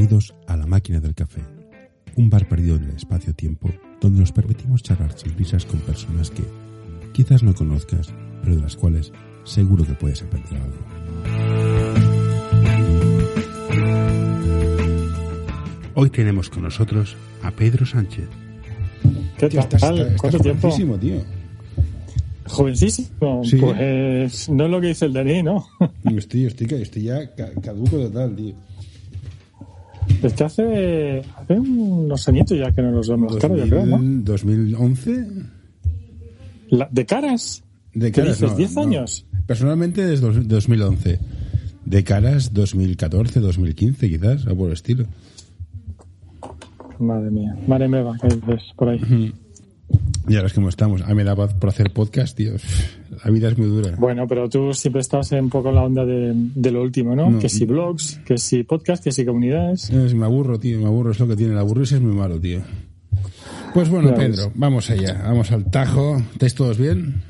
Bienvenidos 0.00 0.34
a 0.46 0.56
La 0.56 0.64
Máquina 0.66 0.98
del 0.98 1.14
Café, 1.14 1.42
un 2.16 2.30
bar 2.30 2.48
perdido 2.48 2.76
en 2.76 2.84
el 2.84 2.96
espacio-tiempo 2.96 3.68
donde 4.00 4.20
nos 4.20 4.32
permitimos 4.32 4.82
charlar 4.82 5.12
sin 5.18 5.32
prisas 5.32 5.66
con 5.66 5.78
personas 5.80 6.30
que 6.30 6.42
quizás 7.12 7.42
no 7.42 7.54
conozcas, 7.54 8.08
pero 8.42 8.56
de 8.56 8.62
las 8.62 8.76
cuales 8.76 9.12
seguro 9.44 9.84
que 9.84 9.92
puedes 9.92 10.22
aprender 10.22 10.54
algo. 10.54 11.90
Hoy 15.96 16.08
tenemos 16.08 16.48
con 16.48 16.62
nosotros 16.62 17.14
a 17.42 17.50
Pedro 17.50 17.84
Sánchez. 17.84 18.30
¿Qué 19.36 19.50
tal? 19.50 19.58
estás, 19.58 19.82
estás 19.82 20.18
¿Cuánto 20.18 20.38
tiempo? 20.38 20.60
jovencísimo, 20.62 20.96
tío. 20.98 21.16
Jovencísimo. 22.46 23.44
Sí. 23.44 23.58
Pues 23.58 24.48
no 24.48 24.64
es 24.64 24.70
lo 24.70 24.80
que 24.80 24.86
dice 24.86 25.04
el 25.04 25.12
Dani, 25.12 25.42
¿no? 25.42 25.66
Estoy, 26.16 26.46
estoy, 26.46 26.66
estoy 26.80 27.02
ya 27.02 27.34
ca- 27.34 27.52
caduco 27.60 27.98
total, 27.98 28.34
tío. 28.34 28.54
Es 30.22 30.32
que 30.34 30.44
hace, 30.44 31.22
hace 31.36 31.54
unos 31.58 32.28
añitos 32.28 32.58
ya 32.58 32.70
que 32.72 32.82
no 32.82 32.90
nos 32.92 33.08
vemos 33.08 33.36
caras, 33.36 33.58
yo 33.58 33.66
creo, 33.66 33.86
¿no? 33.86 33.98
2000, 33.98 34.24
2011. 34.24 35.26
La- 36.70 36.88
¿De 36.90 37.06
caras? 37.06 37.62
De 37.94 38.12
¿Qué 38.12 38.20
caras, 38.20 38.36
dices, 38.38 38.50
no, 38.52 38.56
10 38.56 38.74
no. 38.74 38.80
años? 38.82 39.26
Personalmente 39.46 40.04
desde 40.06 40.26
dos- 40.26 40.46
2011. 40.48 41.18
De 41.84 42.04
caras 42.04 42.52
2014, 42.52 43.40
2015 43.40 44.08
quizás, 44.08 44.46
o 44.46 44.54
por 44.56 44.68
el 44.68 44.74
estilo. 44.74 45.06
Madre 46.98 47.30
mía. 47.30 47.56
Madre 47.66 47.88
mía, 47.88 48.04
¿qué 48.20 48.28
dices 48.28 48.62
por 48.76 48.90
ahí? 48.90 49.32
Y 50.28 50.36
ahora 50.36 50.46
es 50.46 50.52
como 50.52 50.68
estamos. 50.68 51.02
A 51.02 51.08
mí 51.08 51.14
me 51.14 51.24
da 51.24 51.34
por 51.34 51.68
hacer 51.68 51.92
podcast, 51.92 52.36
tío. 52.36 52.52
La 53.24 53.30
vida 53.30 53.48
es 53.48 53.58
muy 53.58 53.66
dura. 53.66 53.94
Bueno, 53.98 54.28
pero 54.28 54.48
tú 54.48 54.72
siempre 54.74 55.00
estás 55.00 55.32
un 55.32 55.50
poco 55.50 55.70
en 55.70 55.74
la 55.74 55.82
onda 55.82 56.04
de, 56.04 56.32
de 56.34 56.70
lo 56.70 56.82
último, 56.82 57.16
¿no? 57.16 57.30
No. 57.30 57.38
Que 57.38 57.48
si 57.48 57.64
blogs, 57.64 58.20
que 58.24 58.38
si 58.38 58.62
podcast, 58.62 59.02
que 59.02 59.10
si 59.12 59.24
comunidades. 59.24 59.90
Es- 59.90 60.14
me 60.14 60.24
aburro, 60.26 60.58
tío, 60.60 60.78
me 60.78 60.86
aburro, 60.86 61.10
es 61.10 61.18
lo 61.18 61.26
que 61.26 61.36
tiene. 61.36 61.52
El 61.54 61.58
aburrirse 61.58 61.96
es 61.96 62.02
muy 62.02 62.14
malo, 62.14 62.38
tío. 62.38 62.60
Pues 63.74 63.88
bueno. 63.88 64.14
Pedro, 64.14 64.52
vamos 64.54 64.88
allá, 64.90 65.20
vamos 65.24 65.50
al 65.52 65.64
tajo. 65.70 66.22
¿Estáis 66.32 66.54
todos 66.54 66.78
bien? 66.78 67.22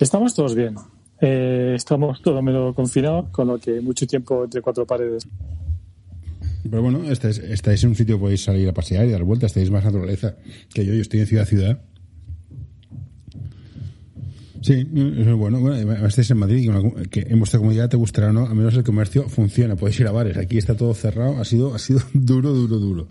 Estamos 0.00 0.34
todos 0.34 0.54
bien. 0.54 0.74
Eh, 1.20 1.74
estamos 1.76 2.20
todos 2.22 2.42
medio 2.42 2.74
confinados, 2.74 3.28
con 3.30 3.46
lo 3.48 3.58
que 3.58 3.80
mucho 3.80 4.06
tiempo 4.06 4.42
entre 4.44 4.60
cuatro 4.60 4.84
paredes. 4.84 5.26
Pero 6.68 6.82
bueno, 6.82 7.10
estáis, 7.10 7.38
estáis 7.38 7.82
en 7.84 7.90
un 7.90 7.96
sitio 7.96 8.16
que 8.16 8.20
podéis 8.20 8.44
salir 8.44 8.68
a 8.68 8.72
pasear 8.72 9.06
y 9.06 9.10
dar 9.10 9.24
vueltas, 9.24 9.50
estáis 9.50 9.70
más 9.70 9.84
naturaleza 9.84 10.36
que 10.72 10.84
yo. 10.86 10.94
Yo 10.94 11.00
estoy 11.02 11.20
en 11.20 11.26
ciudad 11.26 11.44
ciudad. 11.46 11.82
Sí, 14.60 14.86
eso 14.94 15.30
es 15.30 15.36
bueno. 15.36 15.58
bueno 15.60 15.74
además 15.74 16.00
estáis 16.04 16.30
en 16.30 16.38
Madrid, 16.38 16.62
que 16.62 16.68
una- 16.70 17.02
que 17.04 17.20
en 17.28 17.38
vuestra 17.38 17.58
comunidad 17.58 17.88
te 17.88 17.96
gustará 17.96 18.28
o 18.28 18.32
no, 18.32 18.46
al 18.46 18.54
menos 18.54 18.74
el 18.76 18.84
comercio 18.84 19.28
funciona, 19.28 19.74
podéis 19.74 19.98
ir 20.00 20.06
a 20.06 20.12
bares. 20.12 20.36
Aquí 20.36 20.56
está 20.56 20.76
todo 20.76 20.94
cerrado, 20.94 21.40
ha 21.40 21.44
sido, 21.44 21.74
ha 21.74 21.78
sido 21.80 22.00
duro, 22.14 22.52
duro, 22.52 22.78
duro. 22.78 23.08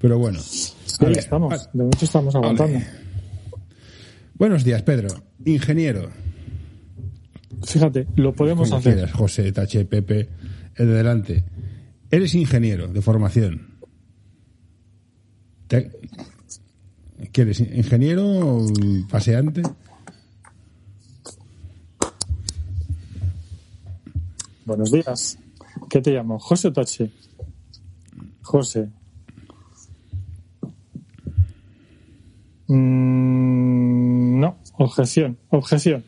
Pero 0.00 0.18
bueno. 0.18 0.38
Ahí 1.00 1.12
estamos. 1.12 1.68
De 1.74 1.84
mucho 1.84 2.04
estamos 2.04 2.34
aguantando. 2.34 2.78
Buenos 4.34 4.64
días, 4.64 4.82
Pedro. 4.82 5.08
Ingeniero. 5.44 6.08
Fíjate, 7.64 8.06
lo 8.16 8.32
podemos 8.32 8.72
hacer. 8.72 8.94
quieras, 8.94 9.12
José, 9.12 9.50
Tache, 9.52 9.84
Pepe, 9.84 10.28
el 10.76 10.86
de 10.86 10.92
delante. 10.94 11.44
Eres 12.10 12.34
ingeniero 12.34 12.88
de 12.88 13.02
formación. 13.02 13.78
Te- 15.66 15.90
¿Qué 17.32 17.42
eres? 17.42 17.60
¿Ingeniero 17.60 18.24
o 18.26 18.66
paseante? 19.10 19.62
Buenos 24.64 24.90
días. 24.90 25.38
¿Qué 25.90 26.00
te 26.00 26.12
llamo? 26.12 26.38
¿José 26.38 26.70
Tachi? 26.70 27.10
José. 28.42 28.88
Mm, 32.68 34.40
no, 34.40 34.58
objeción, 34.78 35.38
objeción. 35.50 36.04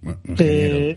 Bueno. 0.00 0.20
Eh, 0.38 0.96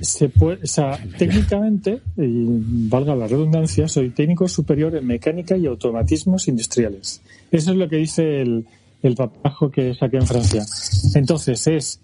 se 0.00 0.28
puede, 0.28 0.62
o 0.62 0.66
sea, 0.66 0.98
técnicamente, 1.18 2.00
y 2.16 2.44
valga 2.88 3.14
la 3.14 3.26
redundancia, 3.26 3.88
soy 3.88 4.10
técnico 4.10 4.48
superior 4.48 4.94
en 4.96 5.06
mecánica 5.06 5.56
y 5.56 5.66
automatismos 5.66 6.48
industriales. 6.48 7.20
Eso 7.50 7.72
es 7.72 7.76
lo 7.76 7.88
que 7.88 7.96
dice 7.96 8.40
el, 8.42 8.66
el 9.02 9.14
papajo 9.14 9.70
que 9.70 9.94
saqué 9.94 10.16
en 10.18 10.26
Francia. 10.26 10.64
Entonces 11.14 11.66
es 11.66 12.00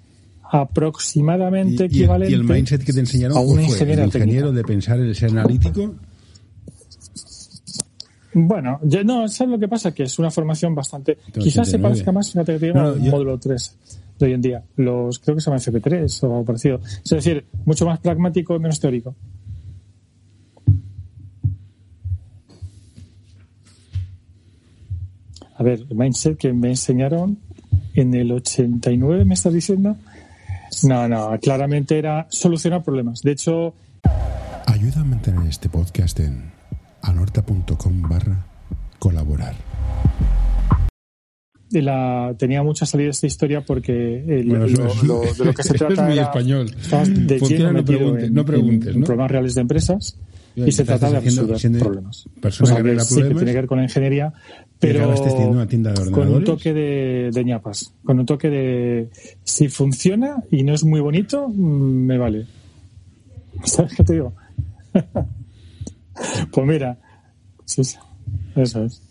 aproximadamente 0.51 1.85
¿Y, 1.85 1.99
y 1.99 2.03
el, 2.03 2.03
equivalente 2.03 2.33
y 2.33 2.35
el 2.35 2.45
mindset 2.45 2.85
que 2.85 2.93
te 2.93 3.01
enseñaron 3.01 3.39
a 3.39 3.41
¿El 3.41 4.05
ingeniero 4.05 4.53
de 4.53 4.63
pensar 4.65 4.99
en 4.99 5.07
el 5.07 5.15
ser 5.15 5.31
analítico? 5.31 5.95
Bueno, 8.35 8.81
yo- 8.83 9.05
no, 9.05 9.29
¿sabes 9.29 9.53
lo 9.53 9.59
que 9.59 9.69
pasa? 9.69 9.93
Que 9.93 10.05
es 10.05 10.19
una 10.19 10.31
formación 10.31 10.75
bastante... 10.75 11.19
Quizás 11.33 11.69
se 11.69 11.77
89. 11.77 11.83
parezca 11.83 12.13
más, 12.13 12.33
fíjate 12.33 12.59
que 12.59 12.73
No, 12.73 12.95
no, 12.95 13.11
módulo 13.11 13.39
3 13.39 13.77
hoy 14.23 14.33
en 14.33 14.43
día. 14.43 14.63
Los 14.77 15.19
Creo 15.19 15.37
que 15.37 15.41
se 15.41 15.51
llama 15.51 15.61
FP3 15.61 16.23
o 16.23 16.27
algo 16.27 16.45
parecido. 16.45 16.81
Es 17.05 17.11
decir, 17.11 17.47
mucho 17.65 17.87
más 17.87 17.99
pragmático 18.01 18.55
y 18.57 18.59
menos 18.59 18.81
teórico. 18.81 19.15
A 25.57 25.63
ver, 25.63 25.85
el 25.89 25.97
mindset 25.97 26.37
que 26.37 26.53
me 26.53 26.71
enseñaron 26.71 27.39
en 27.95 28.15
el 28.15 28.33
89, 28.33 29.25
¿me 29.25 29.35
estás 29.35 29.53
diciendo? 29.53 29.97
No, 30.85 31.07
no, 31.07 31.39
claramente 31.41 31.99
era 31.99 32.27
solucionar 32.31 32.83
problemas. 32.83 33.23
De 33.23 33.33
hecho, 33.33 33.75
Ayuda 34.67 35.03
a 35.03 35.05
mantener 35.05 35.47
este 35.49 35.69
podcast 35.69 36.19
en 36.21 36.51
anorta.com 37.03 38.03
barra 38.09 38.47
colaborar. 38.99 39.55
De 41.73 41.83
la, 41.83 42.35
tenía 42.39 42.63
muchas 42.63 42.91
salidas 42.91 43.21
de 43.21 43.27
historia 43.29 43.63
porque 43.63 44.25
el- 44.27 44.47
Bueno, 44.47 44.67
lo, 44.67 45.21
de 45.35 45.45
lo 45.45 45.55
que 45.55 45.63
se 45.63 45.75
trata 45.79 45.95
es 45.95 46.01
muy 46.01 46.13
era- 46.13 46.23
español. 46.23 46.71
de 46.71 47.39
no 47.69 47.73
metido 47.73 47.99
preguntes, 47.99 48.25
en, 48.29 48.35
no 48.35 48.45
preguntes, 48.45 48.95
en- 48.95 49.01
¿no? 49.01 49.07
problemas 49.07 49.31
reales 49.31 49.55
de 49.55 49.61
empresas 49.63 50.17
y 50.55 50.71
se 50.71 50.85
trata 50.85 51.11
de 51.11 51.31
siendo 51.59 51.79
problemas. 51.79 52.29
persona 52.41 52.71
O 52.73 52.75
sea, 52.75 52.83
que 52.85 53.01
sí, 53.01 53.15
que 53.23 53.29
tiene 53.29 53.47
que 53.47 53.53
ver 53.57 53.67
con 53.67 53.79
la 53.79 53.85
ingeniería, 53.85 54.33
pero 54.79 54.99
acabaste 55.01 55.31
teniendo 55.31 55.53
una 55.57 55.67
tienda 55.67 55.93
de 55.93 56.11
con 56.11 56.29
un 56.29 56.45
toque 56.45 56.75
de, 56.75 57.31
de 57.33 57.45
ñapas, 57.45 57.95
con 58.05 58.19
un 58.21 58.27
toque 58.27 58.51
de 58.51 59.09
si 59.45 59.69
funciona 59.69 60.43
y 60.51 60.63
no 60.63 60.75
es 60.75 60.85
muy 60.85 61.01
bonito, 61.01 61.49
mm, 61.49 62.07
me 62.07 62.19
vale. 62.19 62.47
¿Sabes 63.65 63.95
qué 63.95 64.05
te 64.05 64.13
digo? 64.13 64.35
pues 66.53 66.67
mira, 66.67 66.99
sí, 67.65 67.83
eso 68.57 68.85
es. 68.85 69.03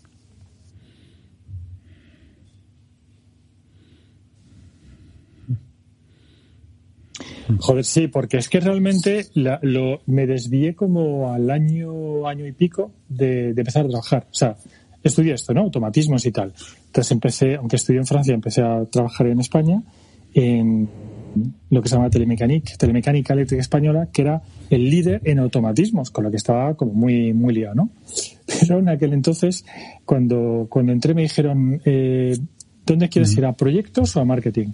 Joder, 7.58 7.84
sí, 7.84 8.08
porque 8.08 8.36
es 8.38 8.48
que 8.48 8.60
realmente 8.60 9.26
la- 9.34 9.58
lo, 9.62 10.00
me 10.06 10.26
desvié 10.26 10.74
como 10.74 11.32
al 11.32 11.50
año, 11.50 12.26
año 12.26 12.46
y 12.46 12.52
pico 12.52 12.92
de, 13.08 13.54
de 13.54 13.60
empezar 13.60 13.84
a 13.86 13.88
trabajar. 13.88 14.26
O 14.30 14.34
sea, 14.34 14.56
estudié 15.02 15.34
esto, 15.34 15.52
¿no? 15.54 15.62
Automatismos 15.62 16.24
y 16.26 16.32
tal. 16.32 16.52
Entonces 16.86 17.10
empecé, 17.12 17.56
aunque 17.56 17.76
estudié 17.76 17.98
en 18.00 18.06
Francia, 18.06 18.34
empecé 18.34 18.62
a 18.62 18.84
trabajar 18.84 19.26
en 19.26 19.40
España 19.40 19.82
en 20.34 20.88
lo 21.70 21.80
que 21.80 21.88
se 21.88 21.94
llama 21.96 22.10
Telemecanic, 22.10 22.76
Telemecánica 22.76 23.32
Eléctrica 23.32 23.60
Española, 23.62 24.08
que 24.12 24.20
era 24.22 24.42
el 24.68 24.90
líder 24.90 25.22
en 25.24 25.38
automatismos, 25.38 26.10
con 26.10 26.24
lo 26.24 26.30
que 26.30 26.36
estaba 26.36 26.74
como 26.74 26.92
muy, 26.92 27.32
muy 27.32 27.54
liado, 27.54 27.74
¿no? 27.74 27.90
Pero 28.60 28.78
en 28.78 28.88
aquel 28.90 29.12
entonces, 29.14 29.64
cuando, 30.04 30.66
cuando 30.68 30.92
entré 30.92 31.14
me 31.14 31.22
dijeron, 31.22 31.80
eh, 31.86 32.36
¿dónde 32.84 33.08
quieres 33.08 33.36
ir? 33.38 33.46
¿A 33.46 33.54
proyectos 33.54 34.14
o 34.16 34.20
a 34.20 34.24
marketing? 34.26 34.68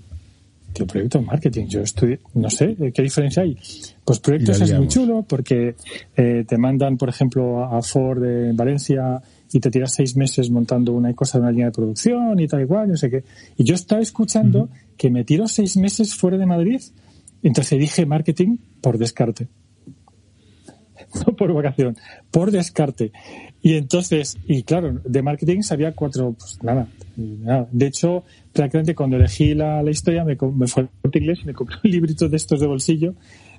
Tío, 0.79 0.87
proyecto 0.87 1.19
de 1.19 1.25
marketing. 1.25 1.67
Yo 1.67 1.81
estudié, 1.81 2.21
no 2.35 2.49
sé, 2.49 2.77
¿qué 2.95 3.03
diferencia 3.03 3.43
hay? 3.43 3.57
Pues 4.05 4.21
proyectos 4.21 4.61
es 4.61 4.79
muy 4.79 4.87
chulo 4.87 5.25
porque 5.29 5.75
eh, 6.17 6.45
te 6.47 6.57
mandan, 6.57 6.97
por 6.97 7.09
ejemplo, 7.09 7.65
a 7.65 7.83
Ford 7.83 8.23
en 8.23 8.57
Valencia 8.57 9.21
y 9.53 9.59
te 9.59 9.71
tiras 9.73 9.93
seis 9.93 10.15
meses 10.17 10.51
montando 10.51 10.93
una 10.93 11.13
cosa 11.15 11.39
de 11.39 11.43
una 11.43 11.51
línea 11.51 11.67
de 11.67 11.73
producción 11.73 12.39
y 12.39 12.47
tal 12.47 12.63
y 12.63 12.67
cual, 12.67 12.89
no 12.91 12.97
sé 12.97 13.11
qué. 13.11 13.25
Y 13.57 13.65
yo 13.65 13.75
estaba 13.75 14.01
escuchando 14.01 14.69
que 14.97 15.11
me 15.11 15.25
tiro 15.25 15.49
seis 15.49 15.77
meses 15.77 16.15
fuera 16.15 16.39
de 16.39 16.47
Madrid, 16.47 16.81
entonces 17.43 17.77
dije 17.77 18.07
marketing 18.07 18.59
por 18.81 18.99
descarte. 18.99 19.49
No 21.15 21.37
por 21.37 21.53
vocación, 21.53 21.97
por 22.31 22.51
descarte. 22.51 23.13
Y 23.63 23.75
entonces, 23.75 24.37
y 24.47 24.63
claro, 24.63 25.01
de 25.05 25.23
marketing 25.23 25.63
sabía 25.63 25.93
cuatro, 25.93 26.35
pues 26.39 26.59
nada, 26.63 26.89
nada. 27.17 27.69
De 27.73 27.87
hecho, 27.87 28.25
prácticamente 28.53 28.95
cuando 28.95 29.17
elegí 29.17 29.55
la, 29.55 29.83
la 29.83 29.91
historia 29.91 30.25
me, 30.25 30.37
me 30.55 30.67
fue 30.67 30.85
al 30.85 31.11
inglés 31.13 31.41
y 31.43 31.47
me 31.47 31.55
compré 31.55 31.77
un 31.83 31.91
librito 31.91 32.29
de 32.29 32.37
estos 32.37 32.61
de 32.61 32.67
bolsillo 32.67 33.15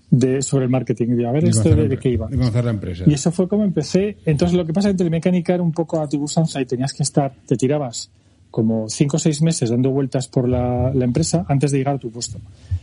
de, 0.09 0.41
sobre 0.41 0.65
el 0.65 0.71
marketing. 0.71 1.07
Y 1.09 1.15
digo, 1.15 1.29
a 1.29 1.31
ver, 1.31 1.43
De 1.43 1.49
esto 1.49 1.69
de, 1.75 1.87
de 1.87 1.97
qué 1.97 2.09
iba. 2.09 2.27
De 2.27 2.37
conocer 2.37 2.63
la 2.63 2.71
empresa. 2.71 3.03
Y 3.05 3.13
eso 3.13 3.31
fue 3.31 3.47
como 3.47 3.63
empecé. 3.63 4.17
Entonces 4.25 4.57
lo 4.57 4.65
que 4.65 4.73
pasa 4.73 4.89
es 4.89 4.93
que 4.93 4.99
Telemecánica 4.99 5.53
era 5.53 5.63
un 5.63 5.71
poco 5.71 6.01
a 6.01 6.07
tu 6.07 6.21
usanza 6.21 6.61
y 6.61 6.65
tenías 6.65 6.93
que 6.93 7.03
estar, 7.03 7.33
te 7.45 7.55
tirabas 7.55 8.11
como 8.51 8.89
cinco 8.89 9.17
o 9.17 9.19
seis 9.19 9.41
meses 9.41 9.69
dando 9.69 9.91
vueltas 9.91 10.27
por 10.27 10.49
la, 10.49 10.91
la 10.93 11.05
empresa 11.05 11.45
antes 11.47 11.71
de 11.71 11.79
llegar 11.79 11.95
a 11.95 11.99
tu 11.99 12.09
puesto. 12.09 12.39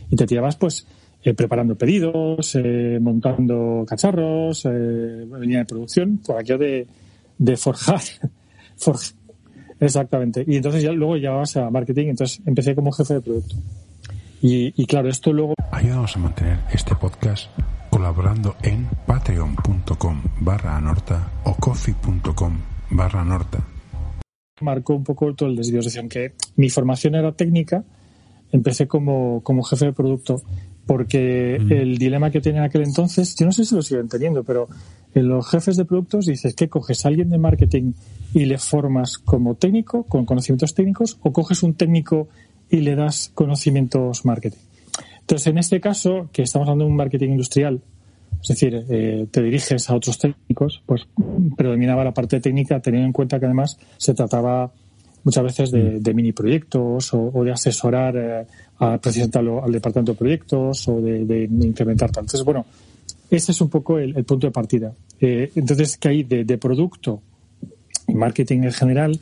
Y 0.09 0.15
te 0.15 0.25
tirabas 0.25 0.55
pues 0.55 0.85
eh, 1.27 1.33
preparando 1.33 1.75
pedidos, 1.75 2.55
eh, 2.55 2.99
montando 3.01 3.83
cacharros, 3.85 4.63
eh, 4.63 5.25
venía 5.29 5.59
de 5.59 5.65
producción, 5.65 6.19
por 6.19 6.37
aquello 6.37 6.57
de, 6.57 6.87
de 7.37 7.57
forjar. 7.57 7.99
Exactamente. 9.79 10.45
Y 10.47 10.55
entonces 10.55 10.83
ya 10.83 10.91
luego 10.93 11.17
llevabas 11.17 11.57
a 11.57 11.69
marketing, 11.69 12.07
entonces 12.07 12.41
empecé 12.45 12.73
como 12.75 12.93
jefe 12.93 13.15
de 13.15 13.21
producto. 13.21 13.55
Y, 14.41 14.73
y 14.81 14.85
claro, 14.85 15.09
esto 15.09 15.33
luego... 15.33 15.53
Ayúdanos 15.69 16.15
a 16.15 16.19
mantener 16.19 16.59
este 16.71 16.95
podcast 16.95 17.49
colaborando 17.89 18.55
en 18.63 18.87
patreon.com 19.05 20.21
barra 20.39 20.77
anorta 20.77 21.31
o 21.43 21.55
coffee.com 21.55 22.57
barra 22.91 23.21
anorta. 23.21 23.67
Marcó 24.61 24.95
un 24.95 25.03
poco 25.03 25.33
todo 25.35 25.49
el 25.49 25.57
desvío. 25.57 25.79
Es 25.79 25.85
decir, 25.87 25.99
aunque 25.99 26.33
mi 26.55 26.69
formación 26.69 27.15
era 27.15 27.33
técnica, 27.33 27.83
empecé 28.51 28.87
como, 28.87 29.41
como 29.43 29.63
jefe 29.63 29.87
de 29.87 29.93
producto 29.93 30.41
porque 30.87 31.59
mm. 31.59 31.71
el 31.71 31.97
dilema 31.97 32.31
que 32.31 32.41
tenía 32.41 32.61
en 32.61 32.65
aquel 32.65 32.83
entonces, 32.83 33.35
yo 33.35 33.45
no 33.45 33.51
sé 33.51 33.65
si 33.65 33.75
lo 33.75 33.83
siguen 33.83 34.07
teniendo, 34.07 34.43
pero 34.43 34.67
en 35.13 35.27
los 35.27 35.47
jefes 35.47 35.77
de 35.77 35.85
productos 35.85 36.25
dices 36.25 36.55
que 36.55 36.69
coges 36.69 37.05
a 37.05 37.09
alguien 37.09 37.29
de 37.29 37.37
marketing 37.37 37.93
y 38.33 38.45
le 38.45 38.57
formas 38.57 39.17
como 39.17 39.55
técnico, 39.55 40.03
con 40.03 40.25
conocimientos 40.25 40.73
técnicos, 40.73 41.19
o 41.21 41.31
coges 41.31 41.61
un 41.61 41.73
técnico 41.73 42.29
y 42.69 42.77
le 42.77 42.95
das 42.95 43.31
conocimientos 43.35 44.25
marketing. 44.25 44.57
Entonces, 45.19 45.47
en 45.47 45.57
este 45.57 45.81
caso, 45.81 46.29
que 46.31 46.43
estamos 46.43 46.67
hablando 46.67 46.85
de 46.85 46.91
un 46.91 46.97
marketing 46.97 47.31
industrial, 47.31 47.81
es 48.41 48.47
decir, 48.47 48.85
eh, 48.89 49.27
te 49.29 49.41
diriges 49.41 49.89
a 49.89 49.95
otros 49.95 50.17
técnicos, 50.17 50.81
pues 50.85 51.07
predominaba 51.57 52.03
la 52.03 52.13
parte 52.13 52.39
técnica, 52.39 52.79
teniendo 52.79 53.07
en 53.07 53.13
cuenta 53.13 53.39
que 53.39 53.45
además 53.45 53.77
se 53.97 54.13
trataba 54.13 54.71
muchas 55.27 55.43
veces 55.43 55.71
de, 55.71 55.99
de 55.99 56.13
mini 56.13 56.31
proyectos 56.31 57.13
o, 57.13 57.43
de 57.43 57.51
asesorar 57.51 58.15
eh, 58.15 58.47
a, 58.79 58.97
precisamente 58.97 59.39
al, 59.39 59.71
departamento 59.73 60.13
de 60.13 60.17
proyectos 60.17 60.87
o 60.87 61.01
de, 61.01 61.43
incrementar 61.43 62.09
tal. 62.11 62.23
Entonces, 62.23 62.45
bueno, 62.45 62.65
ese 63.29 63.51
es 63.51 63.59
un 63.59 63.69
poco 63.69 63.99
el, 63.99 64.13
punto 64.23 64.47
de 64.47 64.51
partida. 64.51 64.93
Eh, 65.19 65.51
entonces, 65.55 65.97
que 65.97 66.07
hay 66.07 66.23
de, 66.23 66.57
producto 66.57 67.21
y 68.07 68.13
marketing 68.13 68.63
en 68.63 68.71
general. 68.71 69.19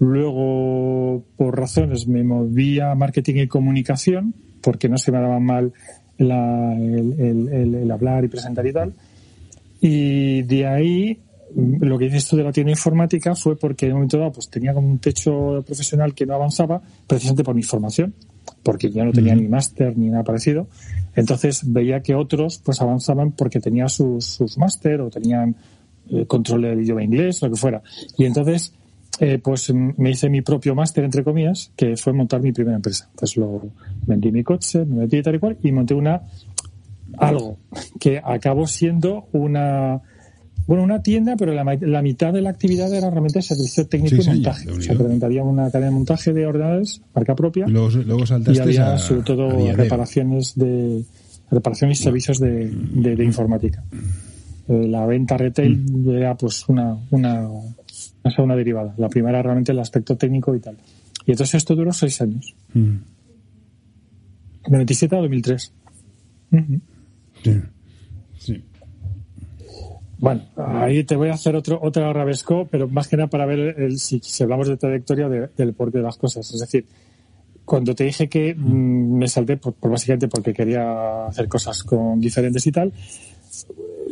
Luego, 0.00 1.22
por 1.36 1.56
razones, 1.56 2.08
me 2.08 2.24
moví 2.24 2.80
a 2.80 2.96
marketing 2.96 3.36
y 3.36 3.46
comunicación 3.46 4.34
porque 4.62 4.88
no 4.88 4.98
se 4.98 5.12
me 5.12 5.20
daba 5.20 5.38
mal 5.38 5.72
la, 6.18 6.74
el, 6.74 7.76
el, 7.78 7.90
hablar 7.92 8.24
y 8.24 8.28
presentar 8.28 8.66
y 8.66 8.72
tal. 8.72 8.94
Y 9.80 10.42
de 10.42 10.66
ahí 10.66 11.20
lo 11.54 11.98
que 11.98 12.06
dices 12.06 12.26
tú 12.28 12.36
de 12.36 12.44
la 12.44 12.52
tienda 12.52 12.72
informática 12.72 13.34
fue 13.34 13.56
porque 13.56 13.86
en 13.86 13.92
un 13.92 13.98
momento 13.98 14.18
dado 14.18 14.32
pues 14.32 14.50
tenía 14.50 14.74
como 14.74 14.88
un 14.88 14.98
techo 14.98 15.62
profesional 15.66 16.14
que 16.14 16.26
no 16.26 16.34
avanzaba 16.34 16.82
precisamente 17.06 17.44
por 17.44 17.54
mi 17.54 17.62
formación 17.62 18.14
porque 18.62 18.90
yo 18.90 19.04
no 19.04 19.12
tenía 19.12 19.34
ni 19.34 19.48
máster 19.48 19.96
ni 19.96 20.08
nada 20.08 20.24
parecido. 20.24 20.66
Entonces 21.14 21.62
veía 21.72 22.00
que 22.00 22.14
otros 22.14 22.60
pues 22.64 22.80
avanzaban 22.82 23.32
porque 23.32 23.60
tenían 23.60 23.88
sus, 23.88 24.24
sus 24.24 24.58
máster 24.58 25.00
o 25.00 25.10
tenían 25.10 25.56
eh, 26.10 26.26
control 26.26 26.62
del 26.62 26.80
idioma 26.80 27.04
inglés 27.04 27.42
lo 27.42 27.50
que 27.50 27.56
fuera. 27.56 27.82
Y 28.18 28.24
entonces 28.24 28.74
eh, 29.20 29.38
pues 29.38 29.72
me 29.72 30.10
hice 30.10 30.28
mi 30.28 30.42
propio 30.42 30.74
máster 30.74 31.04
entre 31.04 31.24
comillas 31.24 31.70
que 31.76 31.96
fue 31.96 32.12
montar 32.12 32.40
mi 32.42 32.52
primera 32.52 32.76
empresa. 32.76 33.08
Entonces 33.10 33.36
lo 33.36 33.70
vendí 34.06 34.32
mi 34.32 34.42
coche 34.42 34.84
me 34.84 35.02
metí 35.02 35.18
y 35.18 35.22
tal 35.22 35.36
y 35.36 35.38
cual 35.38 35.56
y 35.62 35.72
monté 35.72 35.94
una 35.94 36.22
algo 37.18 37.58
que 38.00 38.20
acabó 38.22 38.66
siendo 38.66 39.28
una 39.32 40.02
bueno, 40.66 40.82
una 40.82 41.00
tienda, 41.00 41.36
pero 41.36 41.52
la, 41.52 42.02
mitad 42.02 42.32
de 42.32 42.40
la 42.40 42.50
actividad 42.50 42.92
era 42.92 43.08
realmente 43.08 43.40
servicio 43.40 43.86
técnico 43.86 44.16
y 44.16 44.26
montaje. 44.26 44.68
o 44.70 44.80
sea, 44.80 44.96
que 44.96 45.02
una 45.02 45.70
cadena 45.70 45.90
de 45.90 45.92
montaje 45.92 46.32
de 46.32 46.46
ordenadores, 46.46 47.00
marca 47.14 47.36
propia. 47.36 47.66
Luego, 47.68 47.88
luego 47.90 48.24
y 48.52 48.58
había 48.58 48.98
sobre 48.98 49.22
todo 49.22 49.48
reparaciones 49.74 50.54
de 50.56 51.04
reparaciones 51.50 52.00
y 52.00 52.02
servicios 52.02 52.40
de, 52.40 52.68
de, 52.68 53.24
informática. 53.24 53.84
Eh, 54.68 54.88
la 54.88 55.06
venta 55.06 55.36
retail 55.36 55.78
mm. 55.78 56.10
era 56.10 56.36
pues 56.36 56.68
una, 56.68 56.96
una, 57.10 57.48
una 58.38 58.56
derivada. 58.56 58.94
La 58.96 59.08
primera 59.08 59.40
realmente 59.42 59.70
el 59.70 59.78
aspecto 59.78 60.16
técnico 60.16 60.54
y 60.56 60.60
tal. 60.60 60.76
Y 61.24 61.30
entonces 61.30 61.54
esto 61.54 61.76
duró 61.76 61.92
seis 61.92 62.20
años. 62.20 62.54
Mm. 62.74 62.96
De 64.64 64.70
97 64.72 65.14
a 65.14 65.20
2003. 65.20 65.72
Sí. 67.44 67.60
Bueno, 70.18 70.42
ahí 70.56 71.04
te 71.04 71.14
voy 71.14 71.28
a 71.28 71.34
hacer 71.34 71.56
otro 71.56 71.78
otra 71.82 72.10
rabesco, 72.12 72.66
pero 72.70 72.88
más 72.88 73.06
que 73.06 73.16
nada 73.16 73.28
para 73.28 73.44
ver 73.44 73.78
el, 73.78 73.98
si, 73.98 74.20
hablamos 74.42 74.68
de 74.68 74.76
trayectoria 74.76 75.28
del 75.28 75.74
porqué 75.74 75.98
de 75.98 76.04
las 76.04 76.16
cosas. 76.16 76.50
Es 76.54 76.60
decir, 76.60 76.86
cuando 77.64 77.94
te 77.94 78.04
dije 78.04 78.28
que 78.28 78.54
mm, 78.54 79.18
me 79.18 79.28
salté, 79.28 79.58
por, 79.58 79.74
básicamente 79.90 80.28
porque 80.28 80.54
quería 80.54 81.26
hacer 81.26 81.48
cosas 81.48 81.82
con 81.82 82.18
diferentes 82.18 82.66
y 82.66 82.72
tal, 82.72 82.92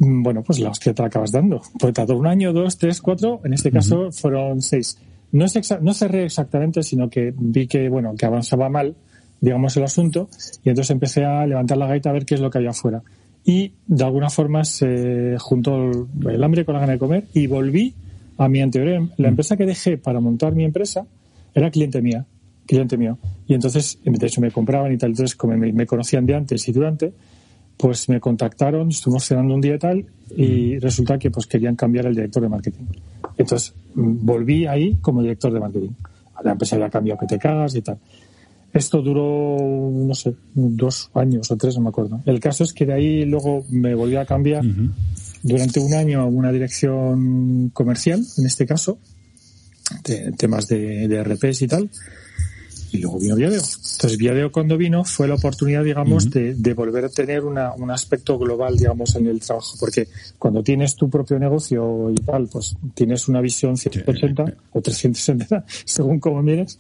mm, 0.01 0.23
bueno, 0.23 0.43
pues 0.43 0.61
la 0.61 0.71
hostia 0.71 0.93
te 0.93 1.01
la 1.01 1.09
acabas 1.09 1.33
dando. 1.33 1.63
Pues 1.79 1.95
tardó 1.95 2.19
un 2.19 2.27
año, 2.27 2.53
dos, 2.53 2.77
tres, 2.77 3.01
cuatro, 3.01 3.41
en 3.45 3.55
este 3.55 3.71
caso 3.71 4.13
fueron 4.13 4.61
seis. 4.61 4.99
No, 5.33 5.47
es 5.47 5.81
no 5.81 5.95
cerré 5.95 6.27
exactamente, 6.27 6.83
sino 6.83 7.09
que 7.09 7.33
vi 7.37 7.67
que, 7.67 7.89
bueno, 7.89 8.15
que 8.15 8.27
avanzaba 8.27 8.69
mal, 8.69 8.95
digamos, 9.41 9.77
el 9.79 9.85
asunto, 9.85 10.29
y 10.63 10.69
entonces 10.69 10.91
empecé 10.91 11.25
a 11.25 11.47
levantar 11.47 11.79
la 11.79 11.87
gaita 11.87 12.11
a 12.11 12.13
ver 12.13 12.27
qué 12.27 12.35
es 12.35 12.41
lo 12.41 12.51
que 12.51 12.59
había 12.59 12.71
afuera 12.71 13.03
y 13.45 13.73
de 13.87 14.05
alguna 14.05 14.31
forma 14.31 14.65
se 14.65 15.37
juntó 15.39 15.91
el, 16.29 16.43
hambre 16.43 16.65
con 16.65 16.75
la 16.75 16.81
gana 16.81 16.93
de 16.95 16.99
comer 16.99 17.27
y 17.35 17.47
volví 17.47 17.95
a 18.39 18.49
mi 18.49 18.61
anterior. 18.61 19.09
La 19.19 19.29
mm. 19.29 19.31
empresa 19.31 19.57
que 19.57 19.67
dejé 19.67 19.99
para 19.99 20.21
montar 20.21 20.55
mi 20.55 20.65
empresa 20.65 21.07
era 21.55 21.71
cliente 21.71 22.01
mía, 22.01 22.25
cliente 22.67 22.97
mío. 22.97 23.19
Y 23.47 23.55
entonces, 23.55 23.99
de 24.03 24.27
hecho, 24.27 24.41
me 24.41 24.51
compraban 24.51 24.93
y 24.93 24.97
tal. 24.97 25.11
Entonces, 25.11 25.37
como 25.37 25.57
me, 25.57 25.87
conocían 25.87 26.25
de 26.25 26.35
antes 26.35 26.67
y 26.69 26.73
durante, 26.73 27.13
pues 27.77 28.09
me 28.09 28.19
contactaron, 28.19 28.89
estuvimos 28.89 29.27
cenando 29.27 29.55
un 29.55 29.61
día 29.61 29.75
y 29.75 29.79
tal, 29.79 30.07
y 30.35 30.77
mm. 30.77 30.81
resulta 30.81 31.19
que 31.19 31.31
pues 31.31 31.47
querían 31.47 31.77
cambiar 31.77 32.07
el 32.07 32.15
director 32.15 32.43
de 32.43 32.49
marketing. 32.49 32.85
Entonces, 33.37 33.75
mm, 33.95 34.25
volví 34.25 34.67
ahí 34.67 34.97
como 35.03 35.21
director 35.21 35.53
de 35.53 35.61
marketing. 35.61 35.91
La 36.43 36.53
empresa 36.53 36.77
había 36.77 36.89
cambiado 36.89 37.21
que 37.21 37.27
te 37.27 37.39
cagas 37.39 37.75
y 37.75 37.83
tal. 37.83 37.99
Esto 38.75 39.01
duró, 39.03 39.57
no 39.93 40.15
sé, 40.15 40.35
dos 40.53 41.09
años 41.15 41.49
o 41.49 41.57
tres, 41.57 41.77
no 41.77 41.83
me 41.83 41.89
acuerdo. 41.91 42.21
El 42.27 42.41
caso 42.41 42.65
es 42.65 42.73
que 42.73 42.85
de 42.85 42.93
ahí 42.93 43.25
luego 43.25 43.65
me 43.71 43.95
volví 43.95 44.17
a 44.17 44.27
cambiar 44.27 44.65
durante 45.45 45.79
un 45.79 45.95
año 45.95 46.21
a 46.21 46.25
una 46.25 46.51
dirección 46.51 47.71
comercial, 47.73 48.25
en 48.37 48.47
este 48.47 48.67
caso, 48.67 48.99
de 50.03 50.33
temas 50.33 50.67
de, 50.67 51.07
de 51.07 51.23
RPs 51.23 51.63
y 51.63 51.69
tal. 51.69 51.89
Y 52.91 52.99
luego 52.99 53.21
vino 53.21 53.37
Viadeo. 53.37 53.61
Entonces, 53.61 54.19
Viadeo 54.19 54.51
cuando 54.51 54.77
vino 54.77 55.05
fue 55.05 55.29
la 55.29 55.35
oportunidad, 55.35 55.85
digamos, 55.85 56.31
de, 56.31 56.55
de, 56.55 56.75
volver 56.75 57.05
a 57.05 57.09
tener 57.09 57.45
una, 57.45 57.75
un 57.75 57.91
aspecto 57.91 58.39
global, 58.39 58.77
digamos, 58.77 59.15
en 59.17 59.27
el 59.27 59.41
trabajo. 59.41 59.77
Porque 59.79 60.09
cuando 60.39 60.63
tienes 60.63 60.97
tu 60.97 61.09
propio 61.11 61.39
negocio 61.39 62.11
y 62.11 62.17
tal, 62.17 62.49
pues 62.49 62.77
tienes 62.95 63.29
una 63.29 63.41
visión 63.41 63.77
180 63.77 64.45
o 64.73 64.81
360, 64.81 65.65
según 65.85 66.21
como 66.21 66.43
mires, 66.43 66.79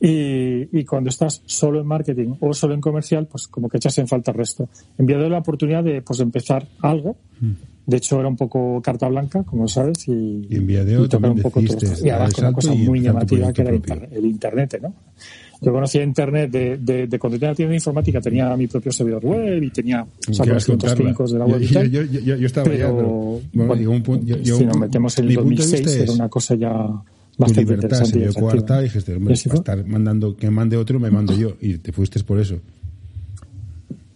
y, 0.00 0.78
y, 0.78 0.84
cuando 0.84 1.08
estás 1.08 1.42
solo 1.46 1.80
en 1.80 1.86
marketing 1.86 2.34
o 2.40 2.52
solo 2.52 2.74
en 2.74 2.80
comercial, 2.80 3.26
pues 3.26 3.48
como 3.48 3.68
que 3.68 3.78
echas 3.78 3.96
en 3.98 4.06
falta 4.06 4.30
el 4.30 4.36
resto. 4.36 4.68
Enviado 4.98 5.28
la 5.28 5.38
oportunidad 5.38 5.82
de 5.82 6.02
pues 6.02 6.20
empezar 6.20 6.66
algo. 6.82 7.16
Mm. 7.40 7.52
De 7.86 7.96
hecho, 7.96 8.18
era 8.18 8.28
un 8.28 8.36
poco 8.36 8.82
carta 8.82 9.08
blanca, 9.08 9.44
como 9.44 9.68
sabes, 9.68 10.08
y, 10.08 10.12
y, 10.50 10.56
y 10.56 11.08
tocar 11.08 11.30
un 11.30 11.40
poco 11.40 11.62
todo 11.62 12.04
Y 12.04 12.10
además 12.10 12.34
con 12.34 12.44
una 12.44 12.52
cosa 12.52 12.74
muy 12.74 13.00
llamativa 13.00 13.52
que 13.52 13.62
era 13.62 13.70
el 13.70 14.24
Internet, 14.24 14.80
¿no? 14.82 14.92
Yo 15.62 15.72
conocía 15.72 16.02
Internet 16.02 16.50
de, 16.50 16.76
de, 16.76 17.06
de 17.06 17.18
cuando 17.18 17.38
tenía 17.38 17.54
tienda 17.54 17.70
de 17.70 17.76
informática, 17.76 18.20
tenía 18.20 18.54
mi 18.56 18.66
propio 18.66 18.92
servidor 18.92 19.24
web 19.24 19.62
y 19.62 19.70
tenía 19.70 20.06
conocimientos 20.26 20.94
técnicos 20.94 21.32
de 21.32 21.38
la 21.38 21.46
web 21.46 21.62
y 21.62 21.68
tal. 21.68 21.90
Yo, 21.90 22.02
yo, 22.02 22.36
yo, 22.36 22.46
estaba 22.46 22.68
pero, 22.68 23.40
bueno, 23.52 23.74
digo, 23.76 23.92
un, 23.92 24.26
si 24.44 24.64
nos 24.64 24.76
metemos 24.76 25.18
en 25.18 25.28
el 25.28 25.34
2006, 25.34 25.96
era 25.96 26.12
una 26.12 26.28
cosa 26.28 26.54
ya 26.56 26.86
tu 27.36 27.52
libertad 27.54 28.04
se 28.04 28.18
dio 28.18 28.32
cuarta 28.32 28.80
y 28.80 28.84
dijiste, 28.84 29.14
hombre, 29.14 29.34
para 29.44 29.54
estar 29.56 29.86
mandando 29.86 30.36
que 30.36 30.50
mande 30.50 30.76
otro, 30.76 30.98
me 30.98 31.10
mando 31.10 31.36
yo. 31.36 31.56
Y 31.60 31.78
te 31.78 31.92
fuiste 31.92 32.22
por 32.24 32.38
eso. 32.38 32.60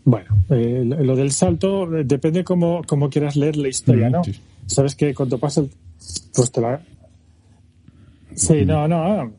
Bueno, 0.04 0.42
eh, 0.48 0.82
lo 0.84 1.14
del 1.14 1.30
salto 1.30 1.96
eh, 1.96 2.04
depende 2.04 2.42
cómo, 2.42 2.82
cómo 2.86 3.10
quieras 3.10 3.36
leer 3.36 3.56
la 3.56 3.68
historia, 3.68 4.08
¿no? 4.08 4.22
Sabes 4.66 4.94
que 4.94 5.14
cuando 5.14 5.38
pasa 5.38 5.60
el... 5.60 5.70
Pues 6.34 6.50
te 6.50 6.60
la... 6.60 6.82
Sí, 8.34 8.64
no, 8.64 8.88
no. 8.88 9.32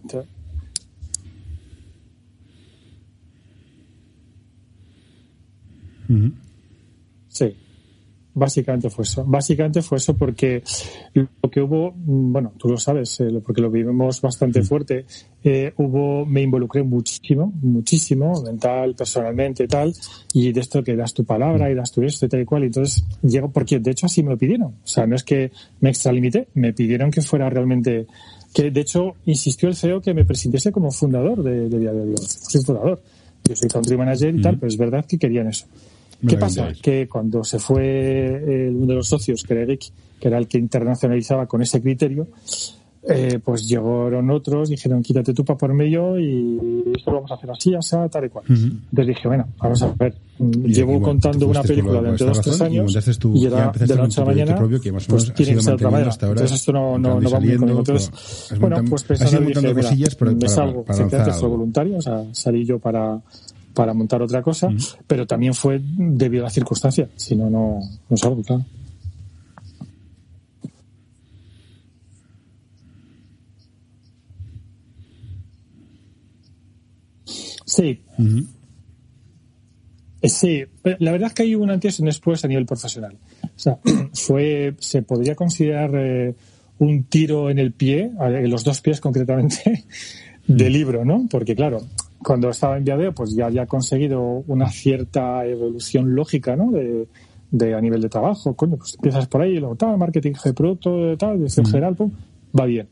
Sí. 7.29 7.55
Básicamente 8.33 8.89
fue 8.89 9.03
eso. 9.03 9.25
Básicamente 9.25 9.81
fue 9.81 9.97
eso 9.97 10.15
porque 10.15 10.63
lo 11.13 11.49
que 11.49 11.61
hubo, 11.61 11.93
bueno, 11.95 12.53
tú 12.57 12.69
lo 12.69 12.77
sabes, 12.77 13.19
eh, 13.19 13.41
porque 13.45 13.61
lo 13.61 13.69
vivimos 13.69 14.21
bastante 14.21 14.63
fuerte, 14.63 15.05
eh, 15.43 15.73
hubo, 15.77 16.25
me 16.25 16.41
involucré 16.41 16.81
muchísimo, 16.81 17.51
muchísimo, 17.61 18.41
mental, 18.41 18.95
personalmente 18.95 19.65
y 19.65 19.67
tal, 19.67 19.93
y 20.33 20.51
de 20.53 20.59
esto 20.61 20.81
que 20.81 20.95
das 20.95 21.13
tu 21.13 21.25
palabra 21.25 21.69
y 21.69 21.75
das 21.75 21.91
tu 21.91 22.03
esto 22.03 22.25
y 22.25 22.29
tal 22.29 22.41
y 22.41 22.45
cual, 22.45 22.63
y 22.63 22.67
entonces 22.67 23.03
llego, 23.21 23.51
porque 23.51 23.79
de 23.79 23.91
hecho 23.91 24.05
así 24.05 24.23
me 24.23 24.29
lo 24.29 24.37
pidieron. 24.37 24.75
O 24.81 24.87
sea, 24.87 25.05
no 25.05 25.15
es 25.15 25.23
que 25.23 25.51
me 25.81 25.89
extralimité, 25.89 26.47
me 26.53 26.71
pidieron 26.71 27.11
que 27.11 27.21
fuera 27.21 27.49
realmente, 27.49 28.07
que 28.53 28.71
de 28.71 28.81
hecho 28.81 29.15
insistió 29.25 29.67
el 29.67 29.75
CEO 29.75 29.99
que 29.99 30.13
me 30.13 30.23
presentase 30.23 30.71
como 30.71 30.89
fundador 30.91 31.43
de, 31.43 31.67
de 31.67 31.77
Vía 31.77 31.91
de 31.91 32.05
Dios. 32.05 32.39
Soy 32.47 32.61
fundador. 32.61 33.01
Yo 33.43 33.55
soy 33.55 33.69
country 33.69 33.97
manager 33.97 34.35
y 34.35 34.41
tal, 34.41 34.57
pero 34.57 34.67
es 34.67 34.77
verdad 34.77 35.05
que 35.05 35.17
querían 35.17 35.47
eso. 35.47 35.65
¿Qué 36.27 36.37
pasa? 36.37 36.71
Que 36.81 37.07
cuando 37.07 37.43
se 37.43 37.59
fue 37.59 38.69
uno 38.71 38.87
de 38.87 38.95
los 38.95 39.07
socios, 39.07 39.43
que 39.43 39.53
era 39.53 39.63
Eric, 39.63 39.81
que 40.19 40.27
era 40.27 40.37
el 40.37 40.47
que 40.47 40.57
internacionalizaba 40.57 41.47
con 41.47 41.61
ese 41.61 41.81
criterio, 41.81 42.27
eh, 43.03 43.39
pues 43.43 43.67
llegaron 43.67 44.29
otros, 44.29 44.69
dijeron 44.69 45.01
quítate 45.01 45.33
tú 45.33 45.43
para 45.43 45.57
por 45.57 45.73
medio 45.73 46.19
y 46.19 46.83
esto 46.95 47.09
lo 47.09 47.17
vamos 47.17 47.31
a 47.31 47.33
hacer 47.33 47.49
así, 47.49 47.73
así, 47.73 47.95
tal 48.11 48.25
y 48.25 48.29
cual. 48.29 48.45
Entonces 48.47 49.07
dije, 49.07 49.27
bueno, 49.27 49.47
vamos 49.57 49.81
a 49.81 49.91
ver, 49.97 50.13
llevo 50.37 51.01
contando 51.01 51.47
una 51.47 51.63
película 51.63 51.95
durante 51.99 52.25
dos 52.25 52.41
tres 52.41 52.61
años 52.61 52.93
y, 53.33 53.45
era 53.47 53.71
de 53.71 53.87
la 53.87 53.95
noche 53.95 54.21
a 54.21 54.25
la 54.25 54.31
mañana, 54.31 54.55
pues 55.07 55.33
tiene 55.33 55.55
que 55.55 55.61
ser 55.61 55.71
de 55.71 55.73
otra 55.73 55.89
manera. 55.89 56.11
Entonces 56.11 56.51
esto 56.51 56.71
no, 56.71 56.99
no, 56.99 57.19
no 57.19 57.29
va 57.31 57.39
muy 57.39 57.57
conmigo. 57.57 57.79
Entonces, 57.79 58.59
bueno, 58.59 58.83
pues 58.87 59.03
pensando 59.03 59.47
dije, 59.47 59.73
mira, 59.73 60.09
para, 60.19 60.31
me 60.33 60.47
salgo, 60.47 60.85
efectivamente 60.87 61.33
soy 61.33 61.49
voluntario, 61.49 61.97
o 61.97 62.01
sea, 62.01 62.23
salí 62.33 62.65
yo 62.65 62.77
para 62.77 63.19
para 63.73 63.93
montar 63.93 64.21
otra 64.21 64.41
cosa, 64.41 64.69
pero 65.07 65.25
también 65.25 65.53
fue 65.53 65.81
debido 65.81 66.43
a 66.43 66.47
la 66.47 66.49
circunstancia, 66.49 67.09
si 67.15 67.35
no, 67.35 67.49
no, 67.49 67.79
no 68.09 68.17
salgo, 68.17 68.41
claro. 68.41 68.65
Sí. 77.65 78.01
Sí, 80.23 80.63
la 80.99 81.11
verdad 81.11 81.29
es 81.29 81.33
que 81.33 81.43
hay 81.43 81.55
un 81.55 81.71
antes 81.71 81.97
y 81.97 82.01
un 82.01 82.07
después 82.07 82.43
a 82.43 82.47
nivel 82.47 82.65
profesional. 82.65 83.17
O 83.43 83.59
sea, 83.59 83.79
fue, 84.13 84.75
se 84.79 85.01
podría 85.01 85.35
considerar 85.35 85.91
eh, 85.95 86.35
un 86.79 87.05
tiro 87.05 87.49
en 87.49 87.59
el 87.59 87.71
pie, 87.71 88.11
en 88.19 88.49
los 88.51 88.63
dos 88.63 88.81
pies 88.81 88.99
concretamente, 88.99 89.85
de 90.47 90.69
libro, 90.69 91.05
¿no? 91.05 91.27
Porque 91.29 91.55
claro, 91.55 91.81
cuando 92.23 92.49
estaba 92.49 92.77
en 92.77 92.83
Viadeo, 92.83 93.13
pues 93.13 93.35
ya 93.35 93.47
había 93.47 93.65
conseguido 93.65 94.21
una 94.47 94.69
cierta 94.69 95.45
evolución 95.45 96.15
lógica, 96.15 96.55
¿no? 96.55 96.71
De, 96.71 97.07
de 97.51 97.75
a 97.75 97.81
nivel 97.81 98.01
de 98.01 98.09
trabajo, 98.09 98.55
coño, 98.55 98.77
pues 98.77 98.95
empiezas 98.95 99.27
por 99.27 99.41
ahí, 99.41 99.57
luego 99.57 99.75
tal, 99.75 99.97
marketing 99.97 100.33
de 100.43 100.53
producto, 100.53 101.17
tal, 101.17 101.37
dirección 101.37 101.65
general, 101.65 101.95
pum, 101.95 102.11
va 102.57 102.65
bien. 102.65 102.87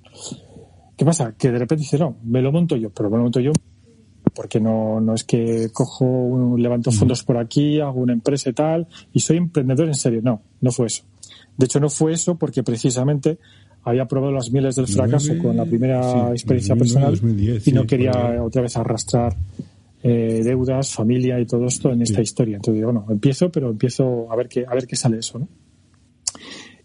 ¿Qué 0.97 1.05
pasa? 1.05 1.33
Que 1.37 1.51
de 1.51 1.59
repente 1.59 1.83
dices, 1.83 1.99
no, 1.99 2.17
me 2.23 2.41
lo 2.41 2.51
monto 2.51 2.75
yo, 2.75 2.89
pero 2.89 3.09
me 3.09 3.17
lo 3.17 3.23
monto 3.23 3.39
yo 3.39 3.51
porque 4.39 4.59
no, 4.59 5.01
no 5.01 5.15
es 5.15 5.23
que 5.23 5.69
cojo, 5.73 6.55
levanto 6.57 6.91
fondos 6.91 7.23
por 7.23 7.37
aquí, 7.37 7.79
hago 7.79 7.99
una 7.99 8.13
empresa 8.13 8.49
y 8.49 8.53
tal, 8.53 8.87
y 9.11 9.19
soy 9.19 9.37
emprendedor 9.37 9.87
en 9.87 9.95
serio. 9.95 10.21
No, 10.23 10.41
no 10.61 10.71
fue 10.71 10.87
eso. 10.87 11.03
De 11.57 11.65
hecho, 11.65 11.79
no 11.79 11.89
fue 11.89 12.13
eso 12.13 12.35
porque 12.35 12.63
precisamente 12.63 13.37
había 13.83 14.05
probado 14.05 14.31
las 14.33 14.51
mieles 14.51 14.75
del 14.75 14.87
fracaso 14.87 15.37
con 15.37 15.57
la 15.57 15.65
primera 15.65 16.31
experiencia 16.31 16.75
personal 16.75 17.19
y 17.65 17.71
no 17.71 17.85
quería 17.85 18.43
otra 18.43 18.61
vez 18.61 18.75
arrastrar 18.77 19.35
eh, 20.03 20.41
deudas, 20.43 20.93
familia 20.93 21.39
y 21.39 21.45
todo 21.45 21.65
esto 21.65 21.91
en 21.91 22.01
esta 22.01 22.21
historia. 22.21 22.57
Entonces 22.57 22.75
digo, 22.75 22.91
bueno, 22.91 23.05
empiezo, 23.09 23.51
pero 23.51 23.69
empiezo 23.69 24.31
a 24.31 24.35
ver 24.35 24.47
qué, 24.47 24.65
a 24.67 24.73
ver 24.73 24.87
qué 24.87 24.95
sale 24.95 25.19
eso, 25.19 25.39
¿no? 25.39 25.47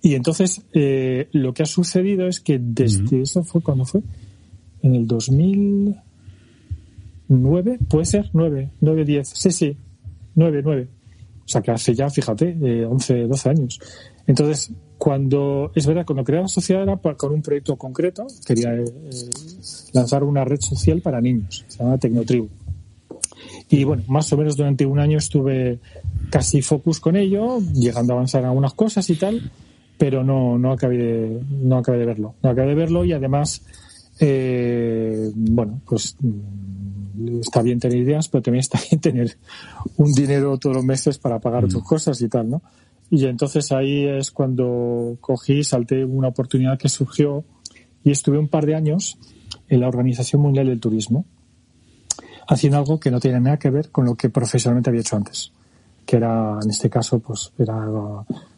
Y 0.03 0.15
entonces 0.15 0.63
eh, 0.75 1.29
lo 1.33 1.55
que 1.55 1.63
ha 1.63 1.67
sucedido 1.67 2.27
es 2.27 2.41
que 2.41 2.59
desde 2.61 3.23
eso 3.23 3.43
fue 3.43 3.63
cuando 3.63 3.85
fue 3.85 4.03
en 4.83 4.95
el 4.95 5.07
2000 5.07 5.97
¿Nueve? 7.29 7.79
¿Puede 7.89 8.05
ser? 8.05 8.31
¿Nueve? 8.33 8.71
¿Nueve, 8.81 9.05
diez? 9.05 9.29
Sí, 9.29 9.51
sí. 9.51 9.77
Nueve, 10.35 10.61
nueve. 10.63 10.89
O 11.45 11.49
sea 11.49 11.63
que 11.63 11.71
hace 11.71 11.95
ya, 11.95 12.09
fíjate, 12.11 12.57
eh, 12.63 12.85
11, 12.85 13.27
12 13.27 13.49
años. 13.49 13.81
Entonces, 14.27 14.73
cuando, 14.99 15.73
es 15.75 15.87
verdad, 15.87 16.07
cuando 16.07 16.25
creé 16.25 16.41
la 16.41 16.49
sociedad 16.49 16.83
era 16.83 16.97
con 16.97 17.33
un 17.33 17.43
proyecto 17.43 17.77
concreto, 17.77 18.27
quería 18.47 18.75
eh, 18.75 18.85
lanzar 19.93 20.25
una 20.25 20.45
red 20.45 20.61
social 20.61 21.01
para 21.01 21.21
niños, 21.21 21.65
se 21.69 21.79
llama 21.79 21.99
Tecnotribu. 21.99 22.49
Y 23.69 23.85
bueno, 23.85 24.03
más 24.09 24.33
o 24.33 24.37
menos 24.37 24.57
durante 24.57 24.87
un 24.87 24.99
año 24.99 25.19
estuve 25.19 25.79
casi 26.31 26.63
focus 26.63 27.01
con 27.01 27.17
ello, 27.17 27.61
llegando 27.61 28.13
a 28.13 28.17
avanzar 28.17 28.43
en 28.43 28.49
algunas 28.49 28.75
cosas 28.75 29.09
y 29.11 29.17
tal, 29.17 29.51
pero 29.99 30.23
no, 30.23 30.59
no 30.59 30.73
acabé 30.73 30.97
de, 30.97 31.41
no 31.51 31.79
acabé 31.79 31.99
de 31.99 32.07
verlo. 32.07 32.35
No 32.43 32.51
acabé 32.51 32.69
de 32.69 32.75
verlo 32.75 33.05
y 33.05 33.13
además, 33.13 33.63
eh, 34.21 35.31
bueno, 35.35 35.81
pues 35.87 36.17
está 37.41 37.63
bien 37.63 37.79
tener 37.79 37.99
ideas, 37.99 38.29
pero 38.29 38.43
también 38.43 38.61
está 38.61 38.79
bien 38.91 39.01
tener 39.03 39.37
un 39.97 40.13
dinero 40.13 40.59
todos 40.59 40.77
los 40.77 40.85
meses 40.85 41.19
para 41.19 41.39
pagar 41.39 41.65
tus 41.69 41.83
mm. 41.83 41.87
cosas 41.87 42.21
y 42.21 42.29
tal, 42.29 42.51
¿no? 42.51 42.63
Y 43.11 43.27
entonces 43.27 43.71
ahí 43.73 44.07
es 44.07 44.31
cuando 44.31 45.17
cogí, 45.21 45.63
salté 45.63 46.05
una 46.05 46.29
oportunidad 46.29 46.79
que 46.79 46.89
surgió 46.89 47.45
y 48.03 48.11
estuve 48.11 48.39
un 48.39 48.49
par 48.49 48.67
de 48.67 48.75
años 48.75 49.19
en 49.69 49.81
la 49.81 49.89
Organización 49.89 50.43
Mundial 50.43 50.67
del 50.67 50.81
Turismo, 50.81 51.25
haciendo 52.49 52.79
algo 52.79 53.01
que 53.01 53.11
no 53.11 53.21
tiene 53.21 53.41
nada 53.41 53.59
que 53.59 53.71
ver 53.71 53.91
con 53.91 54.05
lo 54.05 54.15
que 54.15 54.29
profesionalmente 54.31 54.91
había 54.91 55.01
hecho 55.01 55.17
antes, 55.17 55.53
que 56.05 56.17
era, 56.17 56.59
en 56.63 56.71
este 56.71 56.91
caso, 56.91 57.19
pues 57.19 57.53
era 57.59 57.87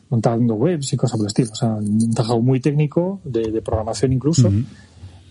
montando 0.08 0.54
webs 0.54 0.92
y 0.92 0.96
cosas 0.96 1.16
por 1.16 1.26
el 1.26 1.28
estilo, 1.28 1.50
o 1.52 1.54
sea, 1.54 1.74
un 1.74 2.12
trabajo 2.12 2.40
muy 2.40 2.60
técnico, 2.60 3.20
de, 3.24 3.60
programación 3.62 4.12
incluso, 4.12 4.50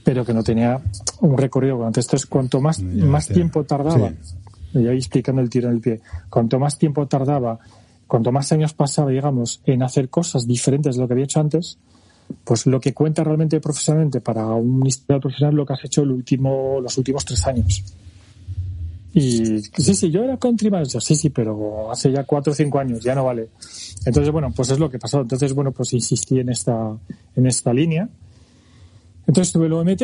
pero 0.04 0.26
que 0.26 0.34
no 0.34 0.44
tenía 0.44 0.82
un 1.22 1.38
recorrido. 1.38 1.86
Entonces, 1.86 2.26
cuanto 2.26 2.62
más, 2.62 2.82
más 2.82 3.28
tiempo 3.28 3.64
tardaba, 3.64 4.12
y 4.74 4.88
ahí 4.88 4.98
explicando 4.98 5.42
el 5.42 5.50
tiro 5.50 5.70
en 5.70 5.76
el 5.76 5.82
pie, 5.82 6.02
cuanto 6.30 6.60
más 6.60 6.78
tiempo 6.78 7.08
tardaba, 7.08 7.60
cuanto 8.08 8.32
más 8.32 8.52
años 8.52 8.74
pasaba, 8.74 9.12
digamos, 9.12 9.62
en 9.66 9.84
hacer 9.84 10.10
cosas 10.10 10.48
diferentes 10.48 10.96
de 10.96 11.02
lo 11.02 11.08
que 11.08 11.14
había 11.14 11.26
hecho 11.26 11.40
antes, 11.40 11.78
pues 12.44 12.66
lo 12.66 12.80
que 12.80 12.94
cuenta 12.94 13.24
realmente 13.24 13.60
profesionalmente 13.60 14.22
para 14.22 14.46
un 14.48 14.86
historiador 14.86 15.22
profesional 15.22 15.56
lo 15.56 15.66
que 15.66 15.74
has 15.74 15.86
hecho 15.86 16.02
el 16.04 16.12
último, 16.12 16.80
los 16.82 16.98
últimos 16.98 17.26
tres 17.26 17.46
años. 17.46 17.84
Y 19.14 19.62
sí, 19.62 19.96
sí, 19.96 20.12
yo 20.12 20.24
era 20.24 20.38
country 20.38 20.70
manager, 20.70 21.02
sí, 21.02 21.16
sí, 21.16 21.30
pero 21.30 21.90
hace 21.90 22.12
ya 22.12 22.26
cuatro 22.26 22.52
o 22.52 22.56
cinco 22.56 22.80
años, 22.80 23.02
ya 23.02 23.16
no 23.16 23.24
vale. 23.24 23.50
Entonces, 24.06 24.32
bueno, 24.32 24.52
pues 24.54 24.72
es 24.72 24.80
lo 24.80 24.90
que 24.90 25.00
pasó. 25.00 25.22
Entonces, 25.22 25.54
bueno, 25.54 25.72
pues 25.72 25.94
insistí 25.94 26.40
en 26.40 26.50
esta, 26.50 26.98
en 27.36 27.48
esta 27.48 27.74
línea 27.74 28.10
entonces 29.28 29.54
tuve 29.54 29.68
el 29.68 29.74
OMT 29.74 30.02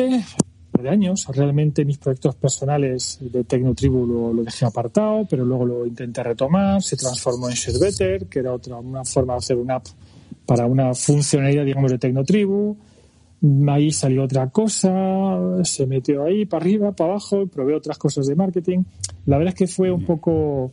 de 0.82 0.90
años. 0.90 1.26
Realmente 1.28 1.84
mis 1.84 1.98
proyectos 1.98 2.34
personales 2.34 3.18
de 3.20 3.44
Tecnotribu 3.44 4.06
lo, 4.06 4.32
lo 4.32 4.42
dejé 4.42 4.66
apartado, 4.66 5.26
pero 5.28 5.44
luego 5.44 5.64
lo 5.64 5.86
intenté 5.86 6.22
retomar. 6.22 6.82
Se 6.82 6.96
transformó 6.96 7.48
en 7.48 7.54
ShareBetter, 7.54 8.26
que 8.26 8.40
era 8.40 8.52
otra 8.52 8.76
una 8.76 9.04
forma 9.04 9.34
de 9.34 9.38
hacer 9.38 9.56
una 9.56 9.76
app 9.76 9.86
para 10.46 10.66
una 10.66 10.94
funcionalidad, 10.94 11.64
digamos, 11.64 11.90
de 11.90 11.98
Tecnotribu. 11.98 12.76
Ahí 13.68 13.90
salió 13.90 14.22
otra 14.22 14.50
cosa, 14.50 15.64
se 15.64 15.86
metió 15.86 16.24
ahí 16.24 16.46
para 16.46 16.62
arriba, 16.62 16.92
para 16.92 17.10
abajo, 17.10 17.46
probé 17.48 17.74
otras 17.74 17.98
cosas 17.98 18.26
de 18.26 18.36
marketing. 18.36 18.84
La 19.26 19.36
verdad 19.38 19.52
es 19.54 19.58
que 19.58 19.66
fue 19.66 19.90
un 19.90 20.04
poco 20.04 20.72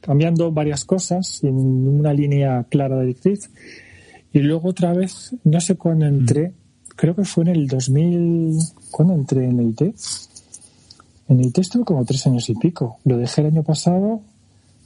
cambiando 0.00 0.52
varias 0.52 0.84
cosas 0.84 1.42
en 1.42 1.56
una 1.56 2.12
línea 2.12 2.64
clara 2.68 2.96
de 2.96 3.06
directriz. 3.06 3.50
Y 4.32 4.40
luego 4.40 4.68
otra 4.68 4.92
vez, 4.92 5.34
no 5.44 5.60
sé 5.60 5.76
cuándo 5.76 6.04
entré, 6.04 6.52
creo 6.96 7.14
que 7.14 7.24
fue 7.24 7.44
en 7.44 7.50
el 7.50 7.66
2000, 7.66 8.58
¿cuándo 8.90 9.14
entré 9.14 9.44
en 9.44 9.60
el 9.60 9.68
IT? 9.68 9.82
En 11.28 11.40
el 11.40 11.46
IT 11.46 11.58
estuve 11.58 11.84
como 11.84 12.04
tres 12.04 12.26
años 12.26 12.48
y 12.48 12.54
pico. 12.54 12.98
Lo 13.04 13.16
dejé 13.16 13.40
el 13.40 13.48
año 13.48 13.62
pasado, 13.62 14.20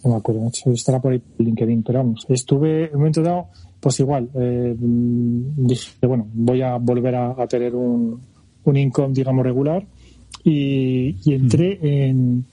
no 0.05 0.11
me 0.11 0.17
acuerdo, 0.17 0.51
estará 0.73 1.01
por 1.01 1.13
ahí 1.13 1.23
LinkedIn, 1.39 1.83
pero 1.83 2.01
vamos, 2.01 2.27
estuve 2.29 2.85
en 2.85 2.95
un 2.95 2.99
momento 2.99 3.23
dado, 3.23 3.47
pues 3.81 3.99
igual, 4.01 4.29
eh, 4.35 4.75
dije, 4.79 6.07
bueno, 6.07 6.27
voy 6.33 6.63
a 6.63 6.77
volver 6.77 7.15
a, 7.17 7.47
tener 7.47 7.75
un, 7.75 8.21
un 8.65 8.77
income, 8.77 9.13
digamos, 9.13 9.45
regular 9.45 9.85
y, 10.45 11.33
entré 11.33 11.79
mm. 11.81 11.87
en 11.87 12.45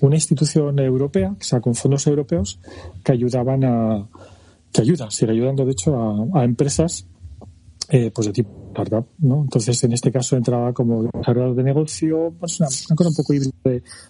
una 0.00 0.16
institución 0.16 0.78
europea, 0.78 1.34
o 1.38 1.42
sea, 1.42 1.60
con 1.60 1.74
fondos 1.74 2.06
europeos 2.06 2.58
que 3.04 3.12
ayudaban 3.12 3.64
a, 3.64 4.06
que 4.72 4.82
ayuda, 4.82 5.10
sigue 5.10 5.32
ayudando 5.32 5.64
de 5.64 5.72
hecho 5.72 5.96
a, 5.96 6.40
a 6.40 6.44
empresas 6.44 7.06
eh, 7.90 8.10
pues 8.14 8.26
de 8.26 8.32
tipo 8.32 8.50
startup, 8.68 9.06
¿no? 9.18 9.42
Entonces, 9.42 9.82
en 9.84 9.92
este 9.92 10.12
caso 10.12 10.36
entraba 10.36 10.72
como 10.72 11.04
desarrollador 11.04 11.56
de 11.56 11.62
negocio, 11.62 12.34
pues 12.38 12.60
una, 12.60 12.68
cosa 12.94 13.08
un 13.08 13.16
poco 13.16 13.34
híbrida. 13.34 13.52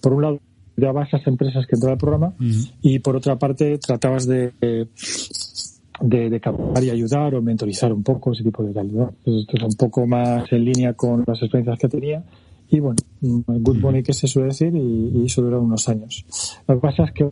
por 0.00 0.12
un 0.12 0.22
lado, 0.22 0.40
de 0.76 0.92
las 0.92 1.26
empresas 1.26 1.66
que 1.66 1.74
entraban 1.74 1.94
al 1.94 1.98
programa 1.98 2.34
y 2.82 3.00
por 3.00 3.16
otra 3.16 3.36
parte 3.36 3.78
tratabas 3.78 4.26
de, 4.26 4.52
de, 4.60 6.30
de 6.30 6.40
captar 6.40 6.84
y 6.84 6.90
ayudar 6.90 7.34
o 7.34 7.42
mentorizar 7.42 7.92
un 7.92 8.04
poco 8.04 8.32
ese 8.32 8.44
tipo 8.44 8.62
de 8.62 8.72
calidad. 8.72 9.10
esto 9.24 9.56
es 9.56 9.62
un 9.64 9.74
poco 9.74 10.06
más 10.06 10.52
en 10.52 10.64
línea 10.64 10.92
con 10.92 11.24
las 11.26 11.42
experiencias 11.42 11.78
que 11.80 11.88
tenía 11.88 12.22
y 12.70 12.78
bueno, 12.78 12.98
good 13.20 13.78
money 13.78 14.04
que 14.04 14.12
se 14.12 14.28
suele 14.28 14.48
decir 14.48 14.72
y, 14.72 15.18
y 15.18 15.24
eso 15.26 15.42
duró 15.42 15.60
unos 15.60 15.88
años. 15.88 16.24
Lo 16.68 16.76
que 16.76 16.80
pasa 16.80 17.04
es 17.04 17.12
que 17.12 17.28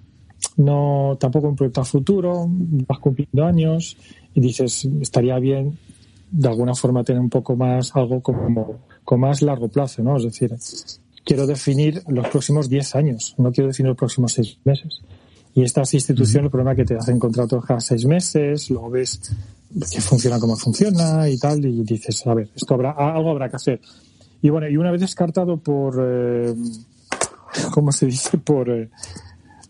no, 0.56 1.16
tampoco 1.20 1.48
un 1.48 1.56
proyecto 1.56 1.82
a 1.82 1.84
futuro, 1.84 2.46
vas 2.48 2.98
cumpliendo 2.98 3.44
años 3.44 3.96
y 4.34 4.40
dices, 4.40 4.88
estaría 5.00 5.38
bien 5.38 5.78
de 6.30 6.48
alguna 6.48 6.74
forma 6.74 7.04
tener 7.04 7.20
un 7.20 7.30
poco 7.30 7.56
más 7.56 7.94
algo 7.94 8.20
como 8.20 8.80
con 9.04 9.20
más 9.20 9.42
largo 9.42 9.68
plazo, 9.68 10.02
¿no? 10.02 10.16
Es 10.16 10.24
decir, 10.24 10.54
quiero 11.24 11.46
definir 11.46 12.02
los 12.08 12.28
próximos 12.28 12.68
10 12.68 12.96
años, 12.96 13.34
no 13.38 13.52
quiero 13.52 13.68
definir 13.68 13.88
los 13.88 13.98
próximos 13.98 14.32
6 14.32 14.58
meses. 14.64 15.02
Y 15.54 15.62
estas 15.62 15.94
instituciones, 15.94 16.46
el 16.46 16.50
problema 16.50 16.72
es 16.72 16.76
que 16.76 16.84
te 16.84 16.96
hacen 16.96 17.18
contratos 17.18 17.64
cada 17.64 17.80
6 17.80 18.04
meses, 18.06 18.70
luego 18.70 18.90
ves 18.90 19.20
que 19.90 20.00
funciona 20.00 20.38
como 20.38 20.56
funciona 20.56 21.28
y 21.28 21.38
tal, 21.38 21.64
y 21.64 21.82
dices, 21.82 22.26
a 22.26 22.34
ver, 22.34 22.50
esto 22.54 22.74
habrá, 22.74 22.92
algo 22.92 23.30
habrá 23.30 23.48
que 23.48 23.56
hacer. 23.56 23.80
Y 24.42 24.50
bueno, 24.50 24.68
y 24.68 24.76
una 24.76 24.90
vez 24.90 25.00
descartado 25.00 25.56
por, 25.56 25.96
eh, 25.98 26.54
¿cómo 27.72 27.90
se 27.92 28.06
dice? 28.06 28.38
Por, 28.38 28.68
eh, 28.70 28.90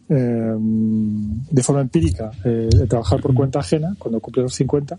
eh, 0.09 0.55
de 0.59 1.63
forma 1.63 1.81
empírica 1.81 2.31
de 2.45 2.87
trabajar 2.87 3.21
por 3.21 3.35
cuenta 3.35 3.59
ajena 3.61 3.95
cuando 3.99 4.21
cumple 4.21 4.43
los 4.43 4.55
50 4.55 4.99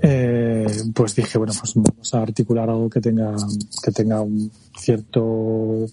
eh, 0.00 0.66
pues 0.94 1.14
dije 1.16 1.38
bueno 1.38 1.52
pues 1.58 1.74
vamos 1.74 2.14
a 2.14 2.22
articular 2.22 2.70
algo 2.70 2.88
que 2.88 3.00
tenga 3.00 3.34
que 3.82 3.90
tenga 3.90 4.20
un 4.20 4.50
cierto 4.76 5.86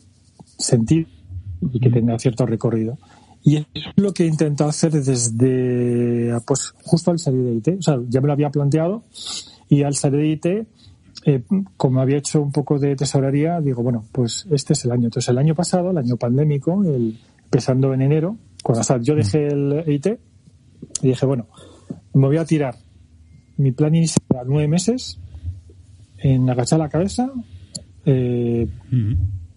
sentido 0.57 1.07
y 1.74 1.79
que 1.79 1.89
tenga 1.89 2.17
cierto 2.19 2.45
recorrido. 2.45 2.97
Y 3.43 3.57
es 3.57 3.65
lo 3.95 4.12
que 4.12 4.24
he 4.24 4.27
intentado 4.27 4.69
hacer 4.69 4.91
desde 4.91 6.35
pues 6.47 6.74
justo 6.83 7.12
al 7.12 7.19
salir 7.19 7.43
de 7.43 7.53
IT 7.55 7.79
o 7.79 7.81
sea 7.81 8.00
ya 8.09 8.21
me 8.21 8.27
lo 8.27 8.33
había 8.33 8.50
planteado 8.50 9.03
y 9.69 9.83
al 9.83 9.93
salir 9.95 10.19
de 10.19 10.27
IT 10.27 10.67
eh, 11.27 11.41
como 11.75 12.01
había 12.01 12.17
hecho 12.17 12.39
un 12.39 12.51
poco 12.51 12.77
de 12.77 12.95
tesorería, 12.95 13.59
digo, 13.59 13.81
bueno, 13.81 14.05
pues 14.12 14.45
este 14.51 14.74
es 14.74 14.85
el 14.85 14.91
año. 14.91 15.05
Entonces, 15.05 15.27
el 15.29 15.39
año 15.39 15.55
pasado, 15.55 15.89
el 15.89 15.97
año 15.97 16.17
pandémico, 16.17 16.83
el, 16.83 17.17
empezando 17.45 17.95
en 17.95 18.03
enero, 18.03 18.38
cuando 18.62 18.81
hasta 18.81 19.00
yo 19.00 19.15
dejé 19.15 19.47
el 19.47 19.83
EIT, 19.88 20.05
y 21.01 21.07
dije, 21.07 21.25
bueno, 21.25 21.47
me 22.13 22.27
voy 22.27 22.38
a 22.38 22.45
tirar 22.45 22.75
mi 23.57 23.71
plan 23.71 23.95
inicial 23.95 24.25
a 24.39 24.43
nueve 24.43 24.67
meses 24.67 25.19
en 26.17 26.50
agachar 26.50 26.79
la 26.79 26.89
cabeza, 26.89 27.31
eh, 28.05 28.67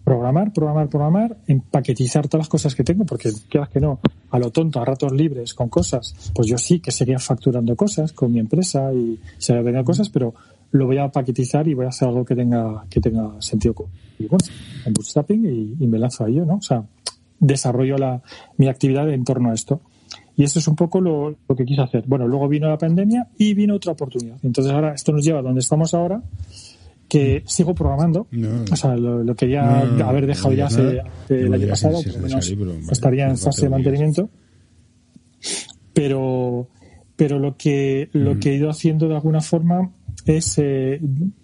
programar, 0.03 0.51
programar, 0.53 0.89
programar, 0.89 1.37
empaquetizar 1.47 2.27
todas 2.27 2.45
las 2.45 2.49
cosas 2.49 2.75
que 2.75 2.83
tengo, 2.83 3.05
porque 3.05 3.31
quieras 3.47 3.69
que 3.69 3.79
no, 3.79 3.99
a 4.31 4.39
lo 4.39 4.51
tonto, 4.51 4.81
a 4.81 4.85
ratos 4.85 5.11
libres 5.11 5.53
con 5.53 5.69
cosas, 5.69 6.31
pues 6.33 6.47
yo 6.47 6.57
sí 6.57 6.79
que 6.79 6.91
seguía 6.91 7.19
facturando 7.19 7.75
cosas 7.75 8.13
con 8.13 8.31
mi 8.31 8.39
empresa 8.39 8.91
y 8.93 9.19
se 9.37 9.53
venía 9.61 9.83
cosas, 9.83 10.09
pero 10.09 10.33
lo 10.71 10.85
voy 10.85 10.97
a 10.97 11.09
paquetizar 11.09 11.67
y 11.67 11.73
voy 11.73 11.85
a 11.85 11.89
hacer 11.89 12.07
algo 12.07 12.25
que 12.25 12.35
tenga, 12.35 12.85
que 12.89 12.99
tenga 12.99 13.39
sentido. 13.39 13.75
Y 14.17 14.25
bueno, 14.25 14.45
en 14.85 14.93
bootstrapping 14.93 15.75
y, 15.79 15.87
me 15.87 15.97
lanzo 15.97 16.25
a 16.25 16.29
ello, 16.29 16.45
¿no? 16.45 16.55
O 16.55 16.61
sea, 16.61 16.83
desarrollo 17.39 17.97
la, 17.97 18.21
mi 18.57 18.67
actividad 18.67 19.09
en 19.11 19.23
torno 19.23 19.51
a 19.51 19.53
esto. 19.53 19.81
Y 20.39 20.45
eso 20.45 20.59
es 20.59 20.69
un 20.69 20.75
poco 20.77 21.01
lo, 21.01 21.35
lo, 21.49 21.53
que 21.53 21.65
quise 21.65 21.81
hacer. 21.81 22.05
Bueno, 22.07 22.25
luego 22.25 22.47
vino 22.47 22.69
la 22.69 22.77
pandemia 22.77 23.27
y 23.37 23.53
vino 23.53 23.75
otra 23.75 23.91
oportunidad. 23.91 24.37
Entonces 24.41 24.71
ahora 24.71 24.93
esto 24.93 25.11
nos 25.11 25.25
lleva 25.25 25.39
a 25.39 25.41
donde 25.41 25.59
estamos 25.59 25.93
ahora, 25.93 26.23
que 27.09 27.43
sigo 27.45 27.75
programando. 27.75 28.25
O 28.71 28.75
sea, 28.77 28.95
lo, 28.95 29.21
lo 29.21 29.35
quería 29.35 29.81
haber 29.81 30.27
dejado 30.27 30.53
ya 30.53 30.67
hace, 30.67 31.01
el 31.27 31.53
año 31.53 31.67
pasado, 31.67 32.01
por 32.01 32.13
lo 32.13 32.19
menos 32.21 32.55
estaría 32.89 33.27
en 33.27 33.37
fase 33.37 33.63
de 33.63 33.69
mantenimiento. 33.69 34.29
Pero, 35.91 36.69
pero 37.17 37.37
lo 37.37 37.57
que, 37.57 38.07
lo 38.13 38.39
que 38.39 38.51
he 38.51 38.55
ido 38.55 38.69
haciendo 38.69 39.09
de 39.09 39.15
alguna 39.15 39.41
forma 39.41 39.91
es 40.25 40.57
eh, 40.57 41.01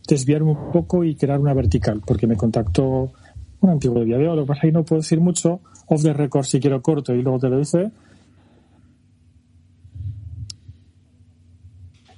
desviarme 0.07 0.51
un 0.51 0.71
poco 0.71 1.03
y 1.03 1.15
crear 1.15 1.41
una 1.41 1.53
vertical, 1.53 2.01
porque 2.07 2.27
me 2.27 2.37
contactó 2.37 3.11
un 3.59 3.69
antiguo 3.69 3.99
de 3.99 4.05
Viadeo, 4.05 4.37
lo 4.37 4.43
que 4.43 4.47
pasa 4.47 4.59
es 4.59 4.71
que 4.71 4.71
no 4.71 4.85
puedo 4.85 5.01
decir 5.01 5.19
mucho, 5.19 5.59
off 5.87 6.01
the 6.01 6.13
record 6.13 6.45
si 6.45 6.61
quiero 6.61 6.81
corto 6.81 7.13
y 7.13 7.21
luego 7.21 7.39
te 7.39 7.49
lo 7.49 7.59
dice. 7.59 7.91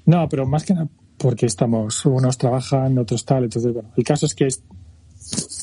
No, 0.08 0.28
pero 0.28 0.48
más 0.48 0.64
que 0.64 0.74
nada 0.74 0.88
porque 1.18 1.46
estamos, 1.46 2.06
unos 2.06 2.38
trabajan, 2.38 2.98
otros 2.98 3.26
tal, 3.26 3.44
entonces 3.44 3.74
bueno, 3.74 3.90
el 3.96 4.04
caso 4.04 4.26
es 4.26 4.36
que, 4.36 4.48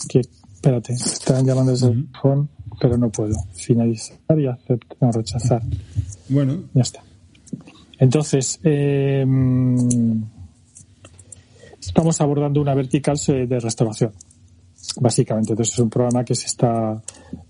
que 0.09 0.21
espérate, 0.21 0.93
están 0.93 1.47
llamando 1.47 1.73
desde 1.73 1.89
el 1.89 2.09
phone, 2.21 2.49
pero 2.81 2.99
no 2.99 3.11
puedo 3.11 3.37
finalizar 3.55 4.19
y 4.39 4.47
aceptar, 4.47 4.99
no, 5.01 5.13
rechazar. 5.13 5.63
Bueno. 6.29 6.65
Ya 6.75 6.83
está. 6.83 7.03
Entonces, 7.99 8.61
eh, 8.65 9.25
estamos 11.81 12.21
abordando 12.21 12.61
una 12.61 12.75
vertical 12.75 13.17
de 13.27 13.61
restauración, 13.61 14.13
básicamente. 15.01 15.53
Entonces 15.53 15.75
es 15.75 15.79
un 15.79 15.91
programa 15.91 16.25
que 16.25 16.35
se 16.35 16.47
está, 16.47 17.01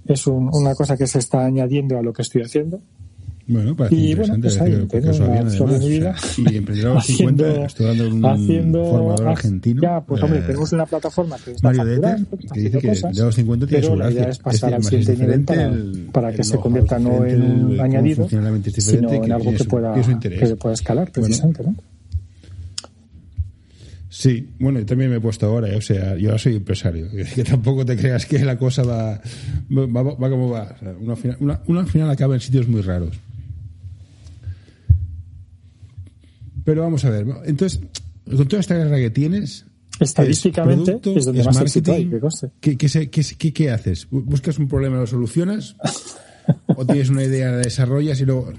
es 0.05 0.27
una 0.27 0.75
cosa 0.75 0.97
que 0.97 1.07
se 1.07 1.19
está 1.19 1.45
añadiendo 1.45 1.99
a 1.99 2.03
lo 2.03 2.13
que 2.13 2.23
estoy 2.23 2.43
haciendo. 2.43 2.81
Bueno, 3.47 3.77
parece 3.77 3.97
y 3.97 4.13
interesante. 4.13 4.71
Bueno, 4.71 4.87
pues 4.89 5.21
ahí, 5.21 5.51
tengo 5.51 5.65
una 5.65 5.79
vida. 5.79 6.15
Y 6.39 6.57
emprendedor 6.57 7.03
50, 7.03 7.65
estoy 7.67 7.87
dando 7.87 8.09
un 8.09 8.25
haciendo, 8.25 8.85
formador 8.87 9.29
argentino. 9.29 9.83
Ya, 9.83 10.01
pues 10.01 10.23
hombre, 10.23 10.39
eh, 10.39 10.43
tenemos 10.43 10.73
una 10.73 10.87
plataforma 10.87 11.37
que 11.45 11.51
está 11.53 11.69
Mario 11.69 11.85
Dete, 11.85 12.25
que 12.55 12.61
dice 12.61 12.79
que 12.79 13.23
los 13.23 13.35
50 13.35 13.67
tiene 13.67 13.87
su 13.87 13.97
la 13.97 14.11
idea 14.11 14.29
es 14.31 14.39
pasar 14.39 14.75
al 14.75 14.83
siguiente 14.83 15.17
nivel 15.17 15.45
para, 15.45 15.65
el, 15.67 16.09
para 16.11 16.31
que 16.33 16.39
el 16.39 16.45
se 16.45 16.57
convierta 16.57 16.99
no 16.99 17.25
en 17.27 17.43
un 17.43 17.81
añadido, 17.81 18.27
sino 18.29 19.13
en 19.13 19.33
algo 19.33 19.53
que 19.55 19.65
pueda, 19.65 19.95
que 19.95 20.57
pueda 20.57 20.75
escalar, 20.75 21.11
precisamente, 21.13 21.63
¿no? 21.65 21.75
Sí, 24.09 24.49
bueno, 24.61 24.79
yo 24.79 24.87
también 24.87 25.11
me 25.11 25.17
he 25.17 25.21
puesto 25.21 25.45
ahora, 25.45 25.69
¿eh? 25.69 25.77
o 25.77 25.81
sea, 25.81 26.17
yo 26.17 26.29
ahora 26.29 26.39
soy 26.39 26.55
empresario, 26.55 27.09
que 27.35 27.43
tampoco 27.43 27.85
te 27.85 27.97
creas 27.97 28.25
que 28.25 28.39
la 28.39 28.57
cosa 28.57 28.85
va, 28.85 29.21
va, 29.71 30.03
va 30.03 30.31
como 30.31 30.51
va. 30.51 30.63
O 30.63 30.79
sea, 30.79 30.95
una, 31.01 31.17
final, 31.17 31.37
una, 31.41 31.61
una, 31.67 31.81
al 31.81 31.89
final 31.89 32.09
acaba 32.09 32.35
en 32.35 32.41
sitios 32.41 32.69
muy 32.69 32.81
raros. 32.81 33.19
Pero 36.65 36.83
vamos 36.83 37.05
a 37.05 37.11
ver, 37.11 37.27
entonces, 37.45 37.81
con 38.25 38.49
toda 38.49 38.61
esta 38.61 38.75
guerra 38.75 38.97
que 38.97 39.11
tienes, 39.11 39.67
estadísticamente 40.01 40.93
es, 40.93 40.99
producto, 40.99 41.19
es 41.19 41.25
donde 41.27 41.41
es 41.41 41.47
más 41.47 41.57
marketing, 41.57 41.93
hay, 41.93 42.11
que 42.61 42.77
¿qué, 42.77 43.09
qué, 43.11 43.37
qué, 43.39 43.53
¿qué, 43.53 43.71
haces? 43.71 44.09
¿Buscas 44.11 44.59
un 44.59 44.67
problema 44.67 44.97
y 44.97 45.01
lo 45.01 45.07
solucionas? 45.07 45.77
¿O 46.67 46.87
tienes 46.87 47.11
una 47.11 47.23
idea, 47.23 47.51
la 47.51 47.59
desarrollas 47.59 48.21
y 48.21 48.25
luego... 48.25 48.53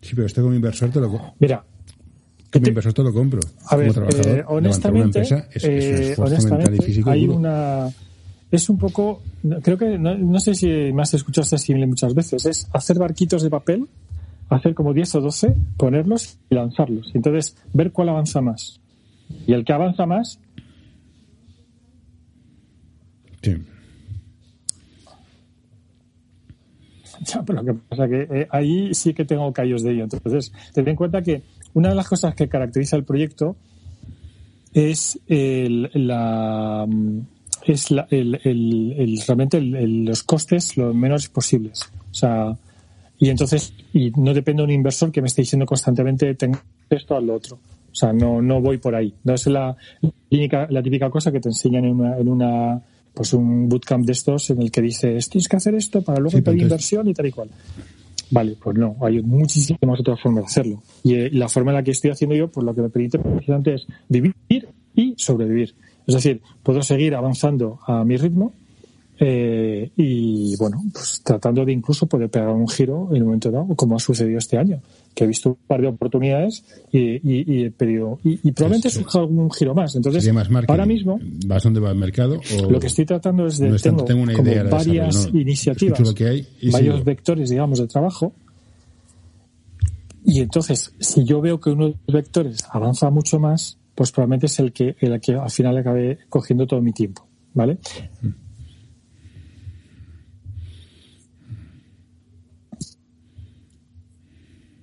Sí, 0.00 0.14
pero 0.14 0.26
esto 0.26 0.40
como 0.40 0.54
inversor 0.54 0.90
te 0.90 1.00
lo. 1.00 1.34
Mira. 1.40 1.64
Como 2.58 2.68
inversor 2.68 2.92
te 2.92 3.02
lo 3.02 3.12
compro. 3.12 3.40
A 3.66 3.76
ver, 3.76 3.88
eh, 3.88 4.44
honestamente, 4.46 5.20
empresa, 5.20 5.48
es, 5.52 5.64
eh, 5.64 6.14
honestamente 6.18 7.02
hay 7.06 7.28
una... 7.28 7.88
Es 8.50 8.70
un 8.70 8.78
poco, 8.78 9.22
creo 9.62 9.76
que, 9.76 9.98
no, 9.98 10.16
no 10.16 10.38
sé 10.38 10.54
si 10.54 10.68
me 10.68 11.02
has 11.02 11.12
escuchado 11.14 11.44
simile 11.58 11.86
muchas 11.86 12.14
veces, 12.14 12.46
es 12.46 12.68
hacer 12.72 12.96
barquitos 12.96 13.42
de 13.42 13.50
papel, 13.50 13.88
hacer 14.48 14.74
como 14.74 14.94
10 14.94 15.16
o 15.16 15.20
12, 15.20 15.56
ponerlos 15.76 16.38
y 16.48 16.54
lanzarlos. 16.54 17.10
Y 17.12 17.18
entonces, 17.18 17.56
ver 17.72 17.90
cuál 17.90 18.10
avanza 18.10 18.40
más. 18.40 18.80
Y 19.46 19.52
el 19.52 19.64
que 19.64 19.72
avanza 19.72 20.06
más... 20.06 20.38
Sí. 23.42 23.56
pero 27.46 27.62
lo 27.62 27.74
que 27.74 27.80
pasa 27.88 28.08
que 28.08 28.26
eh, 28.30 28.48
ahí 28.50 28.94
sí 28.94 29.14
que 29.14 29.24
tengo 29.24 29.52
callos 29.52 29.82
de 29.82 29.92
ello. 29.92 30.04
Entonces, 30.04 30.52
ten 30.72 30.88
en 30.88 30.96
cuenta 30.96 31.22
que 31.22 31.42
una 31.76 31.90
de 31.90 31.94
las 31.94 32.08
cosas 32.08 32.34
que 32.34 32.48
caracteriza 32.48 32.96
el 32.96 33.04
proyecto 33.04 33.54
es 34.72 35.18
el, 35.26 35.90
la 35.92 36.86
es 37.66 37.90
la, 37.90 38.06
el, 38.10 38.40
el, 38.44 39.20
realmente 39.26 39.60
los 39.60 40.22
costes 40.22 40.78
lo 40.78 40.94
menos 40.94 41.28
posibles. 41.28 41.82
O 42.10 42.14
sea, 42.14 42.56
y 43.18 43.28
entonces, 43.28 43.74
y 43.92 44.10
no 44.12 44.32
depende 44.32 44.62
de 44.62 44.64
un 44.64 44.70
inversor 44.70 45.12
que 45.12 45.20
me 45.20 45.26
esté 45.26 45.42
diciendo 45.42 45.66
constantemente, 45.66 46.34
tengo 46.34 46.58
esto 46.88 47.14
al 47.14 47.28
otro. 47.28 47.56
O 47.56 47.94
sea, 47.94 48.10
no, 48.10 48.40
no 48.40 48.62
voy 48.62 48.78
por 48.78 48.94
ahí. 48.94 49.12
No 49.24 49.34
es 49.34 49.46
la, 49.46 49.76
la, 50.00 50.66
la 50.70 50.82
típica 50.82 51.10
cosa 51.10 51.30
que 51.30 51.40
te 51.40 51.50
enseñan 51.50 51.84
en 51.84 52.00
una, 52.00 52.16
en 52.16 52.28
una 52.28 52.82
pues 53.12 53.34
un 53.34 53.68
bootcamp 53.68 54.06
de 54.06 54.12
estos 54.12 54.48
en 54.48 54.62
el 54.62 54.70
que 54.70 54.80
dices, 54.80 55.28
tienes 55.28 55.48
que 55.48 55.56
hacer 55.56 55.74
esto 55.74 56.00
para 56.00 56.20
luego 56.20 56.40
pedir 56.42 56.62
inversión 56.62 57.06
y 57.06 57.12
tal 57.12 57.26
y 57.26 57.32
cual. 57.32 57.50
Vale, 58.30 58.56
pues 58.60 58.76
no, 58.76 58.96
hay 59.00 59.22
muchísimas 59.22 60.00
otras 60.00 60.20
formas 60.20 60.44
de 60.44 60.46
hacerlo. 60.46 60.82
Y 61.04 61.14
eh, 61.14 61.30
la 61.32 61.48
forma 61.48 61.70
en 61.70 61.76
la 61.76 61.82
que 61.82 61.92
estoy 61.92 62.10
haciendo 62.10 62.34
yo, 62.34 62.48
pues 62.48 62.64
lo 62.64 62.74
que 62.74 62.82
me 62.82 62.88
permite 62.88 63.18
precisamente 63.18 63.74
es 63.74 63.86
vivir 64.08 64.34
y 64.94 65.14
sobrevivir. 65.16 65.74
Es 66.06 66.14
decir, 66.14 66.40
puedo 66.62 66.82
seguir 66.82 67.14
avanzando 67.14 67.78
a 67.86 68.04
mi 68.04 68.16
ritmo, 68.16 68.52
eh, 69.18 69.90
y 69.96 70.56
bueno, 70.56 70.82
pues 70.92 71.22
tratando 71.24 71.64
de 71.64 71.72
incluso 71.72 72.06
poder 72.06 72.28
pegar 72.28 72.50
un 72.50 72.68
giro 72.68 73.08
en 73.12 73.22
un 73.22 73.28
momento 73.28 73.50
dado, 73.50 73.74
como 73.74 73.96
ha 73.96 73.98
sucedido 73.98 74.38
este 74.38 74.58
año, 74.58 74.80
que 75.16 75.24
he 75.24 75.26
visto 75.26 75.48
un 75.48 75.56
par 75.66 75.80
de 75.80 75.88
oportunidades 75.88 76.62
y, 76.92 77.20
y, 77.24 77.64
he 77.64 77.70
pedido, 77.70 78.20
y, 78.22 78.52
probablemente 78.52 78.90
surja 78.90 79.20
algún 79.20 79.50
giro 79.50 79.74
más. 79.74 79.96
Entonces, 79.96 80.30
ahora 80.68 80.84
mismo, 80.84 81.18
¿vas 81.46 81.62
donde 81.62 81.80
va 81.80 81.90
el 81.90 81.96
mercado? 81.96 82.38
lo 82.68 82.78
que 82.78 82.88
estoy 82.88 83.06
tratando 83.06 83.46
es 83.46 83.56
de, 83.56 83.78
tengo, 83.78 84.04
tengo 84.04 84.30
como 84.36 84.52
varias 84.70 85.30
iniciativas, 85.32 86.14
varios 86.70 87.02
vectores, 87.02 87.48
digamos, 87.48 87.78
de 87.78 87.86
trabajo. 87.86 88.34
Y 90.22 90.40
entonces, 90.40 90.92
si 91.00 91.24
yo 91.24 91.40
veo 91.40 91.58
que 91.60 91.70
uno 91.70 91.86
de 91.86 91.94
los 92.06 92.14
vectores 92.14 92.64
avanza 92.70 93.08
mucho 93.08 93.40
más, 93.40 93.78
pues 93.94 94.12
probablemente 94.12 94.46
es 94.46 94.58
el 94.58 94.72
que, 94.74 94.96
el 95.00 95.18
que 95.18 95.32
al 95.32 95.50
final 95.50 95.78
acabe 95.78 96.18
cogiendo 96.28 96.66
todo 96.66 96.82
mi 96.82 96.92
tiempo, 96.92 97.26
¿vale? 97.54 97.78
Mm. 98.20 98.45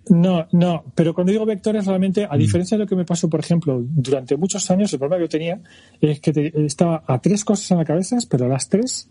No, 0.09 0.47
no, 0.51 0.83
pero 0.95 1.13
cuando 1.13 1.31
digo 1.31 1.45
vectores, 1.45 1.85
realmente, 1.85 2.25
a 2.25 2.35
mm. 2.35 2.39
diferencia 2.39 2.77
de 2.77 2.83
lo 2.83 2.87
que 2.87 2.95
me 2.95 3.05
pasó, 3.05 3.29
por 3.29 3.39
ejemplo, 3.39 3.81
durante 3.81 4.35
muchos 4.35 4.69
años, 4.69 4.91
el 4.91 4.99
problema 4.99 5.17
que 5.17 5.23
yo 5.23 5.29
tenía 5.29 5.61
es 6.01 6.19
que 6.19 6.51
estaba 6.65 7.03
a 7.07 7.19
tres 7.19 7.45
cosas 7.45 7.71
en 7.71 7.77
la 7.77 7.85
cabeza, 7.85 8.17
pero 8.29 8.47
las 8.47 8.67
tres 8.67 9.09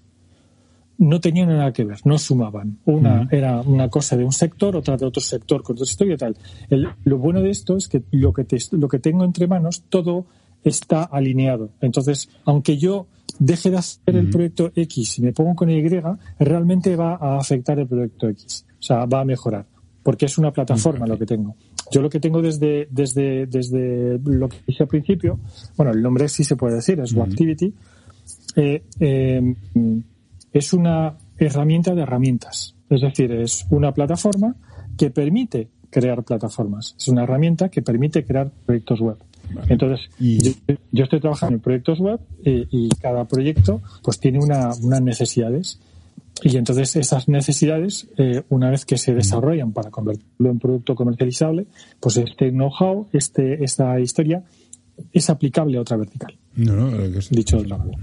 no 0.99 1.21
tenían 1.21 1.49
nada 1.49 1.73
que 1.73 1.85
ver, 1.85 1.99
no 2.05 2.19
sumaban. 2.19 2.79
Una 2.85 3.27
era 3.31 3.61
una 3.63 3.89
cosa 3.89 4.17
de 4.17 4.25
un 4.25 4.33
sector, 4.33 4.77
otra 4.77 4.97
de 4.97 5.07
otro 5.07 5.23
sector, 5.23 5.63
con 5.63 5.75
otro 5.75 5.87
sector 5.87 6.11
y 6.11 6.17
tal. 6.17 6.37
lo 7.05 7.19
bueno 7.19 7.41
de 7.41 7.51
esto 7.51 7.77
es 7.77 7.89
que 7.89 8.03
lo 8.11 8.33
que, 8.33 8.47
lo 8.73 8.89
que 8.89 8.99
tengo 8.99 9.25
entre 9.25 9.47
manos, 9.47 9.85
todo 9.89 10.27
está 10.63 11.03
alineado. 11.03 11.71
Entonces, 11.81 12.29
aunque 12.45 12.77
yo 12.77 13.07
deje 13.39 13.71
de 13.71 13.79
hacer 13.79 14.15
el 14.17 14.31
proyecto 14.31 14.71
X 14.77 15.19
y 15.19 15.23
me 15.23 15.33
pongo 15.33 15.57
con 15.57 15.71
Y, 15.71 15.83
realmente 16.39 16.95
va 16.97 17.15
a 17.15 17.39
afectar 17.39 17.79
el 17.79 17.89
proyecto 17.89 18.29
X. 18.29 18.67
O 18.79 18.83
sea, 18.83 19.07
va 19.07 19.21
a 19.21 19.25
mejorar. 19.25 19.67
Porque 20.03 20.27
es 20.27 20.39
una 20.39 20.51
plataforma 20.51 21.07
lo 21.07 21.19
que 21.19 21.27
tengo. 21.27 21.55
Yo 21.91 22.03
lo 22.03 22.11
que 22.11 22.19
tengo 22.19 22.43
desde, 22.43 22.89
desde, 22.91 23.47
desde 23.47 24.19
lo 24.25 24.49
que 24.49 24.59
dije 24.67 24.83
al 24.83 24.89
principio, 24.89 25.39
bueno, 25.77 25.93
el 25.93 26.03
nombre 26.03 26.29
sí 26.29 26.43
se 26.45 26.57
puede 26.57 26.77
decir, 26.77 26.99
es 27.01 27.13
WebActivity, 27.13 27.73
eh, 28.57 28.83
eh, 29.01 29.55
es 30.53 30.73
una 30.73 31.17
herramienta 31.39 31.95
de 31.95 32.03
herramientas. 32.03 32.75
Es 32.89 33.01
decir, 33.01 33.33
es 33.33 33.67
una 33.71 33.93
plataforma 33.93 34.55
que 34.99 35.11
permite 35.11 35.69
crear 35.91 36.23
plataformas. 36.25 36.95
Es 36.99 37.09
una 37.09 37.23
herramienta 37.25 37.69
que 37.69 37.83
permite 37.83 38.25
crear 38.25 38.51
proyectos 38.67 39.01
web. 39.01 39.17
Entonces, 39.69 40.09
yo, 40.19 41.05
estoy 41.05 41.21
trabajando 41.21 41.57
en 41.57 41.61
proyectos 41.61 42.01
web 42.01 42.21
eh, 42.45 42.67
y, 42.71 42.89
cada 43.01 43.25
proyecto 43.27 43.83
pues 44.03 44.19
tiene 44.19 44.39
unas 44.39 44.81
necesidades. 44.81 45.81
Y 46.43 46.57
entonces 46.57 46.97
esas 46.97 47.29
necesidades, 47.29 48.09
eh, 48.17 48.43
una 48.49 48.71
vez 48.71 48.85
que 48.85 48.99
se 48.99 49.15
desarrollan 49.15 49.73
para 49.73 49.91
convertirlo 49.91 50.51
en 50.51 50.59
producto 50.59 50.95
comercializable, 50.95 51.67
pues 52.01 52.17
este 52.17 52.51
know-how, 52.51 53.09
este, 53.13 53.63
esta 53.63 53.99
historia, 54.01 54.43
es 55.13 55.31
aplicable 55.31 55.79
a 55.79 55.83
otra 55.83 55.97
vertical. 55.97 56.37
No, 56.57 56.75
no, 56.75 56.99
Dicho 57.31 57.59
de 57.59 57.63
otra 57.65 57.79
manera. 57.79 57.99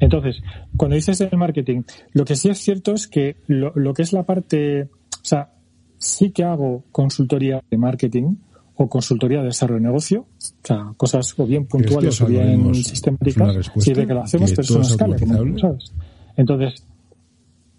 Entonces, 0.00 0.42
cuando 0.76 0.96
dices 0.96 1.20
el 1.20 1.36
marketing, 1.38 1.82
lo 2.12 2.24
que 2.24 2.36
sí 2.36 2.48
es 2.48 2.58
cierto 2.58 2.92
es 2.92 3.06
que 3.06 3.36
lo, 3.46 3.72
lo 3.74 3.94
que 3.94 4.02
es 4.02 4.12
la 4.12 4.24
parte, 4.24 4.82
o 4.82 4.88
sea, 5.24 5.52
sí 5.98 6.30
que 6.30 6.44
hago 6.44 6.84
consultoría 6.92 7.62
de 7.70 7.78
marketing 7.78 8.36
o 8.76 8.88
consultoría 8.88 9.38
de 9.40 9.46
desarrollo 9.46 9.80
de 9.80 9.86
negocio, 9.86 10.20
o 10.20 10.66
sea, 10.66 10.92
cosas 10.96 11.34
o 11.38 11.46
bien 11.46 11.66
puntuales 11.66 12.20
o 12.20 12.26
bien 12.26 12.74
sistemáticas, 12.74 13.72
sí 13.78 13.94
de 13.94 14.06
que 14.06 14.12
lo 14.12 14.22
hacemos, 14.22 14.50
pero 14.50 14.62
eso 14.62 14.78
no 14.78 14.82
escala, 14.82 15.16
como 15.18 15.58
sabes. 15.58 15.92
Entonces, 16.36 16.86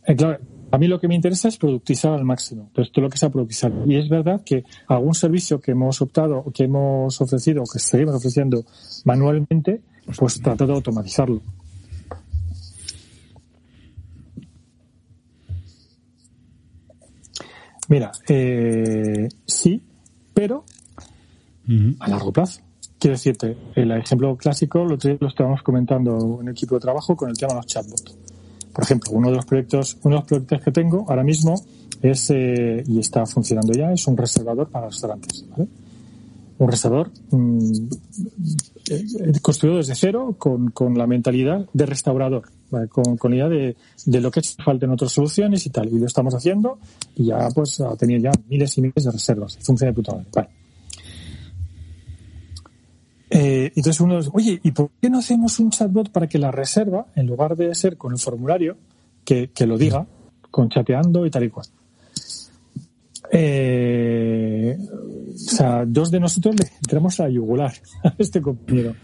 eh, 0.06 0.16
claro, 0.16 0.40
a 0.72 0.78
mí 0.78 0.88
lo 0.88 1.00
que 1.00 1.08
me 1.08 1.16
interesa 1.16 1.48
es 1.48 1.58
productizar 1.58 2.14
al 2.14 2.26
máximo. 2.26 2.64
Entonces, 2.68 2.92
todo 2.92 3.04
lo 3.04 3.10
que 3.10 3.18
sea 3.18 3.30
productizar. 3.30 3.72
Y 3.86 3.96
es 3.96 4.10
verdad 4.10 4.42
que 4.44 4.66
algún 4.88 5.14
servicio 5.14 5.60
que 5.60 5.72
hemos 5.72 6.02
optado, 6.02 6.44
que 6.54 6.66
hemos 6.66 7.20
ofrecido, 7.22 7.64
que 7.72 7.80
seguimos 7.80 8.16
ofreciendo 8.16 8.66
manualmente, 9.06 9.82
pues 10.18 10.42
trato 10.42 10.66
de 10.66 10.74
automatizarlo. 10.74 11.42
Mira, 17.90 18.12
eh, 18.28 19.30
sí, 19.46 19.82
pero 20.34 20.66
a 22.00 22.10
largo 22.10 22.32
plazo. 22.32 22.62
Quiero 23.00 23.16
decirte, 23.16 23.56
el 23.76 23.92
ejemplo 23.92 24.36
clásico 24.36 24.80
lo, 24.84 24.98
lo 25.20 25.28
estábamos 25.28 25.62
comentando 25.62 26.40
en 26.42 26.48
el 26.48 26.54
equipo 26.54 26.76
de 26.76 26.82
trabajo 26.82 27.16
con 27.16 27.30
el 27.30 27.38
tema 27.38 27.54
de 27.54 27.56
los 27.58 27.68
chatbots. 27.68 28.27
Por 28.78 28.84
ejemplo, 28.84 29.12
uno 29.14 29.32
de 29.32 29.38
los 29.38 29.46
proyectos, 29.46 29.98
uno 30.04 30.18
de 30.18 30.20
los 30.20 30.28
proyectos 30.28 30.62
que 30.62 30.72
tengo 30.72 31.04
ahora 31.10 31.24
mismo 31.24 31.56
es, 32.04 32.30
eh, 32.30 32.84
y 32.86 33.00
está 33.00 33.26
funcionando 33.26 33.74
ya, 33.74 33.92
es 33.92 34.06
un 34.06 34.16
reservador 34.16 34.70
para 34.70 34.86
restaurantes. 34.86 35.44
¿vale? 35.50 35.68
Un 36.60 36.70
reservador 36.70 37.10
mm, 37.32 37.88
eh, 38.92 39.40
construido 39.42 39.78
desde 39.78 39.96
cero 39.96 40.36
con, 40.38 40.70
con, 40.70 40.96
la 40.96 41.08
mentalidad 41.08 41.66
de 41.74 41.86
restaurador, 41.88 42.52
con, 42.90 43.18
con, 43.18 43.32
la 43.32 43.38
idea 43.38 43.50
de, 43.50 43.78
de 44.06 44.22
lo 44.22 44.30
que 44.30 44.42
hecho 44.42 44.54
falta 44.64 44.86
en 44.86 44.92
otras 44.92 45.12
soluciones 45.12 45.66
y 45.66 45.72
tal. 45.72 45.88
Y 45.92 45.98
lo 45.98 46.06
estamos 46.06 46.36
haciendo 46.36 46.78
y 47.16 47.26
ya 47.26 47.50
pues 47.56 47.82
ha 47.82 47.96
tenido 47.96 48.30
ya 48.30 48.32
miles 48.48 48.78
y 48.78 48.82
miles 48.82 49.06
de 49.06 49.10
reservas. 49.10 49.58
Funciona 49.60 49.90
de 49.90 49.96
puta 49.96 50.12
madre. 50.12 50.50
Eh, 53.40 53.72
entonces 53.76 54.02
uno 54.02 54.18
dice, 54.18 54.32
oye, 54.34 54.60
¿y 54.64 54.72
por 54.72 54.90
qué 55.00 55.12
no 55.12 55.20
hacemos 55.20 55.60
un 55.60 55.70
chatbot 55.70 56.12
para 56.12 56.26
que 56.26 56.40
la 56.40 56.50
reserva, 56.50 57.06
en 57.16 57.28
lugar 57.28 57.56
de 57.56 57.76
ser 57.76 57.96
con 57.96 58.12
el 58.12 58.18
formulario, 58.18 58.78
que, 59.24 59.52
que 59.52 59.68
lo 59.68 59.78
diga, 59.78 60.08
con 60.50 60.70
chateando 60.70 61.24
y 61.24 61.30
tal 61.30 61.44
y 61.44 61.50
cual? 61.52 61.68
Eh, 63.32 64.76
o 64.80 65.38
sea, 65.38 65.86
dos 65.86 66.10
de 66.10 66.20
nosotros 66.20 66.56
le 66.56 66.66
entramos 66.78 67.20
a 67.20 67.30
yugular 67.30 67.74
a 68.04 68.16
este 68.18 68.42
compañero. 68.42 68.96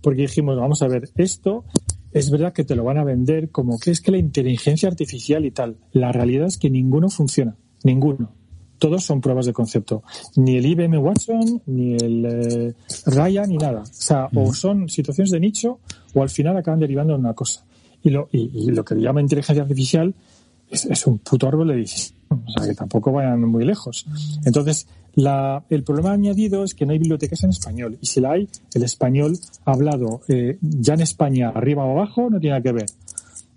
Porque 0.00 0.22
dijimos, 0.22 0.56
vamos 0.56 0.82
a 0.82 0.86
ver, 0.86 1.10
esto 1.16 1.64
es 2.12 2.30
verdad 2.30 2.52
que 2.52 2.62
te 2.62 2.76
lo 2.76 2.84
van 2.84 2.98
a 2.98 3.04
vender 3.04 3.50
como 3.50 3.80
que 3.80 3.90
es 3.90 4.00
que 4.00 4.12
la 4.12 4.18
inteligencia 4.18 4.88
artificial 4.88 5.44
y 5.44 5.50
tal. 5.50 5.78
La 5.90 6.12
realidad 6.12 6.46
es 6.46 6.58
que 6.58 6.70
ninguno 6.70 7.08
funciona. 7.08 7.56
Ninguno. 7.82 8.39
Todos 8.80 9.04
son 9.04 9.20
pruebas 9.20 9.46
de 9.46 9.52
concepto. 9.52 10.02
Ni 10.36 10.56
el 10.56 10.66
IBM 10.66 10.98
Watson, 10.98 11.62
ni 11.66 11.94
el 11.94 12.24
eh, 12.24 12.74
Ryan, 13.06 13.48
ni 13.48 13.58
nada. 13.58 13.82
O 13.82 13.86
sea, 13.92 14.28
o 14.34 14.52
son 14.52 14.88
situaciones 14.88 15.30
de 15.30 15.38
nicho 15.38 15.78
o 16.14 16.22
al 16.22 16.30
final 16.30 16.56
acaban 16.56 16.80
derivando 16.80 17.14
en 17.14 17.20
una 17.20 17.34
cosa. 17.34 17.64
Y 18.02 18.10
lo, 18.10 18.28
y, 18.32 18.70
lo 18.70 18.84
que 18.84 18.94
llama 18.96 19.20
inteligencia 19.20 19.62
artificial 19.62 20.14
es, 20.70 20.86
es 20.86 21.06
un 21.06 21.18
puto 21.18 21.46
árbol 21.46 21.68
de 21.68 21.76
decisión. 21.76 22.18
O 22.30 22.50
sea, 22.50 22.66
que 22.66 22.74
tampoco 22.74 23.12
vayan 23.12 23.42
muy 23.42 23.64
lejos. 23.64 24.06
Entonces, 24.44 24.86
la, 25.14 25.64
el 25.68 25.82
problema 25.82 26.12
añadido 26.12 26.64
es 26.64 26.74
que 26.74 26.86
no 26.86 26.92
hay 26.92 26.98
bibliotecas 26.98 27.44
en 27.44 27.50
español. 27.50 27.98
Y 28.00 28.06
si 28.06 28.20
la 28.20 28.32
hay, 28.32 28.48
el 28.74 28.82
español 28.82 29.36
hablado 29.64 30.22
eh, 30.28 30.56
ya 30.60 30.94
en 30.94 31.00
España, 31.00 31.50
arriba 31.50 31.84
o 31.84 31.90
abajo, 31.90 32.30
no 32.30 32.40
tiene 32.40 32.58
nada 32.58 32.62
que 32.62 32.72
ver. 32.72 32.86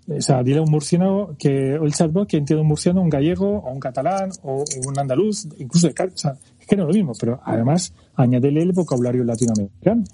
O 0.06 0.20
sea, 0.20 0.42
dile 0.42 0.58
a 0.58 0.62
un 0.62 0.70
murciano 0.70 1.34
que, 1.38 1.78
o 1.78 1.84
el 1.84 1.94
chatbot 1.94 2.28
que 2.28 2.36
entiende 2.36 2.60
un 2.60 2.68
murciano, 2.68 3.00
un 3.00 3.08
gallego, 3.08 3.58
o 3.58 3.72
un 3.72 3.80
catalán, 3.80 4.30
o 4.42 4.64
un 4.86 4.98
andaluz, 4.98 5.46
incluso 5.58 5.88
de 5.88 5.94
o 6.04 6.16
sea, 6.16 6.36
es 6.60 6.66
que 6.66 6.76
no 6.76 6.82
es 6.82 6.88
lo 6.88 6.94
mismo, 6.94 7.12
pero 7.18 7.40
además 7.44 7.94
añádele 8.14 8.62
el 8.62 8.72
vocabulario 8.72 9.24
latinoamericano. 9.24 10.04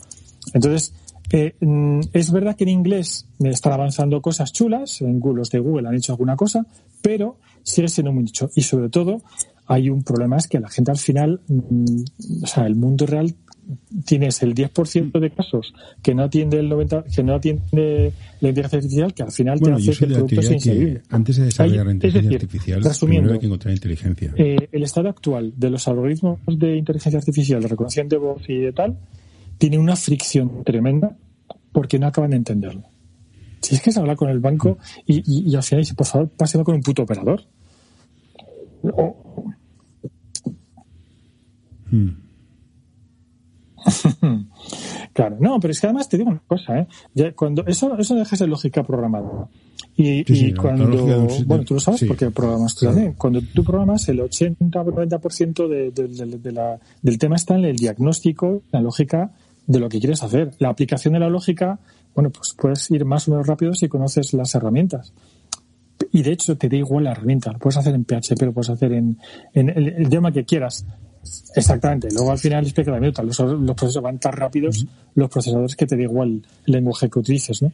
Entonces, 0.54 0.94
eh, 1.32 1.54
mm, 1.60 2.00
es 2.12 2.30
verdad 2.32 2.56
que 2.56 2.64
en 2.64 2.70
inglés 2.70 3.26
me 3.38 3.50
están 3.50 3.72
avanzando 3.72 4.20
cosas 4.20 4.52
chulas, 4.52 5.00
en 5.00 5.20
los 5.22 5.50
de 5.50 5.58
Google 5.58 5.88
han 5.88 5.94
hecho 5.94 6.12
alguna 6.12 6.36
cosa, 6.36 6.66
pero 7.02 7.38
sigue 7.62 7.88
siendo 7.88 8.12
muy 8.12 8.24
dicho. 8.24 8.50
Y 8.54 8.62
sobre 8.62 8.88
todo, 8.90 9.22
hay 9.66 9.90
un 9.90 10.02
problema, 10.02 10.36
es 10.36 10.48
que 10.48 10.58
la 10.58 10.68
gente 10.68 10.90
al 10.90 10.98
final, 10.98 11.40
mm, 11.46 12.44
o 12.44 12.46
sea, 12.46 12.66
el 12.66 12.74
mundo 12.74 13.06
real 13.06 13.34
tienes 14.04 14.42
el 14.42 14.54
10% 14.54 15.18
de 15.18 15.30
casos 15.30 15.74
que 16.02 16.14
no 16.14 16.24
atiende 16.24 16.58
el 16.58 16.68
90, 16.68 17.04
que 17.04 17.22
no 17.22 17.34
atiende 17.34 18.12
la 18.40 18.48
inteligencia 18.48 18.78
artificial, 18.78 19.14
que 19.14 19.22
al 19.22 19.32
final 19.32 19.60
te 19.60 19.72
hace 19.72 19.92
que 19.92 20.04
el 20.04 20.12
producto 20.12 20.42
sea 20.42 20.52
inservible. 20.52 21.02
Antes 21.10 21.36
de 21.36 21.44
desarrollar 21.44 21.86
la 21.86 21.92
inteligencia 21.92 22.36
artificial, 22.36 22.84
resumiendo, 22.84 23.32
hay 23.32 23.38
que 23.38 23.46
encontrar 23.46 23.74
inteligencia. 23.74 24.32
Eh, 24.36 24.68
el 24.72 24.82
estado 24.82 25.08
actual 25.08 25.52
de 25.56 25.70
los 25.70 25.86
algoritmos 25.88 26.40
de 26.46 26.76
inteligencia 26.76 27.18
artificial, 27.18 27.62
de 27.62 27.68
reconocimiento 27.68 28.16
de 28.16 28.20
voz 28.20 28.42
y 28.48 28.58
de 28.58 28.72
tal, 28.72 28.98
tiene 29.58 29.78
una 29.78 29.96
fricción 29.96 30.64
tremenda 30.64 31.16
porque 31.72 31.98
no 31.98 32.06
acaban 32.06 32.30
de 32.30 32.36
entenderlo. 32.36 32.82
Si 33.60 33.74
es 33.74 33.82
que 33.82 33.92
se 33.92 34.00
habla 34.00 34.16
con 34.16 34.30
el 34.30 34.40
banco 34.40 34.78
y, 35.06 35.22
y, 35.50 35.54
al 35.54 35.62
final 35.62 35.82
dice, 35.82 35.94
por 35.94 36.06
favor, 36.06 36.30
páselo 36.30 36.64
con 36.64 36.74
un 36.74 36.82
puto 36.82 37.02
operador. 37.02 37.42
Hmm. 41.90 42.29
claro, 45.12 45.36
no, 45.40 45.58
pero 45.60 45.72
es 45.72 45.80
que 45.80 45.86
además 45.86 46.08
te 46.08 46.18
digo 46.18 46.30
una 46.30 46.42
cosa, 46.46 46.78
¿eh? 46.80 47.32
cuando 47.34 47.66
eso, 47.66 47.96
eso 47.98 48.14
deja 48.14 48.36
de 48.36 48.46
lógica 48.46 48.82
programada. 48.82 49.48
Y, 49.96 50.54
cuando, 50.54 50.86
bueno, 51.44 51.64
tú 51.64 51.74
lo 51.74 51.80
sabes 51.80 52.04
porque 52.04 52.30
programas 52.30 52.74
tú 52.74 52.86
también. 52.86 53.14
Cuando 53.14 53.42
tú 53.42 53.62
programas, 53.62 54.08
el 54.08 54.20
80-90% 54.20 55.68
de, 55.68 55.90
de, 55.90 56.52
la, 56.52 56.78
del 57.02 57.18
tema 57.18 57.36
está 57.36 57.54
en 57.54 57.66
el 57.66 57.76
diagnóstico, 57.76 58.62
la 58.72 58.80
lógica 58.80 59.32
de 59.66 59.78
lo 59.78 59.88
que 59.88 60.00
quieres 60.00 60.22
hacer. 60.22 60.52
La 60.58 60.70
aplicación 60.70 61.14
de 61.14 61.20
la 61.20 61.28
lógica, 61.28 61.78
bueno, 62.14 62.30
pues 62.30 62.54
puedes 62.58 62.90
ir 62.90 63.04
más 63.04 63.28
o 63.28 63.32
menos 63.32 63.46
rápido 63.46 63.74
si 63.74 63.88
conoces 63.88 64.32
las 64.32 64.54
herramientas. 64.54 65.12
Y 66.12 66.22
de 66.22 66.32
hecho 66.32 66.56
te 66.56 66.68
da 66.68 66.76
igual 66.76 67.04
la 67.04 67.12
herramienta. 67.12 67.52
Lo 67.52 67.58
puedes 67.58 67.76
hacer 67.76 67.94
en 67.94 68.04
PHP, 68.04 68.42
lo 68.42 68.52
puedes 68.52 68.70
hacer 68.70 68.92
en, 68.92 69.18
en 69.54 69.68
el, 69.70 70.06
idioma 70.06 70.32
que 70.32 70.44
quieras. 70.44 70.84
Exactamente. 71.54 72.08
Luego 72.12 72.32
al 72.32 72.38
final 72.38 72.66
es 72.66 72.72
que 72.72 72.82
los, 72.84 73.38
los 73.38 73.76
procesos 73.76 74.02
van 74.02 74.18
tan 74.18 74.32
rápidos, 74.32 74.86
los 75.14 75.28
procesadores, 75.28 75.76
que 75.76 75.86
te 75.86 75.96
da 75.96 76.02
igual 76.02 76.42
el 76.66 76.72
lenguaje 76.72 77.10
que 77.10 77.18
utilices, 77.18 77.62
¿no? 77.62 77.72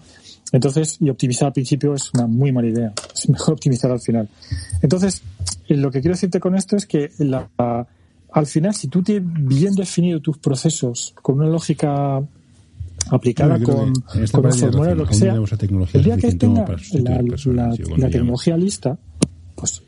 Entonces, 0.53 0.99
y 1.01 1.11
optimizar 1.11 1.47
al 1.47 1.53
principio 1.53 1.95
es 1.95 2.13
una 2.15 2.27
muy 2.27 2.53
mala 2.53 2.69
idea. 2.69 2.93
Es 3.15 3.29
mejor 3.29 3.55
optimizar 3.55 3.91
al 3.91 4.01
final. 4.01 4.29
Entonces, 4.83 5.23
eh, 5.69 5.77
lo 5.77 5.91
que 5.91 6.01
quiero 6.01 6.15
decirte 6.15 6.41
con 6.41 6.55
esto 6.55 6.77
es 6.77 6.87
que 6.87 7.11
la, 7.19 7.49
al 8.33 8.47
final, 8.47 8.75
si 8.75 8.89
tú 8.89 9.03
tienes 9.03 9.25
bien 9.35 9.75
definido 9.75 10.21
tus 10.21 10.39
procesos 10.39 11.15
con 11.23 11.37
una 11.37 11.49
lógica 11.49 12.23
aplicada 13.11 13.61
con, 13.61 13.93
con 13.95 14.47
un 14.47 14.53
formulario, 14.53 14.95
lo 14.95 15.07
que 15.07 15.15
sea, 15.15 15.35
el 15.35 16.05
día 16.05 16.17
que 16.17 16.33
tenga 16.35 16.67
la, 16.93 17.75
la, 17.97 18.11
tecnología 18.11 18.57
lista, 18.57 18.99
pues 19.55 19.83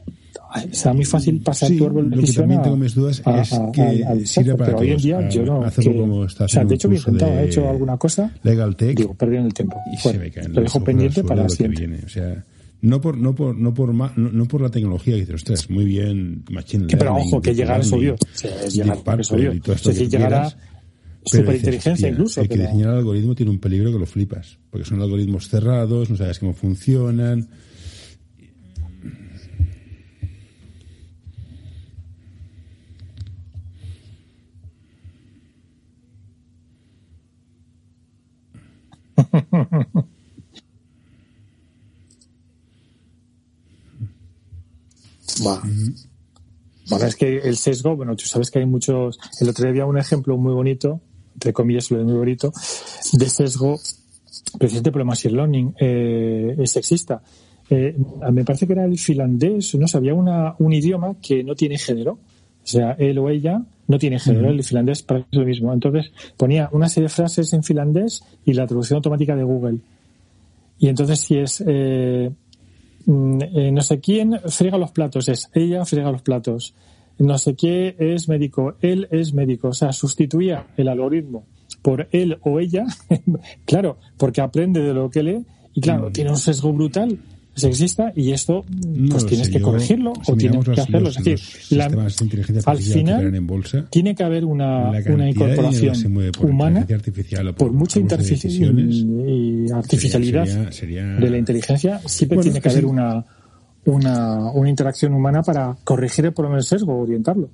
será 0.72 0.94
muy 0.94 1.04
fácil 1.04 1.40
pasar 1.42 1.70
tu 1.76 1.87
árbol 1.87 2.11
de 2.11 2.16
decisión 2.16 2.52
a, 2.52 2.76
mis 2.76 2.94
dudas 2.94 3.22
es 3.26 3.61
que 3.72 4.04
al 4.04 4.26
sirve 4.26 4.54
para 4.54 4.66
pero 4.66 4.78
hoy 4.78 4.90
en 4.92 4.98
día 4.98 5.28
yo 5.28 5.44
no 5.44 5.61
que, 5.70 5.90
o 5.90 6.48
sea 6.48 6.64
de 6.64 6.74
hecho 6.74 6.90
he 6.90 6.96
intentado 6.96 7.33
he 7.33 7.44
hecho 7.44 7.68
alguna 7.68 7.98
cosa 7.98 8.33
Legal 8.42 8.74
Tech 8.74 8.96
digo 8.96 9.14
perdieron 9.14 9.46
el 9.46 9.52
tiempo 9.52 9.76
bueno, 10.02 10.20
lo 10.48 10.62
dejo 10.62 10.83
pendiente 10.83 11.22
para 11.22 11.48
siempre 11.48 11.87
viene. 11.87 12.02
o 12.04 12.09
sea 12.09 12.42
No 12.81 13.00
por, 13.00 13.18
no 13.18 13.35
por, 13.35 13.57
no 13.57 13.74
por, 13.74 13.92
no, 13.92 14.11
no 14.16 14.44
por 14.46 14.61
la 14.61 14.70
tecnología, 14.70 15.14
que 15.14 15.20
dices, 15.22 15.35
ostras, 15.35 15.68
muy 15.68 15.85
bien, 15.85 16.44
machine 16.48 16.87
Que, 16.87 16.96
pero 16.96 17.11
learning, 17.14 17.35
ojo, 17.35 17.42
que 17.42 17.52
llegar 17.52 17.81
es 17.81 17.90
learning, 17.90 18.11
obvio. 18.11 18.14
O 18.14 18.38
sea, 18.38 18.62
es 18.62 18.74
llegar 18.74 19.20
es 19.20 19.33
obvio. 19.33 19.52
y 19.52 19.57
Es 19.59 19.83
decir, 19.83 20.09
que 20.09 20.18
superinteligencia 21.24 22.09
incluso. 22.09 22.40
El 22.40 22.48
que 22.48 22.57
pero- 22.57 22.68
diseñar 22.68 22.90
el 22.90 22.96
algoritmo 22.98 23.35
tiene 23.35 23.50
un 23.50 23.59
peligro 23.59 23.92
que 23.92 23.98
lo 23.98 24.07
flipas, 24.07 24.59
porque 24.70 24.85
son 24.87 25.00
algoritmos 25.02 25.48
cerrados, 25.48 26.11
no 26.11 26.16
sabes 26.16 26.38
cómo 26.38 26.54
funcionan. 26.54 27.48
Buah. 45.40 45.62
Bueno, 46.90 47.04
es 47.07 47.16
que 47.16 47.38
el 47.38 47.57
sesgo, 47.57 47.96
bueno, 47.96 48.16
tú 48.16 48.24
sabes 48.24 48.50
que 48.50 48.61
hay 48.61 48.66
muchos. 48.66 49.18
El 49.40 49.48
otro 49.50 49.64
día 49.64 49.70
había 49.70 49.87
un 49.87 49.98
ejemplo 49.98 50.37
muy 50.38 50.54
bonito, 50.54 51.00
entre 51.38 51.53
comillas, 51.53 51.88
lo 51.92 51.98
de 51.98 52.05
muy 52.05 52.14
bonito, 52.14 52.53
de 53.12 53.29
sesgo, 53.29 53.79
precisamente 54.59 54.90
por 54.90 55.03
el 55.03 55.07
machine 55.07 55.35
learning, 55.35 55.74
eh, 55.79 56.57
es 56.59 56.72
sexista. 56.72 57.22
Eh, 57.70 57.96
me 58.33 58.44
parece 58.44 58.66
que 58.66 58.72
era 58.72 58.85
el 58.85 58.98
finlandés, 58.98 59.72
no 59.77 59.87
sé, 59.87 59.98
había 59.98 60.14
una, 60.14 60.57
un 60.59 60.72
idioma 60.72 61.14
que 61.22 61.44
no 61.44 61.55
tiene 61.55 61.79
género. 61.79 62.12
O 62.12 62.70
sea, 62.70 62.92
él 62.98 63.18
o 63.18 63.31
ella 63.31 63.62
no 63.87 63.98
tiene 63.98 64.18
género, 64.18 64.51
el 64.51 64.64
finlandés 64.64 65.05
parece 65.05 65.29
lo 65.31 65.44
mismo. 65.44 65.72
Entonces 65.72 66.11
ponía 66.37 66.68
una 66.72 66.88
serie 66.88 67.05
de 67.05 67.14
frases 67.14 67.53
en 67.53 67.62
finlandés 67.62 68.24
y 68.44 68.53
la 68.55 68.66
traducción 68.66 68.96
automática 68.96 69.37
de 69.37 69.44
Google. 69.44 69.79
Y 70.81 70.88
entonces 70.88 71.20
si 71.20 71.38
es 71.38 71.62
eh, 71.64 72.31
mm, 73.07 73.38
eh, 73.42 73.70
no 73.70 73.81
sé 73.83 74.01
quién 74.01 74.40
friega 74.46 74.77
los 74.77 74.90
platos, 74.90 75.29
es 75.29 75.48
ella 75.55 75.85
friega 75.85 76.11
los 76.11 76.22
platos. 76.22 76.74
No 77.18 77.37
sé 77.38 77.54
qué 77.54 77.96
es 77.98 78.28
médico, 78.28 78.76
él 78.81 79.09
es 79.11 79.33
médico. 79.35 79.68
O 79.68 79.72
sea, 79.74 79.92
sustituía 79.92 80.66
el 80.76 80.88
algoritmo 80.88 81.44
por 81.83 82.09
él 82.12 82.38
o 82.42 82.61
ella, 82.61 82.87
claro, 83.64 83.98
porque 84.16 84.40
aprende 84.40 84.81
de 84.81 84.94
lo 84.94 85.11
que 85.11 85.22
lee 85.22 85.44
y 85.74 85.81
claro, 85.81 86.11
tiene 86.11 86.31
un 86.31 86.37
sesgo 86.37 86.72
brutal 86.72 87.18
sexista 87.54 88.12
y 88.14 88.31
esto 88.31 88.64
pues 89.11 89.26
tienes 89.26 89.46
sé, 89.48 89.52
que 89.54 89.59
yo, 89.59 89.64
corregirlo 89.66 90.12
si 90.24 90.31
o 90.33 90.37
tienes 90.37 90.64
que 90.64 90.70
los- 90.70 90.78
hacerlo. 90.78 91.09
es 91.09 91.16
decir, 91.24 91.76
la- 91.76 91.88
de 91.88 92.62
al 92.64 92.78
final 92.78 93.14
operan 93.16 93.35
en 93.35 93.46
bolsa, 93.48 93.87
tiene 93.90 94.14
que 94.14 94.22
haber 94.22 94.44
una, 94.44 94.90
una 95.09 95.28
incorporación 95.28 96.33
por 96.33 96.46
humana 96.50 96.87
artificial 96.92 97.48
o 97.48 97.54
por 97.57 97.72
mucha 97.72 97.98
decisiones, 98.00 98.94
y 98.96 99.70
artificialidad 99.72 100.46
sería- 100.46 100.72
sería- 100.72 101.04
de 101.16 101.31
la 101.31 101.38
inteligencia, 101.38 102.00
siempre 102.07 102.37
Bueno, 102.37 102.50
tiene 102.52 102.61
que 102.61 102.68
haber 102.68 102.87
una, 102.87 103.24
una, 103.92 104.51
una 104.53 104.68
interacción 104.68 105.14
humana 105.14 105.42
para 105.42 105.77
corregir 105.85 106.27
el 106.27 106.33
problema 106.33 106.57
del 106.57 106.64
sesgo, 106.64 106.98
orientarlo. 107.01 107.48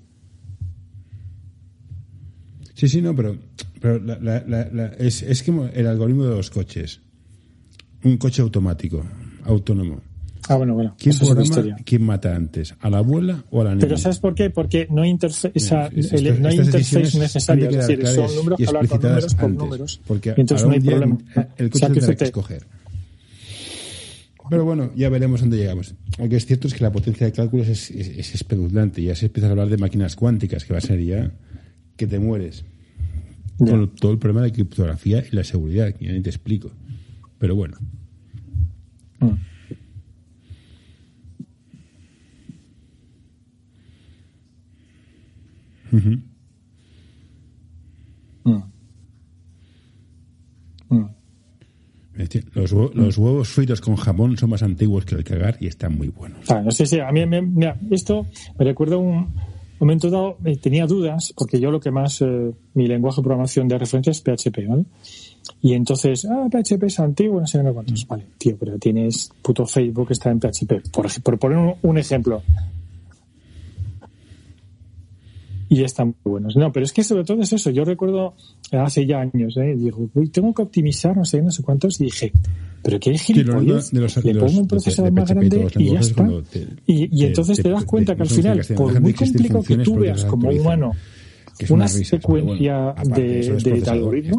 Sí, 2.75 2.89
sí, 2.89 3.01
no, 3.01 3.15
pero, 3.15 3.37
pero 3.81 4.01
la- 4.01 4.19
la- 4.19 4.45
la- 4.47 4.69
la- 4.73 4.87
es, 4.99 5.23
es 5.23 5.43
como 5.43 5.67
el 5.67 5.87
algoritmo 5.87 6.25
de 6.25 6.37
los 6.37 6.51
coches. 6.51 7.01
Un 8.03 8.17
coche 8.19 8.43
automático, 8.43 9.03
autónomo. 9.45 10.01
Ah, 10.47 10.57
bueno, 10.57 10.75
bueno, 10.75 10.95
¿Quién, 10.99 11.17
programa- 11.17 11.77
mata 12.01 12.37
antes? 12.37 12.75
¿A 12.81 12.91
la 12.91 12.99
abuela 12.99 13.43
o 13.51 13.63
a 13.63 13.65
la 13.65 13.71
niña? 13.71 13.81
Pero 13.81 13.97
¿sabes 13.97 14.19
por 14.19 14.35
qué? 14.35 14.51
Porque 14.51 14.87
no, 14.91 15.01
hay 15.03 15.11
interfe- 15.11 15.53
esa- 15.55 15.87
Es- 15.87 16.13
el- 16.13 16.27
estas- 16.27 16.41
no 16.41 16.49
hay 16.49 16.57
interface 16.59 17.19
necesaria. 17.19 17.69
Es 17.71 17.77
decir, 17.89 18.07
son 18.07 18.37
números 18.37 18.59
que 18.59 18.67
hablan 18.67 18.87
con 18.87 19.01
números 19.01 19.35
por 19.37 19.51
números. 19.51 20.01
Porque 20.07 20.35
y 20.37 20.41
entonces 20.43 20.67
no 20.67 20.75
hay 20.75 20.81
problema. 20.81 21.17
el- 21.35 21.47
el 21.57 21.71
O 21.73 21.79
sea, 21.79 21.89
coche 21.89 21.95
que 21.95 22.01
tendrá 22.01 22.17
que 22.17 22.25
escoger. 22.25 22.67
Pero 24.51 24.65
bueno, 24.65 24.91
ya 24.95 25.09
veremos 25.09 25.41
dónde 25.41 25.57
llegamos. 25.57 25.95
Lo 26.19 26.29
que 26.29 26.37
es 26.37 26.47
cierto 26.47 26.69
es 26.69 26.75
que 26.75 26.85
la 26.85 26.93
potencia 26.93 27.27
de 27.27 27.33
cálculos 27.33 27.69
es, 27.69 27.91
es, 27.91 28.09
es 28.09 28.35
espeluznante. 28.35 29.03
Ya 29.03 29.15
se 29.15 29.27
empieza 29.27 29.49
a 29.49 29.51
hablar 29.51 29.69
de 29.69 29.79
máquinas 29.79 30.17
cuánticas, 30.17 30.65
que 30.65 30.73
va 30.73 30.79
a 30.79 30.83
ser 30.83 31.01
ya 31.01 31.33
que 31.97 32.07
te 32.07 32.19
mueres. 32.19 32.65
Con 33.59 33.95
todo 33.95 34.13
el 34.13 34.19
problema 34.19 34.43
de 34.43 34.53
criptografía 34.53 35.25
y 35.31 35.35
la 35.35 35.45
seguridad, 35.45 35.95
que 35.95 36.07
ya 36.07 36.13
ni 36.13 36.21
te 36.21 36.31
explico. 36.31 36.73
Pero 37.39 37.55
bueno. 37.55 37.77
Mm. 39.21 39.35
Los, 52.55 52.73
hue- 52.75 52.93
los 52.95 53.19
huevos 53.19 53.49
fritos 53.49 53.81
con 53.81 53.97
jamón 53.97 54.37
son 54.37 54.51
más 54.51 54.63
antiguos 54.63 55.05
que 55.05 55.15
el 55.17 55.25
cagar 55.25 55.57
y 55.61 55.67
están 55.67 55.97
muy 55.97 56.09
buenos. 56.09 56.49
No 56.49 56.71
sé 56.71 56.87
si 56.87 57.01
a 57.01 57.11
mí 57.11 57.27
me, 57.27 57.43
mira, 57.43 57.77
esto 57.91 58.27
me 58.59 58.65
recuerda 58.65 58.97
un 58.97 59.35
momento 59.81 60.09
dado, 60.11 60.37
eh, 60.45 60.57
tenía 60.57 60.87
dudas, 60.87 61.33
porque 61.37 61.59
yo 61.61 61.71
lo 61.71 61.81
que 61.81 61.91
más, 61.91 62.23
eh, 62.23 62.53
mi 62.75 62.87
lenguaje 62.87 63.21
de 63.21 63.25
programación 63.25 63.67
de 63.69 63.79
referencia 63.79 64.11
es 64.13 64.21
PHP, 64.23 64.67
¿vale? 64.69 64.85
Y 65.61 65.75
entonces, 65.75 66.25
ah, 66.31 66.47
PHP 66.51 66.85
es 66.85 67.01
antiguo, 67.01 67.41
no 67.41 67.47
sé 67.47 67.61
cuántos. 67.73 68.07
Vale, 68.07 68.25
tío, 68.39 68.57
pero 68.59 68.79
tienes 68.79 69.31
puto 69.43 69.67
Facebook 69.67 70.07
que 70.09 70.13
está 70.15 70.31
en 70.31 70.39
PHP. 70.41 70.91
Por, 70.93 71.39
poner 71.39 71.59
un, 71.59 71.75
un 71.83 71.99
ejemplo. 71.99 72.43
Y 75.75 75.83
están 75.85 76.09
muy 76.25 76.33
buenos. 76.33 76.57
No, 76.57 76.71
pero 76.73 76.85
es 76.85 76.93
que 76.93 77.03
sobre 77.03 77.25
todo 77.25 77.41
es 77.43 77.53
eso. 77.53 77.71
Yo 77.71 77.85
recuerdo 77.85 78.35
hace 78.73 79.07
ya 79.07 79.21
años, 79.21 79.57
¿eh? 79.57 79.75
Digo, 79.77 80.09
uy, 80.15 80.29
tengo 80.29 80.53
que 80.55 80.63
optimizar 80.63 81.17
no 81.17 81.25
sé, 81.25 81.43
no 81.43 81.51
sé 81.51 81.63
cuántos. 81.63 82.01
Y 82.01 82.05
dije, 82.05 82.33
pero 82.83 83.01
qué 83.01 83.17
Sí, 83.19 83.33
gilipollas. 83.35 83.91
de 83.91 84.01
los- 84.01 84.25
Le 84.25 84.35
pongo 84.35 84.61
un 84.61 84.69
procesador 84.69 85.13
más 85.13 85.29
grande 85.31 85.67
y 85.77 85.93
ya 85.93 86.01
está. 86.01 86.29
te- 86.51 86.67
Y, 86.87 87.09
y 87.23 87.25
entonces 87.27 87.57
te, 87.57 87.63
te- 87.65 87.71
das 87.71 87.85
cuenta 87.85 88.15
que 88.15 88.23
al 88.23 88.29
final, 88.29 88.59
existen 88.59 88.77
por 88.77 89.01
muy 89.01 89.13
complicado 89.15 89.63
que 89.63 89.77
tú 89.79 89.95
veas 89.97 90.25
como 90.27 90.51
humano 90.51 90.93
Que 91.59 91.65
es 91.67 91.71
una, 91.71 91.85
una 91.85 91.93
risa, 91.93 92.05
secuencia 92.17 92.95
bueno, 92.97 93.17
de, 93.17 93.41
es 93.41 93.65
de- 93.65 93.91
algoritmo, 93.91 94.39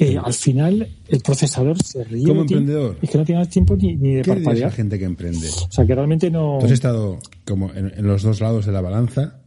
eh, 0.00 0.18
al 0.22 0.32
final 0.32 0.88
el 1.08 1.20
procesador 1.20 1.76
se 1.82 2.02
ríe 2.04 2.26
Como 2.26 2.40
emprendedor. 2.42 2.96
y 3.02 3.06
que 3.06 3.18
no 3.18 3.24
tienes 3.24 3.48
tiempo 3.50 3.76
ni, 3.76 3.94
ni 3.96 4.14
de 4.14 4.22
¿Qué 4.22 4.30
parpadear. 4.32 4.72
gente 4.72 4.98
que 4.98 5.04
emprende? 5.04 5.48
O 5.48 5.70
sea, 5.70 5.84
que 5.86 5.94
realmente 5.94 6.30
no... 6.30 6.56
Tú 6.60 6.66
has 6.66 6.72
estado 6.72 7.18
como 7.46 7.70
en, 7.74 7.92
en 7.96 8.06
los 8.06 8.22
dos 8.22 8.40
lados 8.40 8.64
de 8.66 8.72
la 8.72 8.80
balanza. 8.80 9.38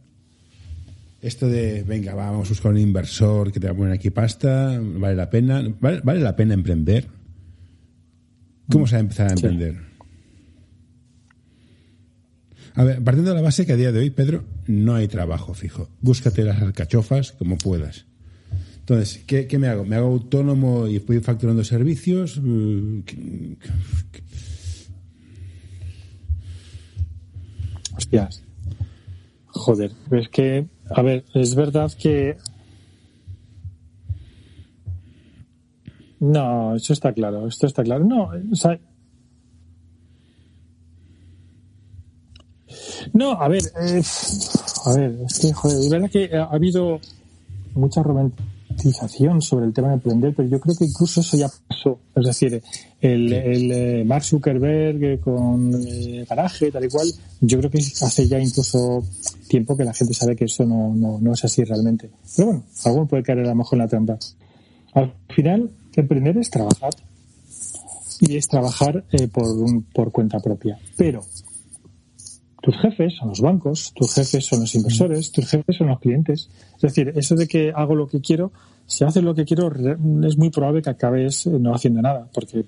Esto 1.22 1.48
de, 1.48 1.82
venga, 1.82 2.14
va, 2.14 2.30
vamos 2.30 2.48
a 2.48 2.50
buscar 2.50 2.72
un 2.72 2.78
inversor 2.78 3.52
que 3.52 3.60
te 3.60 3.66
va 3.66 3.72
a 3.72 3.76
poner 3.76 3.92
aquí 3.92 4.08
pasta, 4.10 4.80
vale 4.80 5.14
la 5.14 5.28
pena, 5.28 5.62
vale, 5.80 6.00
vale 6.02 6.20
la 6.20 6.34
pena 6.34 6.54
emprender. 6.54 7.08
¿Cómo 8.70 8.86
se 8.86 8.94
va 8.94 8.98
a 8.98 9.00
empezar 9.00 9.26
a 9.26 9.30
Sí. 9.30 9.34
emprender? 9.46 9.76
A 12.74 12.84
ver, 12.84 13.02
partiendo 13.02 13.32
de 13.32 13.36
la 13.36 13.42
base 13.42 13.66
que 13.66 13.72
a 13.72 13.76
día 13.76 13.92
de 13.92 13.98
hoy, 13.98 14.10
Pedro, 14.10 14.44
no 14.66 14.94
hay 14.94 15.08
trabajo 15.08 15.52
fijo. 15.54 15.90
Búscate 16.00 16.44
las 16.44 16.62
alcachofas 16.62 17.32
como 17.32 17.58
puedas. 17.58 18.06
Entonces, 18.78 19.22
¿qué, 19.26 19.46
qué 19.46 19.58
me 19.58 19.66
hago? 19.68 19.84
¿Me 19.84 19.96
hago 19.96 20.06
autónomo 20.08 20.86
y 20.86 20.98
voy 21.00 21.20
facturando 21.20 21.62
servicios? 21.64 22.40
Mm, 22.42 23.00
¿qué- 23.00 23.56
qué- 24.12 24.22
Hostias. 27.96 28.42
Joder, 29.48 29.92
es 30.12 30.28
que, 30.28 30.66
a 30.90 31.02
ver, 31.02 31.24
es 31.34 31.54
verdad 31.54 31.90
que... 31.92 32.36
No, 36.18 36.76
eso 36.76 36.92
está 36.92 37.12
claro, 37.12 37.46
esto 37.46 37.66
está 37.66 37.82
claro. 37.82 38.04
No, 38.04 38.30
o 38.50 38.56
sea... 38.56 38.78
No, 43.12 43.32
a 43.32 43.48
ver, 43.48 43.62
eh, 43.80 44.02
a 44.84 44.94
ver, 44.94 45.18
es 45.26 45.38
que, 45.40 45.52
joder, 45.52 45.78
es 45.78 45.90
verdad 45.90 46.10
que 46.10 46.36
ha 46.36 46.44
habido 46.44 47.00
mucha 47.74 48.02
romantización 48.02 49.42
sobre 49.42 49.66
el 49.66 49.72
tema 49.72 49.88
de 49.88 49.94
emprender, 49.94 50.34
pero 50.34 50.48
yo 50.48 50.60
creo 50.60 50.76
que 50.76 50.84
incluso 50.84 51.20
eso 51.20 51.36
ya 51.36 51.48
pasó. 51.80 51.98
Es 52.14 52.24
decir, 52.24 52.62
el, 53.00 53.32
el 53.32 53.72
eh, 53.72 54.04
Mark 54.04 54.24
Zuckerberg 54.24 55.02
eh, 55.02 55.18
con 55.18 55.72
eh, 55.74 56.24
garaje, 56.28 56.70
tal 56.70 56.84
y 56.84 56.88
cual, 56.88 57.08
yo 57.40 57.58
creo 57.58 57.70
que 57.70 57.78
hace 57.78 58.28
ya 58.28 58.38
incluso 58.38 59.02
tiempo 59.48 59.76
que 59.76 59.84
la 59.84 59.94
gente 59.94 60.14
sabe 60.14 60.36
que 60.36 60.44
eso 60.44 60.64
no, 60.64 60.94
no, 60.94 61.18
no 61.20 61.32
es 61.32 61.44
así 61.44 61.64
realmente. 61.64 62.10
Pero 62.36 62.48
bueno, 62.48 62.64
alguno 62.84 63.06
puede 63.06 63.22
caer 63.22 63.40
a 63.40 63.48
lo 63.48 63.54
mejor 63.54 63.76
en 63.76 63.78
la 63.78 63.88
trampa. 63.88 64.18
Al 64.94 65.14
final, 65.34 65.70
emprender 65.94 66.36
es 66.38 66.50
trabajar. 66.50 66.94
Y 68.20 68.36
es 68.36 68.48
trabajar 68.48 69.04
eh, 69.12 69.28
por, 69.28 69.48
un, 69.48 69.82
por 69.82 70.12
cuenta 70.12 70.40
propia. 70.40 70.78
Pero 70.96 71.24
tus 72.60 72.76
jefes 72.78 73.16
son 73.16 73.28
los 73.28 73.40
bancos, 73.40 73.92
tus 73.94 74.14
jefes 74.14 74.44
son 74.44 74.60
los 74.60 74.74
inversores, 74.74 75.32
tus 75.32 75.48
jefes 75.48 75.76
son 75.76 75.88
los 75.88 76.00
clientes. 76.00 76.50
Es 76.76 76.82
decir, 76.82 77.12
eso 77.16 77.34
de 77.34 77.46
que 77.46 77.72
hago 77.74 77.94
lo 77.94 78.06
que 78.06 78.20
quiero, 78.20 78.52
si 78.86 79.04
haces 79.04 79.22
lo 79.22 79.34
que 79.34 79.44
quiero, 79.44 79.72
es 80.24 80.36
muy 80.36 80.50
probable 80.50 80.82
que 80.82 80.90
acabes 80.90 81.46
eh, 81.46 81.50
no 81.58 81.74
haciendo 81.74 82.02
nada, 82.02 82.28
porque, 82.32 82.64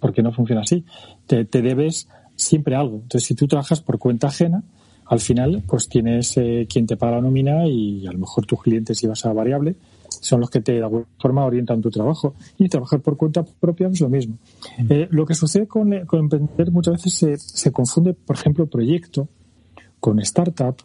porque 0.00 0.22
no 0.22 0.32
funciona 0.32 0.62
así. 0.62 0.84
Te, 1.26 1.44
te 1.44 1.62
debes 1.62 2.08
siempre 2.36 2.74
algo. 2.74 2.96
Entonces, 2.96 3.24
si 3.24 3.34
tú 3.34 3.46
trabajas 3.46 3.80
por 3.80 3.98
cuenta 3.98 4.28
ajena, 4.28 4.62
al 5.06 5.20
final, 5.20 5.62
pues 5.66 5.88
tienes 5.88 6.36
eh, 6.36 6.66
quien 6.68 6.86
te 6.86 6.96
paga 6.96 7.16
la 7.16 7.22
nómina 7.22 7.66
y 7.66 8.06
a 8.06 8.12
lo 8.12 8.18
mejor 8.18 8.44
tus 8.44 8.62
clientes 8.62 9.02
ibas 9.02 9.24
a 9.24 9.32
variable 9.32 9.76
son 10.20 10.40
los 10.40 10.50
que 10.50 10.60
te 10.60 10.72
de 10.72 10.82
alguna 10.82 11.04
forma 11.18 11.44
orientan 11.44 11.80
tu 11.80 11.90
trabajo. 11.90 12.34
Y 12.58 12.68
trabajar 12.68 13.00
por 13.00 13.16
cuenta 13.16 13.44
propia 13.44 13.88
es 13.88 14.00
lo 14.00 14.08
mismo. 14.08 14.38
Eh, 14.88 15.08
lo 15.10 15.26
que 15.26 15.34
sucede 15.34 15.66
con, 15.66 15.92
emprender 15.92 16.70
muchas 16.70 16.94
veces 16.94 17.14
se, 17.14 17.38
se 17.38 17.72
confunde, 17.72 18.14
por 18.14 18.36
ejemplo, 18.36 18.66
proyecto 18.66 19.28
con 20.00 20.18
startup, 20.20 20.76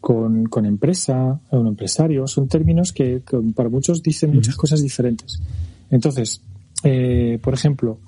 con, 0.00 0.46
con 0.46 0.66
empresa, 0.66 1.40
un 1.50 1.66
empresario. 1.66 2.26
Son 2.26 2.46
términos 2.48 2.92
que, 2.92 3.22
para 3.54 3.68
muchos 3.68 4.02
dicen 4.02 4.32
muchas 4.34 4.56
cosas 4.56 4.80
diferentes. 4.80 5.40
Entonces, 5.90 6.40
eh, 6.84 7.38
por 7.42 7.54
ejemplo, 7.54 7.98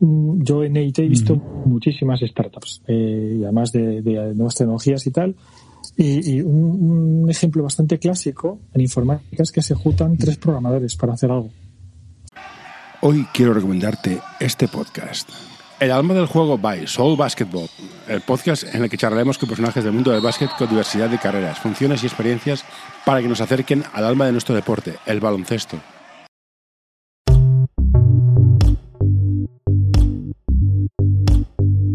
mm, 0.00 0.42
yo 0.42 0.64
en 0.64 0.76
EIT 0.76 0.98
he 1.00 1.08
visto 1.08 1.36
muchísimas 1.36 2.20
startups, 2.20 2.82
eh, 2.86 3.40
además 3.42 3.72
de, 3.72 4.00
nuevas 4.34 4.54
tecnologías 4.54 5.06
y 5.06 5.10
tal. 5.10 5.36
Y, 5.96 6.40
un, 6.40 7.28
ejemplo 7.28 7.62
bastante 7.62 7.98
clásico 7.98 8.60
en 8.72 8.80
informática 8.80 9.42
es 9.42 9.52
que 9.52 9.62
se 9.62 9.74
juntan 9.74 10.16
tres 10.16 10.36
programadores 10.36 10.96
para 10.96 11.14
hacer 11.14 11.30
algo. 11.30 11.50
Hoy 13.02 13.26
quiero 13.32 13.54
recomendarte 13.54 14.20
este 14.40 14.68
podcast. 14.68 15.28
El 15.78 15.92
alma 15.92 16.12
del 16.12 16.26
juego 16.26 16.58
by 16.58 16.86
Soul 16.86 17.16
Basketball, 17.16 17.68
el 18.06 18.20
podcast 18.20 18.74
en 18.74 18.82
el 18.82 18.90
que 18.90 18.98
charlaremos 18.98 19.38
con 19.38 19.48
personajes 19.48 19.82
del 19.82 19.94
mundo 19.94 20.10
del 20.10 20.20
básquet 20.20 20.50
con 20.58 20.68
diversidad 20.68 21.08
de 21.08 21.18
carreras, 21.18 21.58
funciones 21.58 22.02
y 22.02 22.06
experiencias 22.06 22.64
para 23.06 23.22
que 23.22 23.28
nos 23.28 23.40
acerquen 23.40 23.84
al 23.94 24.04
alma 24.04 24.26
de 24.26 24.32
nuestro 24.32 24.54
deporte, 24.54 24.96
el 25.06 25.20
baloncesto. 25.20 25.78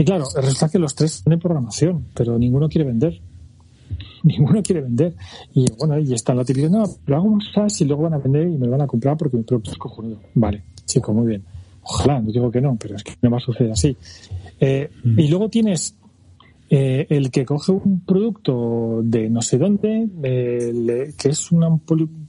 Y 0.00 0.04
claro, 0.04 0.24
resulta 0.34 0.70
que 0.70 0.78
los 0.78 0.94
tres 0.94 1.22
tienen 1.22 1.38
programación, 1.38 2.06
pero 2.14 2.38
ninguno 2.38 2.70
quiere 2.70 2.86
vender. 2.86 3.20
Ninguno 4.22 4.62
quiere 4.62 4.80
vender. 4.80 5.14
Y 5.52 5.66
bueno, 5.78 5.98
y 5.98 6.14
está 6.14 6.34
la 6.34 6.42
típica, 6.42 6.70
no, 6.70 6.84
pero 7.04 7.18
hago 7.18 7.26
un 7.28 7.42
SaaS 7.42 7.82
y 7.82 7.84
luego 7.84 8.04
van 8.04 8.14
a 8.14 8.18
vender 8.18 8.48
y 8.48 8.56
me 8.56 8.64
lo 8.64 8.72
van 8.72 8.80
a 8.80 8.86
comprar 8.86 9.18
porque 9.18 9.36
mi 9.36 9.42
producto 9.42 9.72
es 9.72 9.76
cojonudo. 9.76 10.18
Vale, 10.34 10.62
chico, 10.86 11.12
muy 11.12 11.26
bien. 11.26 11.44
Ojalá, 11.82 12.18
no 12.18 12.32
digo 12.32 12.50
que 12.50 12.62
no, 12.62 12.78
pero 12.80 12.96
es 12.96 13.04
que 13.04 13.12
no 13.20 13.30
va 13.30 13.36
a 13.36 13.40
suceder 13.40 13.72
así. 13.72 13.94
Eh, 14.58 14.90
mm. 15.04 15.20
Y 15.20 15.28
luego 15.28 15.50
tienes 15.50 15.94
eh, 16.70 17.06
el 17.10 17.30
que 17.30 17.44
coge 17.44 17.72
un 17.72 18.00
producto 18.00 19.00
de 19.02 19.28
no 19.28 19.42
sé 19.42 19.58
dónde, 19.58 20.08
eh, 20.22 21.12
que 21.18 21.28
es 21.28 21.52
un 21.52 21.80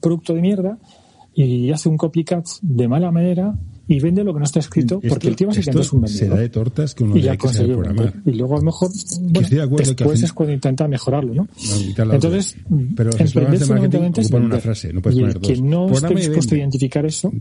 producto 0.02 0.34
de 0.34 0.42
mierda, 0.42 0.78
y 1.34 1.72
hace 1.72 1.88
un 1.88 1.96
copycat 1.96 2.46
de 2.62 2.90
mala 2.90 3.12
manera 3.12 3.56
y 3.92 4.00
vende 4.00 4.24
lo 4.24 4.34
que 4.34 4.40
no 4.40 4.46
está 4.46 4.60
escrito 4.60 5.02
porque 5.02 5.28
el 5.28 5.36
tío 5.36 5.48
básicamente 5.48 5.82
es 5.82 5.92
un 5.92 6.02
vendedor. 6.02 6.30
Se 6.30 6.34
da 6.34 6.40
de 6.40 6.48
tortas 6.48 6.96
que 6.96 7.04
uno 7.04 7.18
y 7.18 7.22
ya 7.22 7.36
que 7.36 7.50
programar. 7.50 8.14
Y 8.26 8.32
luego 8.32 8.56
a 8.56 8.60
lo 8.60 8.64
mejor 8.64 8.90
bueno, 9.20 9.48
después 9.78 10.24
es 10.24 10.32
cuando 10.32 10.54
intenta 10.54 10.88
mejorarlo, 10.88 11.34
¿no? 11.34 11.48
Entonces, 12.14 12.56
pero 12.96 13.12
emprender 13.18 13.60
fundamentalmente 13.60 14.22
es 14.22 14.32
una 14.32 14.60
frase, 14.60 14.94
no 14.94 15.02
puedes 15.02 15.20
y 15.20 15.22
poner 15.24 15.40
que 15.40 15.62
no 15.62 15.92
esté 15.92 16.16
dispuesto 16.16 16.56
a 16.56 16.58
identificar 16.60 17.06
eso, 17.06 17.34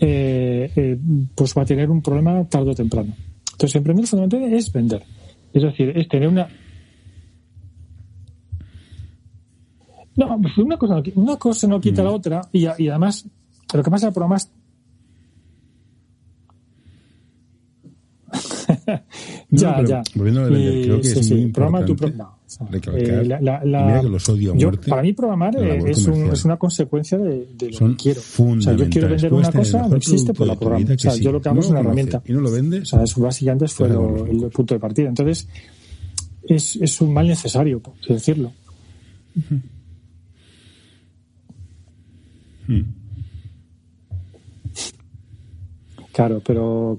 eh, 0.00 0.70
eh, 0.76 0.98
pues 1.34 1.54
va 1.56 1.62
a 1.62 1.64
tener 1.64 1.90
un 1.90 2.02
problema 2.02 2.44
tarde 2.44 2.72
o 2.72 2.74
temprano. 2.74 3.16
Entonces, 3.52 3.76
emprender 3.76 4.06
fundamentalmente 4.06 4.58
es 4.58 4.70
vender. 4.70 5.02
Es 5.54 5.62
decir, 5.62 5.96
es 5.96 6.08
tener 6.08 6.28
una 6.28 6.46
No, 10.16 10.38
pues 10.42 10.58
una 10.58 10.76
cosa, 10.76 11.02
una 11.14 11.36
cosa 11.36 11.66
no 11.66 11.80
quita 11.80 12.02
la 12.02 12.10
mm. 12.10 12.14
otra 12.14 12.42
y, 12.52 12.66
y 12.66 12.88
además 12.88 13.26
lo 13.72 13.82
que 13.82 13.90
pasa 13.90 14.08
es 14.08 14.10
que 14.10 14.14
ya, 19.50 19.82
ya. 19.84 20.02
Volviendo 20.14 20.44
a 20.44 20.48
creo 20.48 20.96
que 20.98 21.04
sí, 21.04 21.18
es 21.18 21.26
sí, 21.26 21.34
muy 21.34 21.52
programa 21.52 21.84
tu 21.84 21.96
programa. 21.96 22.36
Eh, 22.94 23.24
la, 23.40 23.64
la, 23.64 23.84
mira 23.84 24.00
que 24.00 24.08
los 24.08 24.28
odio 24.28 24.50
a 24.50 24.54
muerte. 24.54 24.90
para 24.90 25.02
mí 25.02 25.12
programar 25.12 25.56
es, 25.56 26.06
un, 26.06 26.32
es, 26.32 26.44
una 26.44 26.56
consecuencia 26.56 27.16
de, 27.16 27.46
de 27.54 27.70
lo 27.70 27.78
Son 27.78 27.96
que 27.96 28.02
quiero. 28.02 28.20
O 28.20 28.60
sea, 28.60 28.72
yo 28.72 28.88
quiero 28.90 29.08
vender 29.08 29.32
una 29.32 29.52
cosa, 29.52 29.86
no 29.86 29.96
existe, 29.96 30.34
pues 30.34 30.48
la 30.48 30.56
programa. 30.56 30.94
O 30.94 30.98
sea, 30.98 31.14
yo 31.14 31.30
lo 31.30 31.40
que 31.40 31.48
hago 31.48 31.56
no 31.56 31.60
es 31.62 31.70
una 31.70 31.80
herramienta. 31.80 32.22
¿Y 32.26 32.32
no 32.32 32.40
lo 32.40 32.50
vendes? 32.50 32.82
O 32.82 32.86
sea, 32.86 33.04
eso 33.04 33.20
básicamente 33.20 33.68
fue 33.68 33.88
lo, 33.88 34.26
el 34.26 34.50
punto 34.50 34.74
de 34.74 34.80
partida. 34.80 35.08
Entonces, 35.08 35.48
es, 36.42 36.76
es 36.76 37.00
un 37.00 37.12
mal 37.14 37.28
necesario, 37.28 37.80
por 37.80 37.94
así 38.02 38.12
decirlo. 38.14 38.52
Hmm. 42.66 43.00
Claro, 46.12 46.42
pero 46.44 46.96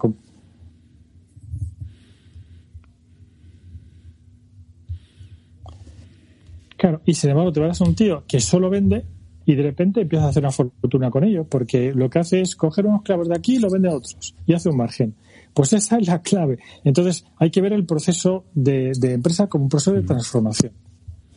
Claro, 6.82 7.00
y 7.06 7.13
sin 7.13 7.30
embargo 7.30 7.52
te 7.52 7.60
vas 7.60 7.80
a 7.80 7.84
un 7.84 7.94
tío 7.94 8.24
que 8.28 8.39
solo 8.39 8.67
vende 8.67 9.06
y 9.46 9.54
de 9.54 9.62
repente 9.62 10.02
empieza 10.02 10.26
a 10.26 10.30
hacer 10.30 10.41
una 10.41 10.52
fortuna 10.52 11.12
con 11.12 11.24
ello, 11.24 11.46
porque 11.48 11.94
lo 11.94 12.10
que 12.10 12.17
hace 12.17 12.41
es 12.41 12.56
coger 12.56 12.88
unos 12.88 13.04
clavos 13.04 13.30
de 13.30 13.36
aquí 13.36 13.58
y 13.58 13.60
lo 13.60 13.70
vende 13.70 13.88
a 13.88 13.96
otros 13.96 14.34
y 14.48 14.54
hace 14.56 14.70
un 14.70 14.78
margen. 14.78 15.13
Pues 15.54 15.74
esa 15.74 16.00
es 16.00 16.08
la 16.08 16.24
clave. 16.24 16.58
Entonces 16.84 17.24
hay 17.38 17.52
que 17.52 17.62
ver 17.62 17.74
el 17.74 17.86
proceso 17.86 18.46
de, 18.56 18.94
empresa 19.00 19.46
como 19.46 19.65
un 19.65 19.70
proceso 19.70 19.94
de 19.94 20.02
transformación. 20.02 20.72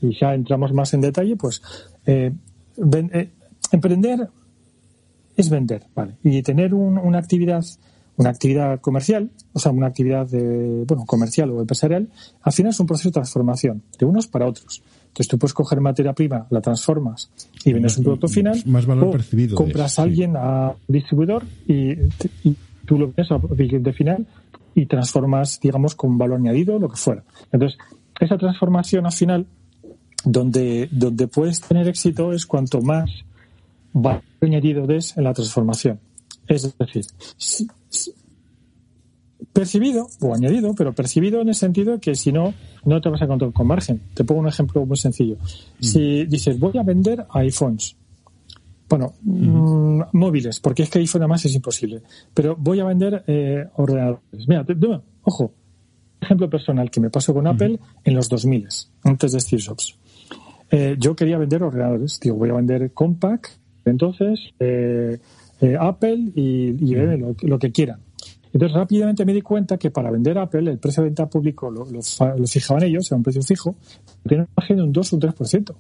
Y 0.01 0.19
ya 0.19 0.33
entramos 0.33 0.73
más 0.73 0.95
en 0.95 1.03
detalle, 1.03 1.37
pues 1.37 1.61
eh, 2.07 2.33
eh, 2.79 3.31
emprender 3.71 4.27
es 5.37 5.51
vender, 5.51 5.83
¿vale? 5.95 6.15
Y 6.25 6.41
tener 6.41 6.73
una 6.73 7.19
actividad 7.19 7.63
una 8.17 8.31
actividad 8.31 8.81
comercial, 8.81 9.31
o 9.53 9.59
sea, 9.59 9.73
una 9.73 9.89
actividad 9.89 10.27
de, 10.27 10.85
bueno, 10.87 11.05
comercial 11.05 11.51
o 11.51 11.61
empresarial, 11.61 12.09
al 12.43 12.53
final 12.53 12.71
es 12.71 12.81
un 12.81 12.87
proceso 12.87 13.09
de 13.11 13.15
transformación 13.15 13.83
de 13.99 14.07
unos 14.07 14.27
para 14.27 14.47
otros. 14.47 14.83
Entonces 15.15 15.29
tú 15.29 15.39
puedes 15.39 15.55
coger 15.55 15.81
materia 15.81 16.13
prima, 16.13 16.45
la 16.51 16.61
transformas 16.61 17.31
y 17.65 17.73
vendes 17.73 17.97
un 17.99 18.03
producto 18.03 18.27
final. 18.27 18.61
Más 18.67 18.85
valor 18.85 19.13
percibido. 19.13 19.55
Compras 19.55 20.01
a 20.01 20.03
alguien 20.03 20.35
a 20.37 20.75
distribuidor 20.89 21.45
y, 21.69 21.95
tú 22.85 22.99
lo 22.99 23.07
vendes 23.07 23.31
a 23.31 23.39
cliente 23.39 23.93
final 23.93 24.27
y 24.75 24.87
transformas, 24.87 25.61
digamos, 25.61 25.95
con 25.95 26.19
valor 26.19 26.41
añadido, 26.41 26.81
lo 26.81 26.89
que 26.89 26.97
fuera. 26.97 27.23
Entonces, 27.53 27.79
esa 28.19 28.37
transformación 28.37 29.07
al 29.07 29.13
final, 29.13 29.47
donde, 30.25 30.89
donde 30.91 31.29
puedes 31.29 31.61
tener 31.61 31.87
éxito 31.87 32.33
es 32.33 32.45
cuanto 32.45 32.81
más 32.83 33.09
valor 33.93 34.25
añadido 34.41 34.85
des 34.85 35.17
en 35.17 35.23
la 35.23 35.33
transformación. 35.33 36.01
Es 36.49 36.77
decir, 36.77 37.05
percibido 39.55 40.09
o 40.21 40.35
añadido, 40.35 40.75
pero 40.75 40.93
percibido 40.93 41.41
en 41.41 41.49
el 41.49 41.55
sentido 41.55 42.01
que 42.01 42.15
si 42.17 42.33
no, 42.33 42.53
no 42.85 43.01
te 43.01 43.09
vas 43.09 43.23
a 43.23 43.25
encontrar 43.25 43.53
con 43.53 43.67
margen. 43.67 44.03
Te 44.13 44.25
pongo 44.25 44.41
un 44.41 44.49
ejemplo 44.49 44.85
muy 44.85 44.99
sencillo. 44.99 45.37
Mm. 45.37 45.83
Si 45.83 46.27
dices, 46.27 46.59
voy 46.59 46.77
a 46.77 46.83
vender 46.83 47.25
iPhones, 47.31 47.97
bueno, 48.89 49.15
mm, 49.23 50.03
móviles, 50.13 50.61
porque 50.61 50.83
es 50.83 50.91
que 50.91 50.99
iPhone 50.99 51.23
además 51.23 51.45
es 51.45 51.55
imposible, 51.55 52.03
pero 52.35 52.57
voy 52.57 52.81
a 52.81 52.85
vender 52.85 53.25
eh, 53.27 53.65
ordenadores. 53.77 54.21
Mira, 54.49 54.67
ojo, 55.23 55.53
ejemplo 56.21 56.51
personal 56.51 56.91
que 56.91 57.01
me 57.01 57.11
pasó 57.11 57.33
con 57.33 57.47
Apple 57.47 57.79
en 58.03 58.15
los 58.15 58.29
2000, 58.29 58.69
antes 59.05 59.33
de 59.33 59.41
Steve 59.41 59.63
Jobs. 59.65 59.97
Eh, 60.71 60.97
yo 60.99 61.15
quería 61.15 61.39
vender 61.39 61.63
ordenadores, 61.63 62.19
digo, 62.21 62.37
voy 62.37 62.51
a 62.51 62.55
vender 62.55 62.93
Compaq, 62.93 63.51
entonces 63.85 64.41
eh, 64.59 65.19
Apple 65.79 66.33
y, 66.35 66.73
lo, 66.73 67.37
lo 67.41 67.59
que 67.59 67.71
quieran. 67.71 68.04
Entonces 68.55 68.77
rápidamente 68.77 69.25
me 69.25 69.35
di 69.35 69.43
cuenta 69.43 69.77
que 69.77 69.91
para 69.91 70.13
vender 70.13 70.39
Apple 70.39 70.71
el 70.71 70.79
precio 70.79 71.03
de 71.03 71.09
venta 71.09 71.27
público 71.27 71.73
lo, 71.73 71.85
fijaban 72.47 72.85
ellos, 72.85 73.11
era 73.11 73.17
un 73.17 73.25
precio 73.25 73.43
fijo, 73.43 73.75
tiene 74.27 74.45
un 74.45 74.49
margen 74.57 74.77
de 74.77 74.83
un 74.85 74.93
2 74.93 75.13
o 75.13 75.17
un 75.17 75.23
3%, 75.23 75.75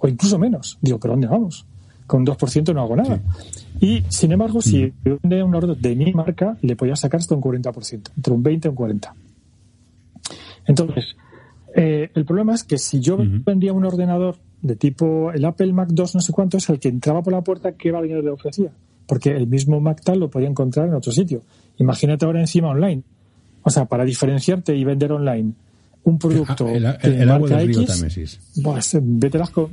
o 0.00 0.08
incluso 0.08 0.36
menos. 0.36 0.78
Digo, 0.82 0.98
¿pero 0.98 1.12
dónde 1.12 1.28
vamos? 1.28 1.64
Con 2.08 2.22
un 2.22 2.26
2% 2.26 2.74
no 2.74 2.82
hago 2.82 2.96
nada. 2.96 3.20
Y 3.80 4.02
sin 4.08 4.32
embargo, 4.32 4.60
si 4.60 4.86
mm. 4.86 4.92
yo 5.04 5.18
vendía 5.22 5.44
un 5.44 5.54
orden 5.54 5.80
de 5.80 5.94
mi 5.94 6.12
marca, 6.12 6.56
le 6.60 6.74
podía 6.74 6.96
sacar 6.96 7.20
hasta 7.20 7.36
un 7.36 7.40
40%, 7.40 8.10
entre 8.16 8.32
un 8.32 8.42
20 8.42 8.66
y 8.66 8.70
un 8.70 8.76
40%. 8.76 9.12
Entonces, 10.66 11.16
eh, 11.76 12.10
el 12.12 12.24
problema 12.24 12.52
es 12.52 12.64
que 12.64 12.78
si 12.78 12.98
yo 12.98 13.16
vendía 13.16 13.72
un 13.72 13.84
ordenador 13.84 14.38
de 14.60 14.74
tipo 14.74 15.30
el 15.30 15.44
Apple 15.44 15.72
Mac 15.72 15.90
2 15.92 16.16
no 16.16 16.20
sé 16.20 16.32
cuánto 16.32 16.56
es 16.56 16.68
el 16.68 16.80
que 16.80 16.88
entraba 16.88 17.22
por 17.22 17.32
la 17.32 17.42
puerta, 17.42 17.72
¿qué 17.72 17.92
valor 17.92 18.24
le 18.24 18.30
ofrecía? 18.30 18.72
Porque 19.06 19.30
el 19.30 19.46
mismo 19.46 19.78
Mac 19.78 20.00
tal 20.02 20.18
lo 20.18 20.28
podía 20.28 20.48
encontrar 20.48 20.88
en 20.88 20.94
otro 20.94 21.12
sitio. 21.12 21.42
Imagínate 21.78 22.24
ahora 22.24 22.40
encima 22.40 22.68
online. 22.68 23.02
O 23.62 23.70
sea, 23.70 23.84
para 23.86 24.04
diferenciarte 24.04 24.74
y 24.76 24.84
vender 24.84 25.12
online, 25.12 25.52
un 26.04 26.18
producto 26.18 26.68
el, 26.68 26.84
el- 26.86 26.98
de 27.16 27.22
el 27.22 27.30
agua 27.30 27.48
del 27.48 27.66
río 27.68 27.84
Támesis. 27.98 28.40
pues 28.62 28.96
vételas 29.00 29.50
con, 29.50 29.68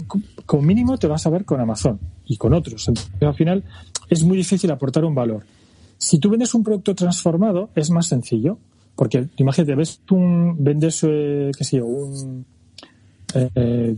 con 0.45 0.65
mínimo 0.65 0.97
te 0.97 1.07
vas 1.07 1.25
a 1.25 1.29
ver 1.29 1.45
con 1.45 1.59
Amazon 1.61 1.99
y 2.25 2.35
con 2.37 2.53
otros. 2.53 2.87
Entonces, 2.87 3.11
al 3.21 3.33
final 3.35 3.63
es 4.09 4.23
muy 4.23 4.37
difícil 4.37 4.69
aportar 4.71 5.05
un 5.05 5.15
valor. 5.15 5.43
Si 5.97 6.19
tú 6.19 6.29
vendes 6.29 6.53
un 6.53 6.63
producto 6.63 6.93
transformado, 6.95 7.69
es 7.75 7.89
más 7.89 8.07
sencillo. 8.07 8.57
Porque 8.95 9.27
imagínate, 9.37 9.75
ves 9.75 9.99
un, 10.09 10.55
vendes, 10.63 11.01
eh, 11.03 11.51
qué 11.57 11.63
sé 11.65 11.77
yo, 11.77 11.85
un, 11.85 12.45
eh, 13.33 13.95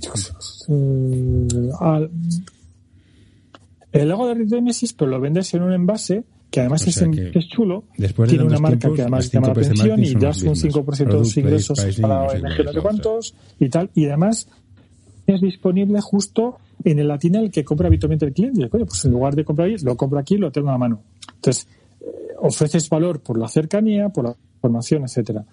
al- 1.80 2.10
el 3.92 4.10
lago 4.10 4.28
de 4.28 4.36
Nemesis, 4.46 4.94
pero 4.94 5.12
lo 5.12 5.20
vendes 5.20 5.54
en 5.54 5.64
un 5.64 5.74
envase 5.74 6.24
que 6.50 6.60
además 6.62 6.84
O 6.86 6.90
es, 6.90 6.96
sea 6.96 7.06
en- 7.06 7.12
que 7.14 7.32
que 7.32 7.40
es 7.40 7.48
chulo, 7.50 7.84
después 7.98 8.30
de 8.30 8.36
tiene 8.38 8.48
una 8.50 8.60
marca 8.60 8.78
tiempos, 8.80 8.96
que 8.96 9.02
además 9.02 9.32
llama 9.32 9.48
la 9.48 9.54
atención 9.54 10.04
y 10.04 10.14
das 10.16 10.42
un 10.44 10.50
mismas. 10.52 10.64
5% 10.74 11.08
de 11.08 11.14
los 11.20 11.38
ingresos 11.38 11.80
placement, 11.80 12.02
para 12.02 12.22
ONG 12.24 12.64
no 12.66 12.74
sé 12.74 12.82
cuántos 12.82 13.36
y 13.60 13.70
tal. 13.70 13.90
Y 13.94 14.06
además 14.06 14.48
es 15.28 15.42
disponible 15.42 16.00
justo 16.02 16.58
en 16.84 17.00
el 17.00 17.08
latín 17.10 17.36
el 17.36 17.52
que 17.52 17.66
compra 17.66 17.88
habitualmente 17.88 18.26
el 18.26 18.34
cliente. 18.34 18.62
Y 18.66 18.70
"Coño, 18.70 18.86
pues 18.86 19.04
en 19.06 19.12
lugar 19.12 19.36
de 19.36 19.44
comprar 19.44 19.68
ahí, 19.68 19.76
lo 19.84 19.98
compro 19.98 20.20
aquí 20.20 20.36
y 20.36 20.38
lo 20.38 20.52
tengo 20.52 20.70
a 20.70 20.74
la 20.74 20.78
mano. 20.78 21.02
Entonces, 21.36 21.68
eh, 22.00 22.06
ofreces 22.40 22.88
valor 22.90 23.20
por 23.20 23.38
la 23.38 23.48
cercanía, 23.50 24.08
por 24.10 24.24
la 24.26 24.36
información, 24.56 25.04
etcétera. 25.04 25.44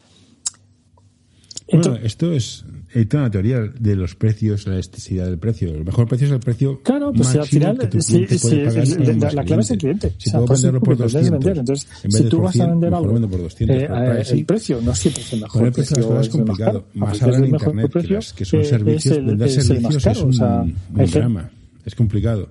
Bueno, 1.72 1.97
esto 1.97 2.30
es 2.32 2.64
hay 2.95 3.07
toda 3.07 3.24
una 3.24 3.30
teoría 3.30 3.61
de 3.61 3.97
los 3.97 4.14
precios, 4.14 4.66
la 4.66 4.74
elasticidad 4.74 5.26
del 5.26 5.38
precio. 5.38 5.70
El 5.70 5.84
mejor 5.84 6.07
precio 6.07 6.26
es 6.26 6.32
el 6.32 6.40
precio 6.40 6.80
Claro, 6.82 7.12
pues 7.12 7.34
al 7.34 7.45
final, 7.47 7.76
que 7.78 7.86
tu 7.88 8.01
sí, 8.01 8.24
pagar 8.26 8.88
la, 8.88 9.32
la 9.32 9.45
clave 9.45 9.62
es 9.62 9.70
el 9.72 9.78
cliente. 9.78 10.14
Si 10.18 10.28
O 10.28 10.32
sea, 10.32 10.40
puedo 10.40 10.55
venderlo 10.55 10.80
por 10.80 10.97
porque 10.97 11.03
vendes, 11.14 11.30
200, 11.30 11.30
vender. 11.45 11.59
Entonces, 11.59 11.88
en 11.97 12.03
vez 12.11 12.16
si 12.16 12.22
de 12.24 12.30
tú 12.30 12.36
por 12.36 12.45
vas 12.45 12.55
a 12.55 12.59
100, 12.59 12.70
vender 12.70 12.95
algo, 12.95 13.12
vendo 13.12 13.28
por 13.28 13.42
200, 13.42 13.76
eh, 13.76 14.24
el 14.38 14.45
precio 14.47 14.80
no 14.82 14.95
siempre 14.95 15.22
es 15.22 15.32
el 15.32 15.40
mejor 15.40 15.61
Poner 15.61 15.72
precio 15.72 15.97
precio, 15.97 16.20
es 16.20 16.26
el 16.26 16.32
complicado. 16.32 16.84
Más 16.95 17.22
ahora 17.22 17.36
en 17.38 17.45
el 17.45 17.51
Internet, 17.51 17.86
que, 17.86 17.92
precio, 17.92 18.14
las- 18.16 18.32
que 18.32 18.45
son 18.45 18.61
eh, 18.61 18.64
servicios, 18.64 19.16
el- 19.18 19.24
vender 19.26 19.49
el 19.49 19.55
servicios 19.62 20.05
caro, 20.05 20.16
es 20.18 20.22
un, 20.24 20.30
o 20.30 20.32
sea, 20.32 20.61
un 20.62 20.76
hay 21.01 21.07
que- 21.07 21.18
drama. 21.18 21.51
Es 21.84 21.95
complicado. 21.95 22.49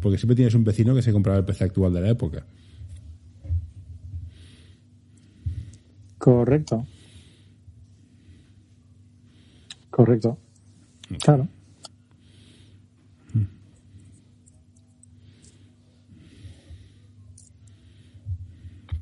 Porque 0.00 0.18
siempre 0.18 0.36
tienes 0.36 0.54
un 0.54 0.64
vecino 0.64 0.94
que 0.94 1.02
se 1.02 1.12
compraba 1.12 1.38
el 1.38 1.44
PC 1.44 1.64
actual 1.64 1.94
de 1.94 2.00
la 2.00 2.10
época. 2.10 2.44
Correcto. 6.18 6.86
Correcto. 9.94 10.36
Claro. 11.22 11.46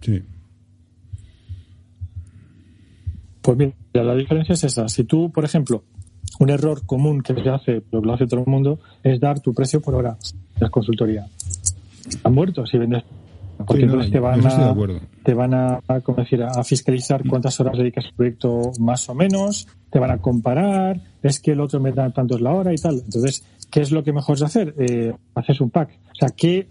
Sí. 0.03 0.23
Pues 3.41 3.57
mira, 3.57 3.75
la 3.95 4.15
diferencia 4.15 4.53
es 4.53 4.65
esa. 4.65 4.87
Si 4.89 5.05
tú, 5.05 5.31
por 5.33 5.47
ejemplo, 5.47 5.83
un 6.41 6.51
error 6.51 6.85
común 6.85 7.23
que 7.23 7.33
se 7.33 7.49
hace, 7.49 7.81
pero 7.81 8.03
que 8.03 8.09
lo 8.09 8.13
hace 8.13 8.27
todo 8.27 8.41
el 8.41 8.47
mundo, 8.47 8.79
es 9.03 9.19
dar 9.19 9.41
tu 9.41 9.55
precio 9.55 9.81
por 9.81 9.95
hora 9.95 10.19
en 10.57 10.61
la 10.61 10.69
consultoría. 10.69 11.27
Están 12.07 12.35
muertos 12.35 12.69
si 12.69 12.77
vendes. 12.77 13.05
Porque 13.65 13.83
Sí, 13.83 13.87
no, 13.87 13.93
entonces 13.95 14.13
te 14.13 14.21
van 14.21 14.41
a, 14.47 14.75
te 15.25 15.35
van 15.35 15.55
a, 15.55 15.81
¿cómo 16.03 16.19
decir, 16.19 16.43
a 16.43 16.63
fiscalizar 16.65 17.23
cuántas 17.29 17.59
horas 17.61 17.77
dedicas 17.79 18.05
al 18.07 18.15
proyecto 18.15 18.73
más 18.81 19.09
o 19.09 19.15
menos, 19.15 19.67
te 19.91 19.99
van 19.99 20.11
a 20.11 20.19
comparar, 20.19 21.01
es 21.23 21.41
que 21.41 21.53
el 21.53 21.61
otro 21.61 21.81
me 21.81 21.93
da 21.93 22.11
tantos 22.11 22.41
la 22.41 22.53
hora 22.53 22.73
y 22.73 22.77
tal. 22.77 23.03
Entonces, 23.05 23.45
¿qué 23.71 23.81
es 23.81 23.91
lo 23.93 24.03
que 24.03 24.13
mejor 24.13 24.37
es 24.37 24.43
hacer? 24.43 24.75
Eh, 24.79 25.13
haces 25.35 25.61
un 25.61 25.71
pack. 25.71 25.91
O 26.13 26.15
sea, 26.15 26.29
¿qué, 26.37 26.67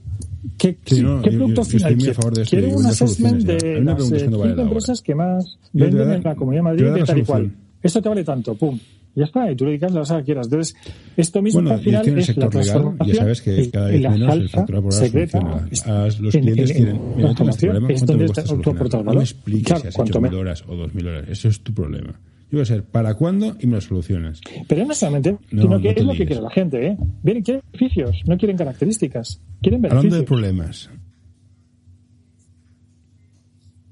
qué, 0.57 0.77
Sí, 0.85 1.01
no, 1.01 1.21
qué 1.21 1.31
yo- 1.31 1.37
producto 1.37 1.61
yo- 1.63 1.67
yo 1.67 1.77
final 1.79 1.93
a 1.93 2.45
quiero? 2.45 2.67
un 2.77 2.85
assessment 2.85 3.43
de 3.43 3.81
las 3.81 3.95
preguntas 3.95 4.21
eh, 4.21 4.25
cuándo 4.25 4.37
vale 4.39 4.49
la 4.49 4.55
15 4.55 4.61
hora. 4.61 4.61
empresas 4.63 5.01
que 5.01 5.15
más 5.15 5.59
venden 5.73 6.11
en 6.11 6.23
la 6.23 6.35
Comunidad 6.35 6.59
de 6.59 6.63
Madrid 6.63 6.85
de 6.93 7.03
tal 7.03 7.17
y 7.17 7.23
cual. 7.23 7.51
Esto 7.83 8.01
te 8.01 8.09
vale 8.09 8.23
tanto, 8.23 8.55
pum. 8.55 8.77
Ya 9.13 9.25
está, 9.25 9.51
y 9.51 9.55
tú 9.57 9.65
le 9.65 9.71
dedicas 9.71 9.91
la 9.91 10.05
que 10.19 10.23
quieras. 10.23 10.47
Entonces, 10.47 10.75
esto 11.17 11.41
mismo 11.41 11.61
Bueno, 11.61 11.75
al 11.75 11.81
final 11.83 12.07
en 12.07 12.13
el 12.13 12.19
es 12.19 12.27
la 12.29 12.33
sector 12.33 12.55
legal 12.55 12.97
ya 13.05 13.15
sabes 13.15 13.41
que 13.41 13.69
cada 13.69 13.87
vez 13.87 14.01
menos 14.01 14.21
el 14.21 14.27
salsa 14.41 14.57
factura 14.57 14.81
por 14.81 14.93
hora 14.93 15.05
secreta 15.05 15.39
soluciona. 15.41 16.01
A 16.01 16.05
los 16.05 16.35
en- 16.35 16.41
clientes 16.41 16.69
en- 16.71 16.75
quieren, 16.77 16.95
en 16.95 17.01
mira, 17.07 17.15
transformación 17.33 17.71
problema, 17.71 17.93
es 17.93 17.99
¿cuánto 17.99 18.13
está 18.23 18.43
cuesta 18.43 18.45
solucionarlo? 18.47 19.03
No 19.03 19.13
me 19.17 19.23
expliques 19.23 19.65
Claro, 19.67 19.81
si 19.81 19.87
has 19.87 19.99
hecho 19.99 20.21
mil 20.21 20.31
me- 20.31 20.37
horas 20.37 20.63
o 20.67 20.75
dos 20.77 20.93
mil 20.93 21.07
horas. 21.07 21.25
Eso 21.27 21.47
es 21.49 21.59
tu 21.61 21.73
problema. 21.73 22.07
Yo 22.51 22.57
voy 22.57 22.61
a 22.61 22.65
ser, 22.65 22.83
¿para 22.85 23.13
cuándo? 23.15 23.55
Y 23.59 23.67
me 23.67 23.75
lo 23.75 23.81
solucionas. 23.81 24.39
Pero 24.67 24.85
no 24.85 24.93
solamente, 24.93 25.31
No, 25.51 25.61
sino 25.63 25.75
no 25.75 25.81
que 25.81 25.89
es 25.89 26.03
lo 26.05 26.11
que 26.13 26.25
quiere 26.25 26.41
la 26.41 26.49
gente, 26.51 26.87
¿eh? 26.87 26.97
Vienen, 27.23 27.43
quieren 27.43 27.61
beneficios, 27.71 28.17
no 28.27 28.37
quieren 28.37 28.57
características, 28.57 29.41
quieren 29.61 29.85
Hablando 29.85 30.01
de 30.03 30.09
beneficios. 30.21 30.27
problemas. 30.27 30.89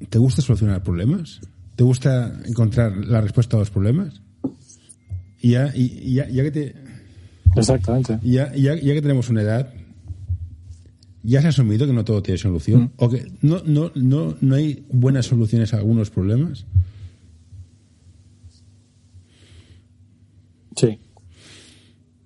¿Te 0.09 0.17
gusta 0.17 0.41
solucionar 0.41 0.81
problemas? 0.83 1.41
¿Te 1.75 1.83
gusta 1.83 2.33
encontrar 2.45 2.95
la 2.97 3.21
respuesta 3.21 3.57
a 3.57 3.59
los 3.59 3.69
problemas? 3.69 4.21
Y 5.41 5.51
ya, 5.51 5.71
y, 5.73 6.13
ya, 6.13 6.27
ya 6.29 6.43
que 6.43 6.51
te, 6.51 6.75
Exactamente. 7.55 8.19
ya, 8.23 8.53
ya, 8.55 8.75
ya 8.75 8.93
que 8.93 9.01
tenemos 9.01 9.29
una 9.29 9.41
edad, 9.41 9.73
ya 11.23 11.41
se 11.41 11.47
ha 11.47 11.49
asumido 11.49 11.85
que 11.87 11.93
no 11.93 12.03
todo 12.03 12.21
tiene 12.21 12.37
solución. 12.37 12.81
Mm. 12.83 12.91
O 12.97 13.09
que 13.09 13.31
no, 13.41 13.61
no, 13.65 13.91
no, 13.95 14.35
no 14.41 14.55
hay 14.55 14.83
buenas 14.91 15.25
soluciones 15.27 15.73
a 15.73 15.77
algunos 15.77 16.09
problemas. 16.09 16.65
Sí. 20.75 20.97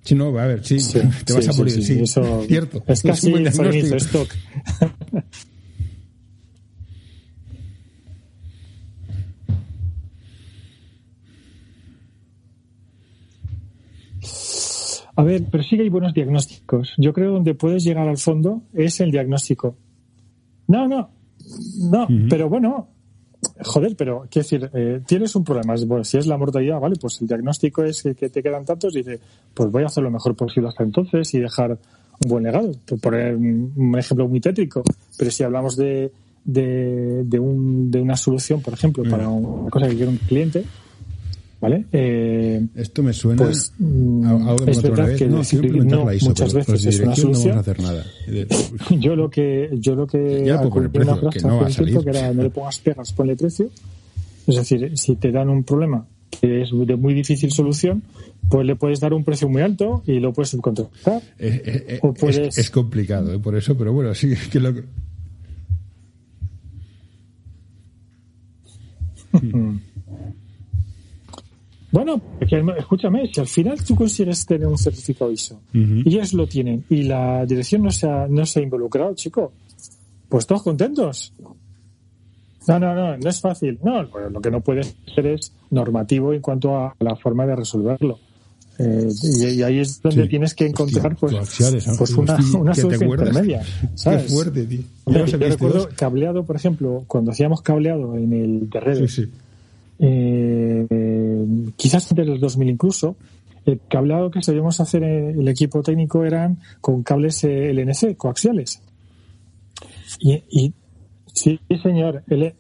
Si 0.04 0.16
no, 0.16 0.38
a 0.38 0.46
ver, 0.48 0.66
sí, 0.66 0.80
sí 0.80 1.00
te 1.26 1.34
vas 1.34 1.46
sí, 1.46 1.50
a 1.50 1.54
morir. 1.54 1.74
sí, 1.74 1.84
Sí, 1.84 2.00
eso 2.02 2.44
cierto. 2.48 2.84
Es 2.88 3.04
un 3.04 3.12
casi 3.12 3.32
buen 3.32 3.52
Fermín 3.52 3.72
diagnóstico. 3.84 4.24
stock. 4.24 4.36
A 15.16 15.24
ver, 15.24 15.44
pero 15.52 15.64
sí 15.64 15.76
que 15.76 15.84
hay 15.84 15.90
buenos 15.90 16.14
diagnósticos. 16.14 16.94
Yo 16.98 17.14
creo 17.14 17.30
que 17.30 17.34
donde 17.36 17.54
puedes 17.56 17.84
llegar 17.84 18.08
al 18.08 18.18
fondo 18.18 18.64
es 18.74 19.00
el 19.00 19.12
diagnóstico. 19.12 19.76
No, 20.68 20.88
no, 20.88 21.10
no, 21.82 22.08
pero 22.30 22.50
bueno, 22.50 22.88
joder, 23.62 23.96
pero 23.96 24.26
quiero 24.30 24.44
decir, 24.44 24.70
eh, 24.74 25.02
tienes 25.06 25.36
un 25.36 25.44
problema. 25.44 25.76
Bueno, 25.86 26.04
si 26.04 26.18
es 26.18 26.26
la 26.26 26.38
mortalidad, 26.38 26.80
vale, 26.80 26.96
pues 27.00 27.22
el 27.22 27.28
diagnóstico 27.28 27.84
es 27.84 28.02
que, 28.02 28.16
que 28.16 28.30
te 28.30 28.42
quedan 28.42 28.66
tantos 28.66 28.96
y 28.96 29.00
dice, 29.00 29.20
pues 29.54 29.70
voy 29.70 29.84
a 29.84 29.88
hacer 29.88 30.04
lo 30.04 30.12
mejor 30.12 30.36
posible 30.36 30.70
hasta 30.70 30.84
entonces 30.84 31.34
y 31.34 31.40
dejar 31.40 31.72
un 31.72 32.30
buen 32.30 32.44
legado. 32.44 32.72
Por 32.88 33.00
poner 33.00 33.36
un 33.36 33.74
un 33.76 33.98
ejemplo 33.98 34.28
muy 34.28 34.40
tétrico, 34.40 34.84
pero 35.18 35.30
si 35.30 35.44
hablamos 35.44 35.76
de, 35.76 36.12
de, 36.44 37.24
de, 37.26 37.40
un, 37.40 37.92
de 37.92 38.02
una 38.02 38.16
solución, 38.16 38.62
por 38.62 38.74
ejemplo, 38.74 39.04
para 39.04 39.28
una 39.30 39.70
cosa 39.70 39.88
que 39.88 39.96
quiere 39.96 40.12
un 40.12 40.18
cliente, 40.18 40.64
¿vale? 41.64 41.86
Eh, 41.94 42.68
Esto 42.76 43.02
me 43.04 43.14
suena 43.14 43.44
Pues, 43.46 43.72
a 44.26 44.52
a 44.52 44.56
que 44.58 44.72
es 44.72 44.82
verdad 44.84 45.08
vez. 45.08 45.18
que 45.18 45.28
No, 45.28 45.38
no 45.38 45.44
ISO, 46.14 46.28
muchas 46.30 46.54
pero 46.54 46.66
veces 46.68 46.86
es 46.86 47.00
una 47.00 47.14
dirección 47.16 47.32
no 47.32 47.38
solución. 47.38 47.56
vamos 47.56 47.68
a 47.68 47.72
hacer 47.72 47.82
nada. 47.82 48.06
yo 49.00 49.16
lo 49.16 49.30
que 49.30 49.70
yo 49.80 49.96
lo 49.96 50.06
que 50.06 50.44
Ya, 50.46 50.62
pues, 50.62 50.90
precio, 50.90 51.30
que 51.30 51.40
no 51.42 51.58
va 51.62 51.68
a 51.68 51.70
salir. 51.70 51.98
que 52.00 52.10
era 52.10 52.34
no 52.34 52.44
le 52.44 52.50
pongas 52.50 52.80
pegas 52.80 53.14
ponle 53.14 53.36
precio 53.38 53.70
es 54.46 54.56
decir 54.58 54.92
si 54.98 55.16
te 55.16 55.32
dan 55.32 55.48
un 55.50 55.64
problema 55.64 56.06
que 56.30 56.64
es 56.64 56.70
de 56.86 56.96
muy 56.98 57.14
difícil 57.14 57.50
solución 57.52 58.04
pues 58.50 58.66
le 58.68 58.76
puedes 58.76 59.00
dar 59.00 59.14
un 59.14 59.24
precio 59.24 59.48
muy 59.48 59.62
alto 59.62 60.04
y 60.06 60.20
lo 60.20 60.34
puedes 60.34 60.50
subcontratar 60.50 61.22
Eh, 61.40 61.62
eh, 61.66 61.86
eh, 61.88 62.00
O 62.02 62.10
es- 62.12 62.20
puedes- 62.20 62.58
es, 62.58 62.70
complicado, 62.70 63.34
eh, 63.34 63.40
por 63.40 63.56
eso, 63.56 63.78
pero 63.78 63.94
bueno, 63.94 64.14
sí, 64.14 64.34
que 64.52 64.60
lo, 64.60 64.74
Bueno, 71.94 72.20
porque, 72.40 72.62
escúchame, 72.78 73.30
si 73.32 73.40
al 73.40 73.48
final 73.48 73.82
tú 73.86 73.96
consigues 73.96 74.46
tener 74.46 74.68
un 74.68 74.78
certificado 74.78 75.32
ISO 75.32 75.62
y 75.72 76.10
ellos 76.10 76.34
lo 76.34 76.46
tienen 76.48 76.84
y 76.90 77.04
la 77.04 77.46
dirección 77.46 77.84
no 77.84 77.92
se 77.92 78.10
ha, 78.10 78.28
no 78.28 78.46
se 78.46 78.60
ha 78.60 78.64
involucrado, 78.64 79.14
chico, 79.16 79.54
pues 80.28 80.46
todos 80.46 80.64
contentos. 80.64 81.32
No, 82.68 82.80
no, 82.80 82.96
no, 82.96 83.18
no 83.18 83.30
es 83.30 83.40
fácil. 83.40 83.78
No, 83.84 84.04
lo 84.04 84.42
que 84.42 84.50
no 84.50 84.62
puede 84.62 84.82
ser 85.14 85.28
es 85.28 85.54
normativo 85.70 86.34
en 86.34 86.42
cuanto 86.42 86.76
a 86.78 86.96
la 87.00 87.16
forma 87.16 87.46
de 87.46 87.56
resolverlo. 87.58 88.18
Eh, 88.80 89.08
y, 89.22 89.46
y 89.60 89.62
ahí 89.62 89.78
es 89.80 90.02
donde 90.02 90.24
Sí. 90.24 90.30
tienes 90.30 90.56
que 90.56 90.66
encontrar 90.66 91.16
pues, 91.16 91.36
pues 91.96 92.12
una, 92.16 92.38
una 92.58 92.72
¿que 92.72 92.82
te 92.82 92.98
solución 92.98 93.10
intermedia. 93.12 93.62
¿sabes? 93.94 94.24
Qué 94.24 94.30
fuerte, 94.30 94.66
tío. 94.66 94.80
Hombre, 95.04 95.26
yo 95.28 95.38
recuerdo 95.38 95.90
cableado, 95.96 96.44
por 96.44 96.56
ejemplo, 96.56 97.04
cuando 97.06 97.30
hacíamos 97.32 97.62
cableado 97.62 98.16
en 98.18 98.34
el 98.34 98.70
de 98.72 99.08
Sí, 99.08 99.24
sí. 99.26 99.32
eh, 100.00 100.88
quizás 101.76 102.10
antes 102.12 102.26
del 102.28 102.40
2000 102.40 102.70
incluso, 102.70 103.16
el 103.66 103.80
cableado 103.90 104.30
que 104.30 104.42
sabíamos 104.44 104.80
hacer 104.80 105.04
en 105.04 105.40
el 105.40 105.48
equipo 105.48 105.82
técnico 105.82 106.24
eran 106.26 106.58
con 106.82 107.02
cables 107.04 107.44
eh, 107.44 107.72
LNC, 107.74 108.18
coaxiales. 108.18 108.82
Y, 110.20 110.44
y 110.50 110.74
sí, 111.34 111.60
señor, 111.82 112.24
L- 112.28 112.56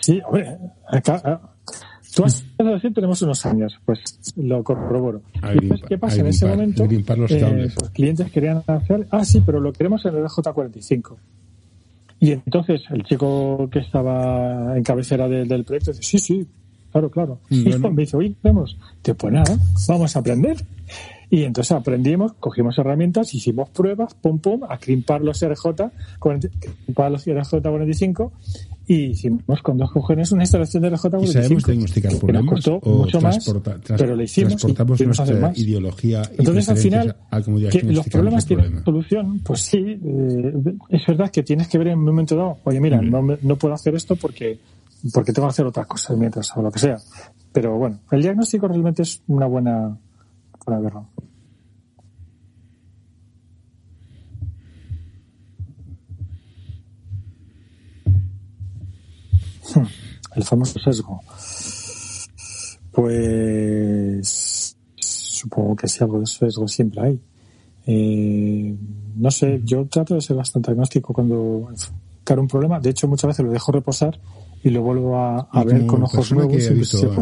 sí, 0.00 0.20
hombre, 0.26 0.58
acá, 0.88 1.20
ah, 1.24 1.54
tú 2.14 2.24
has 2.24 2.42
empezado 2.42 2.70
a 2.70 2.74
decir 2.74 2.92
tenemos 2.94 3.22
unos 3.22 3.44
años, 3.46 3.74
pues 3.84 4.00
lo 4.36 4.62
corroboro. 4.62 5.22
¿Y 5.54 5.68
qué 5.88 5.98
pasa? 5.98 6.16
En 6.20 6.26
ese 6.26 6.46
momento, 6.56 6.82
los 7.22 7.30
eh, 7.32 7.72
pues, 7.78 7.90
clientes 7.90 8.30
querían 8.30 8.62
hacer, 8.66 9.06
ah, 9.10 9.24
sí, 9.24 9.42
pero 9.44 9.60
lo 9.60 9.72
queremos 9.72 10.04
en 10.04 10.16
el 10.16 10.24
J45. 10.24 11.16
Y 12.20 12.32
entonces 12.32 12.82
el 12.90 13.02
chico 13.04 13.68
que 13.70 13.80
estaba 13.80 14.76
en 14.76 14.82
cabecera 14.82 15.28
de- 15.28 15.44
del 15.44 15.64
proyecto 15.64 15.90
dice, 15.92 16.02
sí, 16.02 16.18
sí, 16.18 16.46
claro, 16.94 17.10
claro. 17.10 17.38
Y 17.50 17.64
me 17.92 18.02
dice, 18.02 18.16
oye, 18.16 18.34
vamos, 18.42 18.78
pues 19.02 19.32
nada, 19.32 19.58
vamos 19.88 20.14
a 20.14 20.20
aprender. 20.20 20.56
Y 21.28 21.42
entonces 21.42 21.72
aprendimos, 21.72 22.34
cogimos 22.34 22.78
herramientas, 22.78 23.34
hicimos 23.34 23.68
pruebas, 23.70 24.14
pum, 24.14 24.38
pum, 24.38 24.62
a 24.68 24.78
crimpar 24.78 25.22
los 25.22 25.44
RJ, 25.44 25.90
crimpar 26.20 27.10
los 27.10 27.26
RJ45 27.26 28.30
y 28.86 29.06
hicimos 29.06 29.62
con 29.62 29.78
dos 29.78 29.90
cojones 29.90 30.30
una 30.30 30.44
instalación 30.44 30.84
de 30.84 30.92
RJ45. 30.92 31.22
¿Y 31.24 31.26
sabemos 31.26 31.64
diagnosticar 31.64 32.16
problemas 32.18 32.54
costó 32.54 32.80
mucho 32.84 33.20
más, 33.20 33.52
pero 33.96 34.14
le 34.14 34.24
hicimos 34.24 34.56
transportamos 34.56 35.00
y 35.00 35.06
nuestra 35.06 35.40
más. 35.40 35.58
ideología 35.58 36.22
Entonces 36.38 36.68
al 36.68 36.76
final, 36.76 37.16
que 37.72 37.82
los 37.82 38.06
problemas 38.08 38.46
tienen 38.46 38.84
solución, 38.84 39.40
pues 39.40 39.60
sí, 39.62 39.78
eh, 39.78 40.52
es 40.90 41.06
verdad 41.08 41.30
que 41.32 41.42
tienes 41.42 41.66
que 41.66 41.78
ver 41.78 41.88
en 41.88 41.98
un 41.98 42.04
momento 42.04 42.36
dado, 42.36 42.58
oye 42.62 42.78
mira, 42.78 43.00
no, 43.00 43.22
no 43.42 43.56
puedo 43.56 43.74
hacer 43.74 43.96
esto 43.96 44.14
porque 44.14 44.60
porque 45.12 45.32
tengo 45.32 45.48
que 45.48 45.52
hacer 45.52 45.66
otras 45.66 45.86
cosas 45.86 46.16
mientras 46.16 46.56
o 46.56 46.62
lo 46.62 46.70
que 46.70 46.78
sea. 46.78 46.96
Pero 47.52 47.76
bueno, 47.76 48.00
el 48.10 48.22
diagnóstico 48.22 48.68
realmente 48.68 49.02
es 49.02 49.22
una 49.26 49.46
buena, 49.46 49.96
buena 50.66 50.80
guerra. 50.80 51.04
Hmm, 59.74 59.86
el 60.36 60.44
famoso 60.44 60.78
sesgo. 60.78 61.20
Pues 62.92 64.76
supongo 64.96 65.76
que 65.76 65.88
sí, 65.88 66.02
algo 66.02 66.20
de 66.20 66.26
sesgo 66.26 66.66
siempre 66.66 67.00
hay. 67.02 67.20
Eh, 67.86 68.74
no 69.16 69.30
sé, 69.30 69.60
yo 69.64 69.86
trato 69.86 70.14
de 70.14 70.20
ser 70.20 70.36
bastante 70.36 70.70
agnóstico 70.70 71.12
cuando 71.12 71.68
encara 72.18 72.40
un 72.40 72.48
problema. 72.48 72.80
De 72.80 72.90
hecho, 72.90 73.06
muchas 73.06 73.28
veces 73.28 73.44
lo 73.44 73.52
dejo 73.52 73.72
reposar 73.72 74.18
y 74.64 74.70
lo 74.70 74.80
vuelvo 74.80 75.18
a, 75.18 75.64
ver 75.64 75.84
con 75.84 76.02
ojos 76.02 76.32
nuevos. 76.32 76.56
Que 76.56 76.72
visto 76.72 77.14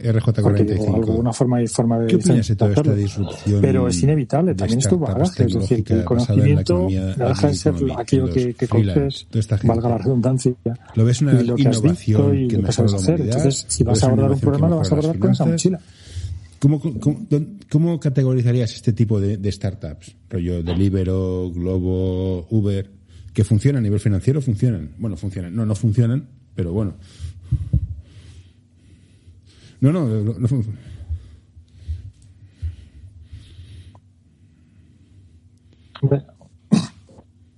RJ45. 0.00 0.94
alguna 0.94 1.32
forma 1.32 1.58
forma 1.66 1.98
de 1.98 2.06
¿Qué 2.08 2.16
opinas 2.16 2.46
de 2.46 2.56
toda 2.56 2.72
esta 2.72 2.94
disrupción? 2.94 3.60
Pero 3.62 3.88
es 3.88 4.02
inevitable, 4.02 4.54
también 4.54 4.80
es 4.80 4.88
tu 4.88 4.98
bagaje, 4.98 5.44
es 5.44 5.54
decir, 5.54 5.82
que 5.82 5.94
el 5.94 6.04
conocimiento 6.04 6.86
deja 6.88 7.46
de 7.48 7.54
ser 7.54 7.74
aquello 7.96 8.30
que, 8.30 8.52
que 8.52 8.68
coges, 8.68 9.26
valga 9.64 9.88
la 9.88 9.98
redundancia. 9.98 10.52
Lo 10.94 11.04
ves 11.06 11.22
una 11.22 11.40
y 11.40 11.62
innovación 11.62 12.36
y 12.36 12.50
lo 12.50 12.62
que 12.64 12.72
sabes 12.72 12.92
hacer. 12.92 13.22
Entonces, 13.22 13.64
si 13.66 13.82
vas 13.82 14.02
a 14.04 14.06
abordar 14.06 14.32
un 14.32 14.40
problema, 14.40 14.68
lo 14.68 14.76
vas 14.76 14.92
a 14.92 14.94
abordar 14.94 15.18
con 15.18 15.30
esa 15.30 15.46
mochila. 15.46 15.80
¿Cómo, 16.58 16.78
cómo, 16.78 17.26
cómo 17.70 17.98
categorizarías 17.98 18.74
este 18.74 18.92
tipo 18.92 19.18
de, 19.18 19.38
de 19.38 19.50
startups? 19.50 20.14
Rollo 20.28 20.62
Deliveroo, 20.62 21.50
Globo, 21.50 22.46
Uber, 22.50 22.90
que 23.32 23.44
funcionan 23.44 23.78
a 23.78 23.82
nivel 23.84 24.00
financiero, 24.00 24.42
funcionan. 24.42 24.90
Bueno, 24.98 25.16
funcionan. 25.16 25.56
No, 25.56 25.64
no 25.64 25.74
funcionan, 25.74 26.28
pero 26.54 26.72
bueno. 26.72 26.94
No, 29.80 29.92
no, 29.92 30.06
no, 30.08 30.34
no 30.38 30.48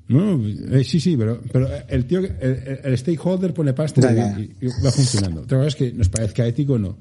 No, 0.09 0.39
eh, 0.77 0.85
sí, 0.85 1.01
sí, 1.01 1.17
pero, 1.17 1.41
pero 1.51 1.69
el 1.89 2.05
tío, 2.05 2.19
el, 2.19 2.81
el 2.85 2.99
stakeholder 2.99 3.55
pone 3.55 3.73
pasta 3.73 4.13
y, 4.13 4.43
y, 4.61 4.67
va 4.85 4.91
funcionando. 4.91 5.41
Otra 5.41 5.59
cosa 5.59 5.69
es 5.69 5.77
que 5.77 5.93
nos 5.93 6.11
parezca 6.11 6.47
ético 6.47 6.75
o 6.75 6.79
no. 6.79 6.99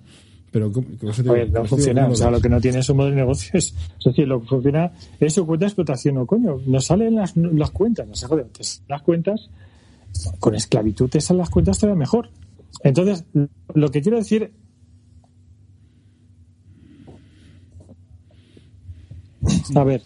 Pero 0.49 0.71
¿cómo, 0.71 0.87
cómo 0.99 1.13
se 1.13 1.23
te, 1.23 1.29
Oye, 1.29 1.45
no 1.47 1.65
funciona. 1.65 2.07
o 2.07 2.15
sea, 2.15 2.31
lo 2.31 2.39
que 2.39 2.47
no 2.47 2.61
tiene 2.61 2.79
es 2.79 2.89
un 2.89 2.97
modelo 2.97 3.15
de 3.15 3.21
negocio. 3.21 3.51
Es, 3.57 3.73
decir, 4.05 4.27
lo 4.27 4.41
que 4.41 4.47
funciona 4.47 4.91
es 5.19 5.33
su 5.33 5.45
cuenta 5.45 5.65
de 5.65 5.67
explotación. 5.67 6.15
No, 6.15 6.25
coño, 6.25 6.61
no 6.65 6.79
salen 6.79 7.15
las, 7.15 7.35
las 7.35 7.71
cuentas, 7.71 8.07
no 8.07 8.15
se 8.15 8.27
joder. 8.27 8.47
Las 8.87 9.01
cuentas 9.01 9.49
con 10.39 10.55
esclavitud 10.55 11.09
te 11.09 11.21
salen 11.21 11.39
las 11.39 11.49
cuentas 11.49 11.79
todavía 11.79 11.99
mejor. 11.99 12.29
Entonces, 12.83 13.25
lo 13.73 13.89
que 13.89 14.01
quiero 14.01 14.17
decir. 14.17 14.53
A 19.75 19.83
ver. 19.83 20.01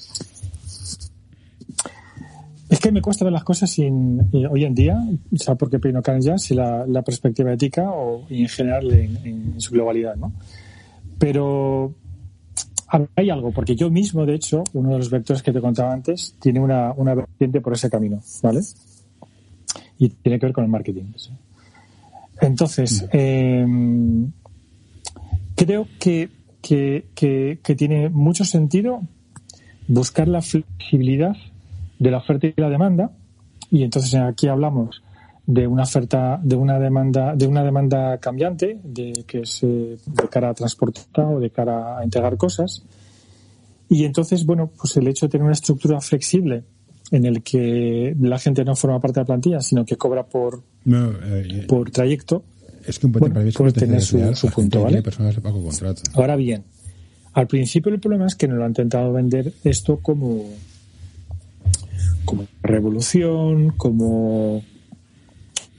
Es 2.70 2.80
que 2.80 2.92
me 2.92 3.02
cuesta 3.02 3.24
ver 3.26 3.34
las 3.34 3.44
cosas 3.44 3.70
sin, 3.70 4.30
hoy 4.50 4.66
en 4.66 4.74
día, 4.74 5.00
o 5.32 5.38
sea, 5.38 5.56
porque 5.56 5.80
Pino 5.80 6.02
ya, 6.20 6.38
si 6.38 6.56
la, 6.56 6.86
la, 6.88 7.04
perspectiva 7.04 7.54
ética 7.54 7.92
o 7.92 8.26
en 8.28 8.50
general 8.50 8.92
en, 8.92 9.18
en 9.24 9.62
su 9.62 9.72
globalidad, 9.72 10.16
¿no? 10.16 10.34
Pero 11.20 11.94
hay 13.16 13.30
algo, 13.30 13.52
porque 13.52 13.76
yo 13.76 13.90
mismo, 13.90 14.26
de 14.26 14.36
hecho, 14.36 14.64
uno 14.74 14.92
de 14.92 14.98
los 14.98 15.10
vectores 15.10 15.44
que 15.44 15.52
te 15.52 15.62
contaba 15.62 15.94
antes, 15.94 16.36
tiene 16.40 16.60
una, 16.60 16.94
una 16.94 17.16
vertiente 17.16 17.62
por 17.62 17.74
ese 17.74 17.90
camino, 17.90 18.22
¿vale? 18.42 18.62
Y 19.98 20.10
tiene 20.10 20.40
que 20.40 20.48
ver 20.48 20.54
con 20.54 20.64
el 20.64 20.70
marketing. 20.70 21.04
Entonces, 22.42 23.08
eh, 23.14 23.66
creo 25.56 25.88
que, 26.00 26.30
que, 26.62 27.06
que, 27.16 27.76
tiene 27.76 28.10
mucho 28.10 28.44
sentido 28.44 29.02
buscar 29.88 30.28
la 30.28 30.42
flexibilidad 30.42 31.36
de 32.00 32.12
la 32.12 32.18
oferta 32.18 32.48
y 32.48 32.54
la 32.58 32.70
demanda. 32.70 33.12
Y 33.72 33.84
entonces 33.84 34.16
aquí 34.16 34.48
hablamos 34.48 35.02
de 35.48 35.68
una 35.68 35.84
oferta, 35.84 36.40
de 36.42 36.56
una 36.56 36.80
demanda, 36.80 37.36
de 37.36 37.48
una 37.48 37.64
demanda 37.64 38.18
cambiante, 38.18 38.80
de 38.84 39.14
que 39.28 39.42
es 39.42 39.64
eh, 39.64 39.98
de 40.06 40.28
cara 40.30 40.50
a 40.50 40.54
transportar 40.54 41.26
o 41.26 41.40
de 41.40 41.52
cara 41.52 42.00
a 42.00 42.04
entregar 42.04 42.36
cosas. 42.38 42.84
Y 43.88 44.06
entonces, 44.06 44.46
bueno, 44.46 44.72
pues 44.78 44.98
el 44.98 45.08
hecho 45.08 45.28
de 45.28 45.32
tener 45.32 45.44
una 45.44 45.54
estructura 45.54 46.02
flexible 46.02 46.64
en 47.12 47.26
el 47.26 47.44
que 47.44 48.16
la 48.20 48.40
gente 48.40 48.64
no 48.66 48.76
forma 48.76 49.00
parte 49.00 49.20
de 49.20 49.22
la 49.22 49.26
plantilla, 49.26 49.62
sino 49.62 49.86
que 49.86 49.96
cobra 49.96 50.26
por, 50.26 50.64
eh, 50.86 51.66
por 51.68 51.92
trayecto, 51.92 52.44
es 52.86 53.00
que 53.00 53.08
un 53.08 53.12
bueno, 53.14 53.36
puede 53.56 53.72
tener 53.72 54.02
su, 54.02 54.36
su 54.36 54.48
punto, 54.50 54.84
¿vale? 54.84 55.02
Ahora 56.14 56.36
bien, 56.36 56.64
al 57.34 57.48
principio 57.48 57.94
el 57.94 58.00
problema 58.00 58.28
es 58.28 58.36
que 58.36 58.48
nos 58.48 58.58
lo 58.58 58.64
han 58.64 58.72
intentado 58.72 59.12
vender 59.12 59.54
esto 59.64 59.98
como 59.98 60.46
como 62.26 62.48
revolución, 62.64 63.74
como 63.78 64.64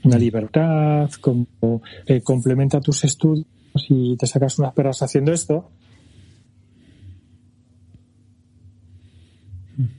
una 0.03 0.17
libertad, 0.17 1.09
como 1.19 1.81
eh, 2.05 2.21
complementa 2.21 2.79
tus 2.79 3.03
estudios 3.03 3.45
y 3.89 4.15
te 4.15 4.25
sacas 4.25 4.57
unas 4.59 4.73
perras 4.73 5.01
haciendo 5.01 5.33
esto, 5.33 5.69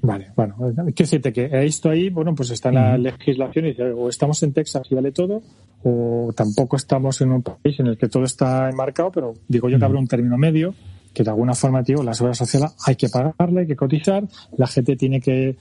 Vale, 0.03 0.33
bueno, 0.35 0.57
quiero 0.57 0.93
decirte 0.97 1.33
que 1.33 1.49
esto 1.65 1.91
ahí, 1.91 2.11
bueno, 2.11 2.35
pues 2.35 2.51
está 2.51 2.71
en 2.71 2.75
la 2.75 2.99
legislación 2.99 3.67
y 3.67 3.69
dice, 3.69 3.85
o 3.93 4.09
estamos 4.09 4.43
en 4.43 4.53
Texas 4.53 4.83
y 4.91 4.95
vale 4.95 5.13
todo, 5.13 5.41
o 5.85 6.33
tampoco 6.35 6.77
estamos 6.77 7.21
en 7.21 7.31
un 7.31 7.43
país 7.43 7.79
en 7.79 7.87
el 7.87 7.97
que 7.97 8.09
todo 8.09 8.25
está 8.25 8.69
enmarcado, 8.69 9.13
pero 9.13 9.35
digo 9.47 9.69
yo 9.69 9.79
que 9.79 9.85
habrá 9.85 9.99
un 10.01 10.09
término 10.09 10.37
medio 10.37 10.75
que 11.15 11.23
de 11.23 11.31
alguna 11.31 11.55
forma, 11.55 11.83
tío, 11.83 12.03
la 12.03 12.15
seguridad 12.15 12.35
social 12.35 12.63
hay 12.87 12.97
que 12.97 13.09
pagarle, 13.09 13.61
hay 13.61 13.67
que 13.67 13.77
cotizar, 13.77 14.25
la 14.57 14.67
gente 14.67 14.97
tiene 14.97 15.21
que 15.21 15.57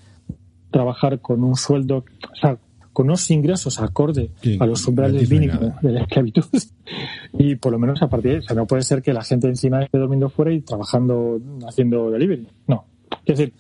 trabajar 0.72 1.20
con 1.20 1.44
un 1.44 1.56
sueldo, 1.56 1.98
o 2.32 2.36
sea, 2.40 2.58
con 2.94 3.06
unos 3.06 3.30
ingresos 3.30 3.80
acorde 3.80 4.32
a 4.60 4.66
los 4.66 4.88
umbrales 4.88 5.30
mínimos 5.30 5.82
de 5.82 5.92
la 5.92 6.02
esclavitud. 6.02 6.46
y 7.38 7.56
por 7.56 7.72
lo 7.72 7.80
menos 7.80 8.02
a 8.02 8.10
partir 8.10 8.32
de 8.32 8.38
eso, 8.40 8.56
no 8.56 8.66
puede 8.66 8.82
ser 8.82 9.02
que 9.02 9.14
la 9.14 9.24
gente 9.24 9.48
encima 9.48 9.84
esté 9.84 10.00
durmiendo 10.00 10.30
fuera 10.30 10.52
y 10.52 10.62
trabajando, 10.62 11.40
haciendo 11.68 12.10
delivery. 12.10 12.48
No. 12.68 12.86
Es 13.26 13.38
decir, 13.38 13.54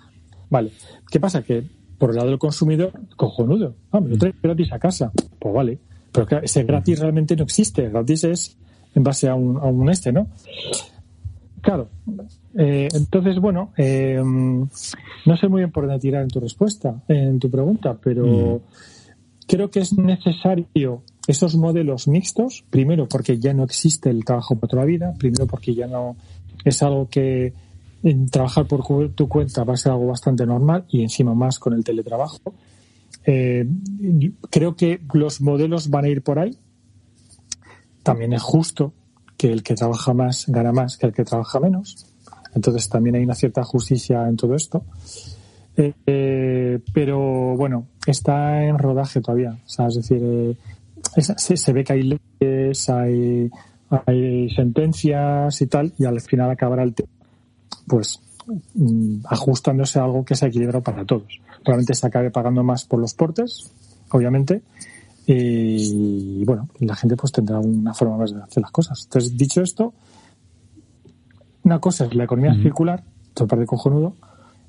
Vale. 0.49 0.71
¿Qué 1.09 1.19
pasa? 1.19 1.41
Que 1.41 1.63
por 1.97 2.11
el 2.11 2.17
lado 2.17 2.29
del 2.29 2.39
consumidor, 2.39 2.91
cojonudo. 3.15 3.75
Ah, 3.91 3.99
me 3.99 4.09
lo 4.09 4.17
traigo 4.17 4.37
gratis 4.41 4.71
a 4.71 4.79
casa. 4.79 5.11
Pues 5.39 5.53
vale. 5.53 5.79
Pero 6.11 6.41
ese 6.41 6.63
gratis 6.63 6.99
realmente 6.99 7.35
no 7.35 7.43
existe. 7.43 7.89
Gratis 7.89 8.23
es 8.23 8.57
en 8.95 9.03
base 9.03 9.27
a 9.27 9.35
un, 9.35 9.57
a 9.57 9.65
un 9.65 9.89
este, 9.89 10.11
¿no? 10.11 10.27
Claro. 11.61 11.89
Eh, 12.57 12.87
entonces, 12.93 13.39
bueno, 13.39 13.73
eh, 13.77 14.21
no 14.23 15.37
sé 15.37 15.47
muy 15.47 15.61
bien 15.61 15.71
por 15.71 15.85
dónde 15.85 15.99
tirar 15.99 16.23
en 16.23 16.29
tu 16.29 16.39
respuesta, 16.39 17.03
en 17.07 17.39
tu 17.39 17.49
pregunta, 17.51 17.97
pero 18.01 18.61
creo 19.47 19.69
que 19.69 19.79
es 19.81 19.97
necesario 19.97 21.03
esos 21.27 21.55
modelos 21.55 22.07
mixtos, 22.07 22.63
primero 22.69 23.07
porque 23.07 23.37
ya 23.37 23.53
no 23.53 23.63
existe 23.63 24.09
el 24.09 24.23
trabajo 24.23 24.55
por 24.55 24.69
toda 24.69 24.83
la 24.83 24.87
vida, 24.87 25.13
primero 25.17 25.45
porque 25.45 25.75
ya 25.75 25.87
no 25.87 26.15
es 26.63 26.81
algo 26.83 27.09
que 27.09 27.53
trabajar 28.31 28.67
por 28.67 28.83
tu 29.13 29.27
cuenta 29.27 29.63
va 29.63 29.73
a 29.73 29.77
ser 29.77 29.91
algo 29.91 30.07
bastante 30.07 30.45
normal 30.45 30.85
y 30.89 31.01
encima 31.01 31.33
más 31.33 31.59
con 31.59 31.73
el 31.73 31.83
teletrabajo. 31.83 32.53
Eh, 33.25 33.67
creo 34.49 34.75
que 34.75 35.01
los 35.13 35.41
modelos 35.41 35.89
van 35.89 36.05
a 36.05 36.09
ir 36.09 36.23
por 36.23 36.39
ahí. 36.39 36.57
También 38.03 38.33
es 38.33 38.41
justo 38.41 38.93
que 39.37 39.51
el 39.51 39.63
que 39.63 39.75
trabaja 39.75 40.13
más 40.13 40.45
gana 40.47 40.71
más 40.71 40.97
que 40.97 41.07
el 41.07 41.13
que 41.13 41.23
trabaja 41.23 41.59
menos. 41.59 42.07
Entonces 42.55 42.87
también 42.89 43.17
hay 43.17 43.23
una 43.23 43.35
cierta 43.35 43.63
justicia 43.63 44.27
en 44.27 44.37
todo 44.37 44.55
esto. 44.55 44.83
Eh, 45.75 46.79
pero 46.93 47.55
bueno, 47.55 47.87
está 48.05 48.63
en 48.63 48.77
rodaje 48.79 49.21
todavía. 49.21 49.57
es 49.65 49.95
decir, 49.95 50.21
eh, 50.23 50.55
se, 51.21 51.57
se, 51.57 51.73
ve 51.73 51.83
que 51.83 51.93
hay 51.93 52.17
leyes, 52.41 52.89
hay, 52.89 53.51
hay 54.05 54.49
sentencias 54.49 55.61
y 55.61 55.67
tal, 55.67 55.93
y 55.99 56.05
al 56.05 56.19
final 56.21 56.49
acabará 56.49 56.83
el 56.83 56.95
tema 56.95 57.16
pues 57.87 58.19
mm, 58.75 59.19
ajustándose 59.25 59.99
a 59.99 60.03
algo 60.03 60.25
que 60.25 60.35
se 60.35 60.47
equilibra 60.47 60.81
para 60.81 61.05
todos. 61.05 61.41
Probablemente 61.63 61.93
se 61.93 62.07
acabe 62.07 62.31
pagando 62.31 62.63
más 62.63 62.85
por 62.85 62.99
los 62.99 63.13
portes, 63.13 63.71
obviamente, 64.11 64.61
y 65.25 66.45
bueno, 66.45 66.69
la 66.79 66.95
gente 66.95 67.17
pues 67.17 67.33
tendrá 67.33 67.59
una 67.59 67.93
forma 67.93 68.17
más 68.17 68.33
de 68.33 68.41
hacer 68.41 68.61
las 68.61 68.71
cosas. 68.71 69.03
Entonces, 69.03 69.37
dicho 69.37 69.61
esto, 69.61 69.93
una 71.63 71.79
cosa 71.79 72.05
es 72.05 72.15
la 72.15 72.23
economía 72.23 72.53
circular, 72.53 73.03
todo 73.33 73.47
parte 73.47 73.65
cojonudo, 73.65 74.15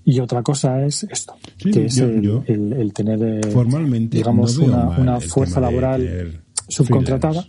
y 0.05 0.21
otra 0.21 0.43
cosa 0.43 0.85
es 0.85 1.05
esto, 1.05 1.35
que 1.59 1.85
es 1.85 1.99
el, 1.99 2.93
tener, 2.95 3.23
eh, 3.23 3.51
formalmente, 3.51 4.16
digamos, 4.16 4.59
una, 4.59 5.21
fuerza 5.21 5.61
laboral 5.61 6.43
subcontratada 6.66 7.47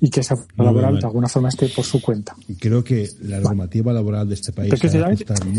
y 0.00 0.10
que 0.10 0.20
esa 0.20 0.36
laboral 0.56 0.98
de 0.98 1.06
alguna 1.06 1.28
forma 1.28 1.48
esté 1.48 1.68
por 1.68 1.84
su 1.84 2.00
cuenta. 2.00 2.34
Creo 2.58 2.84
que 2.84 3.08
la 3.22 3.40
normativa 3.40 3.92
laboral 3.92 4.28
de 4.28 4.34
este 4.34 4.52
país 4.52 4.72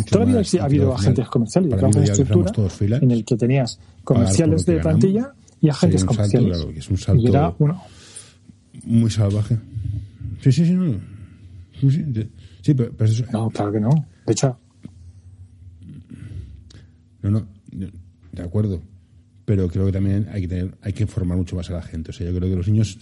todavía 0.09 0.41
ha 0.59 0.65
habido 0.65 0.93
agentes 0.93 1.27
comerciales, 1.27 1.71
de 1.71 2.03
estructura 2.03 2.97
en 3.01 3.11
el 3.11 3.25
que 3.25 3.35
tenías 3.35 3.79
comerciales 4.03 4.65
de 4.65 4.79
plantilla 4.79 5.33
y 5.61 5.69
agentes 5.69 6.05
comerciales. 6.05 6.67
es 6.75 6.89
un 6.89 6.97
salto 6.97 7.21
y 7.23 7.27
era 7.27 7.53
uno. 7.57 7.81
muy 8.83 9.09
salvaje. 9.09 9.57
Sí, 10.41 10.51
sí, 10.51 10.65
sí, 10.65 10.73
no. 10.73 10.99
Sí, 12.61 12.73
pero, 12.73 12.91
eso... 12.99 13.23
No, 13.31 13.49
claro 13.49 13.71
que 13.71 13.79
no. 13.79 13.89
De 14.25 14.33
hecho... 14.33 14.57
No, 17.21 17.31
no, 17.31 17.47
de 17.71 18.41
acuerdo. 18.41 18.81
Pero 19.47 19.69
creo 19.69 19.85
que 19.85 19.93
también 19.93 20.27
hay 20.33 20.41
que 20.41 20.47
tener, 20.49 20.75
hay 20.81 20.91
que 20.91 21.03
informar 21.03 21.37
mucho 21.37 21.55
más 21.55 21.69
a 21.69 21.73
la 21.75 21.81
gente. 21.81 22.11
O 22.11 22.13
sea, 22.13 22.27
yo 22.27 22.35
creo 22.35 22.49
que 22.49 22.57
los 22.57 22.67
niños 22.67 22.99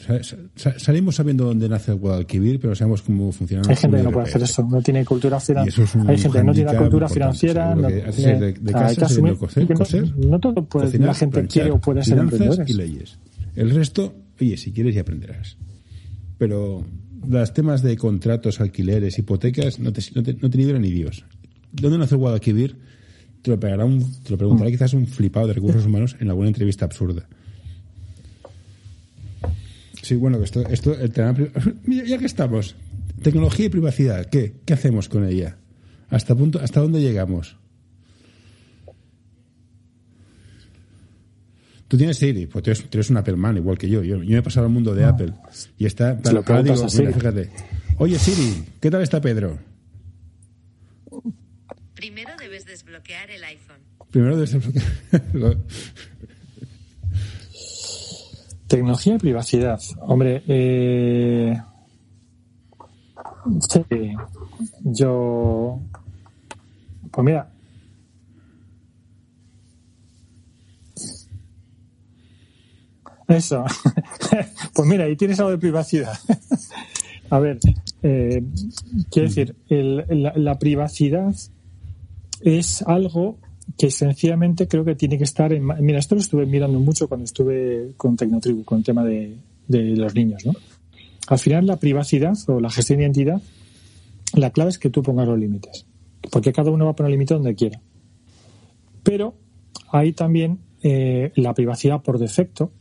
salimos 0.77 1.15
sabiendo 1.15 1.45
dónde 1.45 1.67
nace 1.67 1.91
el 1.91 1.97
Guadalquivir, 1.97 2.59
pero 2.59 2.75
sabemos 2.75 3.01
cómo 3.01 3.31
funciona. 3.31 3.63
Hay 3.67 3.75
gente 3.75 3.97
que 3.97 4.03
no 4.03 4.11
puede 4.11 4.27
hacer 4.27 4.43
eso, 4.43 4.63
no 4.63 4.79
tiene 4.83 5.03
cultura 5.05 5.39
financiera. 5.39 5.87
hay 6.07 6.17
gente 6.19 6.37
que 6.37 6.43
no 6.43 6.53
tiene 6.53 6.77
cultura 6.77 7.09
financiera. 7.09 7.73
No, 7.73 7.87
de, 7.87 7.95
de 8.61 8.71
casa 8.71 8.85
hay 8.85 8.95
que 8.95 9.05
asumir 9.05 9.37
coser, 9.37 9.73
coser, 9.73 10.15
no, 10.17 10.39
todo 10.39 10.63
puede, 10.65 10.99
la 10.99 11.15
gente 11.15 11.47
quiere 11.47 11.71
o 11.71 11.79
puede 11.79 12.03
ser 12.03 12.19
emprendedores. 12.19 12.69
y 12.69 12.73
leyes. 12.73 13.17
El 13.55 13.71
resto, 13.71 14.13
oye, 14.39 14.55
si 14.55 14.71
quieres 14.71 14.93
ya 14.93 15.01
aprenderás. 15.01 15.57
Pero 16.37 16.85
los 17.27 17.53
temas 17.55 17.81
de 17.81 17.97
contratos, 17.97 18.61
alquileres, 18.61 19.17
hipotecas, 19.17 19.79
no 19.79 19.91
te, 19.91 20.03
no 20.13 20.21
te, 20.21 20.35
no 20.35 20.47
te 20.47 20.57
libra 20.59 20.77
ni 20.77 20.91
Dios. 20.91 21.25
¿Dónde 21.71 21.97
nace 21.97 22.13
el 22.13 22.19
Guadalquivir? 22.19 22.77
Te 23.45 23.51
lo, 23.51 23.59
pegará 23.59 23.85
un, 23.85 24.01
te 24.23 24.31
lo 24.31 24.39
preguntará 24.39 24.71
quizás 24.71 24.93
un 24.93 25.05
flipado 25.05 25.45
de 25.45 25.53
recursos 25.53 25.85
humanos 25.85 26.15
en 26.19 26.29
alguna 26.29 26.47
entrevista 26.47 26.85
absurda. 26.85 27.27
Sí, 30.01 30.15
bueno, 30.15 30.41
esto, 30.41 30.67
esto 30.67 30.99
el 30.99 31.11
tema, 31.11 31.35
ya 31.85 32.17
que 32.17 32.25
estamos, 32.25 32.75
tecnología 33.21 33.67
y 33.67 33.69
privacidad, 33.69 34.25
¿qué? 34.31 34.55
¿Qué 34.65 34.73
hacemos 34.73 35.09
con 35.09 35.27
ella? 35.27 35.57
¿Hasta 36.09 36.33
punto, 36.33 36.59
hasta 36.59 36.79
dónde 36.79 37.01
llegamos? 37.01 37.55
Tú 41.87 41.97
tienes 41.97 42.17
Siri, 42.17 42.47
pues 42.47 42.63
tú 42.63 42.71
eres, 42.97 43.11
un 43.11 43.17
Apple 43.17 43.35
man, 43.35 43.57
igual 43.57 43.77
que 43.77 43.87
yo. 43.87 44.01
yo. 44.01 44.17
me 44.17 44.37
he 44.37 44.41
pasado 44.41 44.65
al 44.65 44.73
mundo 44.73 44.95
de 44.95 45.05
Apple. 45.05 45.33
Y 45.77 45.85
está. 45.85 46.19
Lo 46.33 46.63
digo, 46.63 46.89
fíjate. 46.89 47.51
Oye, 47.99 48.17
Siri, 48.17 48.63
¿qué 48.81 48.89
tal 48.89 49.03
está 49.03 49.21
Pedro? 49.21 49.59
Primero 51.95 52.34
desbloquear 53.05 53.31
el 53.31 53.43
iPhone. 53.43 53.77
Primero 54.11 54.35
debes 54.35 54.51
desbloquear. 54.53 55.57
Tecnología 58.67 59.15
y 59.15 59.19
privacidad. 59.19 59.79
Hombre, 60.01 60.43
eh... 60.47 61.55
sí, 63.59 64.15
yo. 64.83 65.79
Pues 67.11 67.25
mira, 67.25 67.51
Eso. 73.27 73.65
pues 74.73 74.87
mira, 74.87 75.05
ahí 75.05 75.15
tienes 75.15 75.39
algo 75.39 75.51
de 75.51 75.57
privacidad. 75.57 76.17
A 77.31 77.39
ver, 77.39 77.57
eh, 78.03 78.43
quiero 79.09 79.27
decir, 79.27 79.55
la, 79.67 80.59
privacidad 80.59 81.33
es 82.41 82.81
algo 82.83 83.37
que 83.77 83.91
sencillamente 83.91 84.67
creo 84.67 84.85
que 84.85 84.95
tiene 84.95 85.17
que 85.17 85.23
estar 85.23 85.51
en... 85.51 85.65
Mira, 85.81 85.99
esto 85.99 86.15
lo 86.15 86.21
estuve 86.21 86.45
mirando 86.45 86.79
mucho 86.79 87.07
cuando 87.07 87.25
estuve 87.25 87.93
con 87.97 88.15
Tecnotribu, 88.15 88.63
con 88.63 88.79
el 88.79 88.83
tema 88.83 89.03
de, 89.03 89.35
de 89.67 89.83
los 89.95 90.13
niños, 90.13 90.45
¿no? 90.45 90.53
Al 91.27 91.39
final 91.39 91.65
la 91.65 91.77
privacidad 91.77 92.37
o 92.47 92.59
la 92.59 92.69
gestión 92.69 92.99
de 92.99 93.05
identidad, 93.05 93.41
la 94.33 94.51
clave 94.51 94.69
es 94.69 94.77
que 94.77 94.89
tú 94.89 95.01
pongas 95.01 95.27
los 95.27 95.39
límites, 95.39 95.85
porque 96.31 96.53
cada 96.53 96.71
uno 96.71 96.85
va 96.85 96.91
a 96.91 96.95
poner 96.95 97.11
límite 97.11 97.33
donde 97.33 97.55
quiera. 97.55 97.81
Pero 99.01 99.35
hay 99.91 100.13
también 100.13 100.59
eh, 100.83 101.31
la 101.35 101.53
privacidad 101.53 102.01
por 102.01 102.19
defecto, 102.19 102.71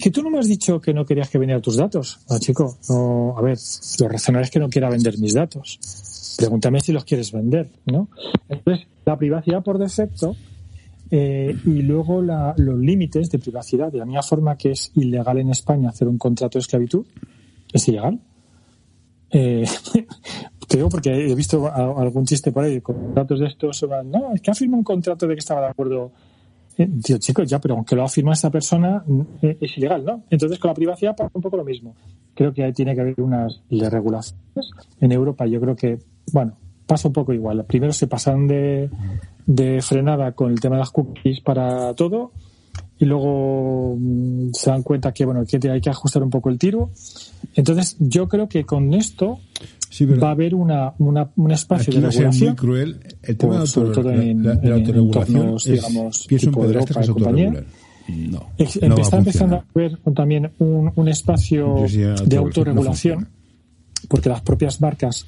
que 0.00 0.10
tú 0.10 0.22
no 0.22 0.30
me 0.30 0.38
has 0.38 0.46
dicho 0.46 0.80
que 0.80 0.94
no 0.94 1.04
querías 1.04 1.28
que 1.28 1.38
vendiera 1.38 1.60
tus 1.60 1.76
datos. 1.76 2.20
No, 2.30 2.38
chico, 2.38 2.78
no, 2.88 3.34
a 3.36 3.42
ver, 3.42 3.58
lo 3.98 4.08
razonable 4.08 4.44
es 4.44 4.50
que 4.52 4.60
no 4.60 4.68
quiera 4.68 4.88
vender 4.88 5.18
mis 5.18 5.34
datos. 5.34 5.80
Pregúntame 6.36 6.80
si 6.80 6.92
los 6.92 7.04
quieres 7.04 7.32
vender, 7.32 7.70
¿no? 7.86 8.08
Entonces, 8.48 8.86
la 9.04 9.16
privacidad 9.16 9.62
por 9.62 9.78
defecto 9.78 10.36
eh, 11.10 11.56
y 11.64 11.82
luego 11.82 12.22
los 12.22 12.78
límites 12.78 13.30
de 13.30 13.38
privacidad, 13.38 13.92
de 13.92 13.98
la 13.98 14.04
misma 14.04 14.22
forma 14.22 14.56
que 14.56 14.72
es 14.72 14.90
ilegal 14.94 15.38
en 15.38 15.50
España 15.50 15.90
hacer 15.90 16.08
un 16.08 16.18
contrato 16.18 16.58
de 16.58 16.62
esclavitud, 16.62 17.06
es 17.72 17.88
ilegal. 17.88 18.18
Eh, 19.30 19.64
te 20.68 20.76
digo 20.76 20.88
porque 20.88 21.10
he 21.10 21.34
visto 21.34 21.70
algún 21.72 22.24
chiste 22.24 22.52
por 22.52 22.64
ahí, 22.64 22.80
contratos 22.80 23.40
de 23.40 23.46
estos, 23.46 23.86
no, 24.04 24.34
es 24.34 24.40
que 24.40 24.50
ha 24.50 24.54
firmado 24.54 24.78
un 24.78 24.84
contrato 24.84 25.26
de 25.26 25.34
que 25.34 25.40
estaba 25.40 25.62
de 25.62 25.68
acuerdo 25.68 26.12
Tío, 26.76 27.18
chicos, 27.18 27.48
ya, 27.48 27.60
pero 27.60 27.74
aunque 27.74 27.94
lo 27.94 28.02
afirma 28.02 28.32
esa 28.32 28.50
persona, 28.50 29.04
eh, 29.42 29.56
es 29.60 29.78
ilegal, 29.78 30.04
¿no? 30.04 30.24
Entonces, 30.28 30.58
con 30.58 30.70
la 30.70 30.74
privacidad 30.74 31.14
pasa 31.14 31.30
un 31.32 31.42
poco 31.42 31.56
lo 31.56 31.64
mismo. 31.64 31.94
Creo 32.34 32.52
que 32.52 32.64
ahí 32.64 32.72
tiene 32.72 32.96
que 32.96 33.00
haber 33.00 33.20
unas 33.20 33.62
regulaciones. 33.70 34.70
En 35.00 35.12
Europa, 35.12 35.46
yo 35.46 35.60
creo 35.60 35.76
que, 35.76 35.98
bueno, 36.32 36.56
pasa 36.86 37.08
un 37.08 37.14
poco 37.14 37.32
igual. 37.32 37.64
Primero 37.64 37.92
se 37.92 38.06
pasan 38.06 38.46
de, 38.46 38.90
de 39.46 39.82
frenada 39.82 40.32
con 40.32 40.50
el 40.50 40.60
tema 40.60 40.76
de 40.76 40.80
las 40.80 40.90
cookies 40.90 41.40
para 41.40 41.94
todo 41.94 42.32
y 42.98 43.04
luego 43.04 43.96
mm, 43.98 44.50
se 44.52 44.70
dan 44.70 44.82
cuenta 44.82 45.12
que, 45.12 45.24
bueno, 45.24 45.44
que 45.44 45.58
hay 45.70 45.80
que 45.80 45.90
ajustar 45.90 46.22
un 46.22 46.30
poco 46.30 46.50
el 46.50 46.58
tiro. 46.58 46.90
Entonces, 47.54 47.96
yo 47.98 48.28
creo 48.28 48.48
que 48.48 48.64
con 48.64 48.94
esto 48.94 49.40
va 50.22 50.28
a 50.28 50.32
haber 50.32 50.54
una, 50.54 50.94
una 50.98 51.30
un 51.36 51.50
espacio 51.52 51.92
de 51.92 52.00
regulación. 52.00 52.48
muy 52.48 52.56
cruel. 52.56 53.00
El 53.22 53.36
tema 53.36 53.58
pues, 53.58 53.74
de, 53.74 54.34
la, 54.34 54.74
autorregulación 54.74 55.56
es, 55.56 55.64
digamos, 55.64 56.26
tipo 56.26 56.66
de 56.66 56.74
Europa 56.74 57.00
y 57.04 57.08
compañía. 57.08 57.64
No, 58.08 58.50
está 58.58 59.16
empezando 59.16 59.56
a 59.56 59.64
haber 59.74 59.98
también 60.14 60.52
un, 60.58 60.92
un 60.94 61.08
espacio 61.08 61.76
de 62.26 62.36
autorregulación, 62.36 63.28
porque 64.08 64.28
las 64.28 64.42
propias 64.42 64.80
marcas 64.80 65.26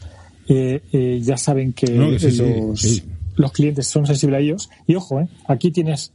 eh, 0.49 0.83
eh, 0.93 1.21
ya 1.23 1.37
saben 1.37 1.73
que, 1.73 1.87
los, 1.89 3.03
los 3.37 3.53
clientes 3.53 3.87
son 3.87 4.07
sensibles 4.07 4.39
a 4.39 4.41
ellos. 4.41 4.71
Y 4.87 4.95
ojo, 4.95 5.21
eh, 5.21 5.29
aquí 5.49 5.71
tienes 5.71 6.13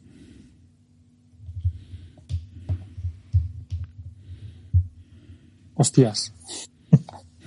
Hostias. 5.75 6.33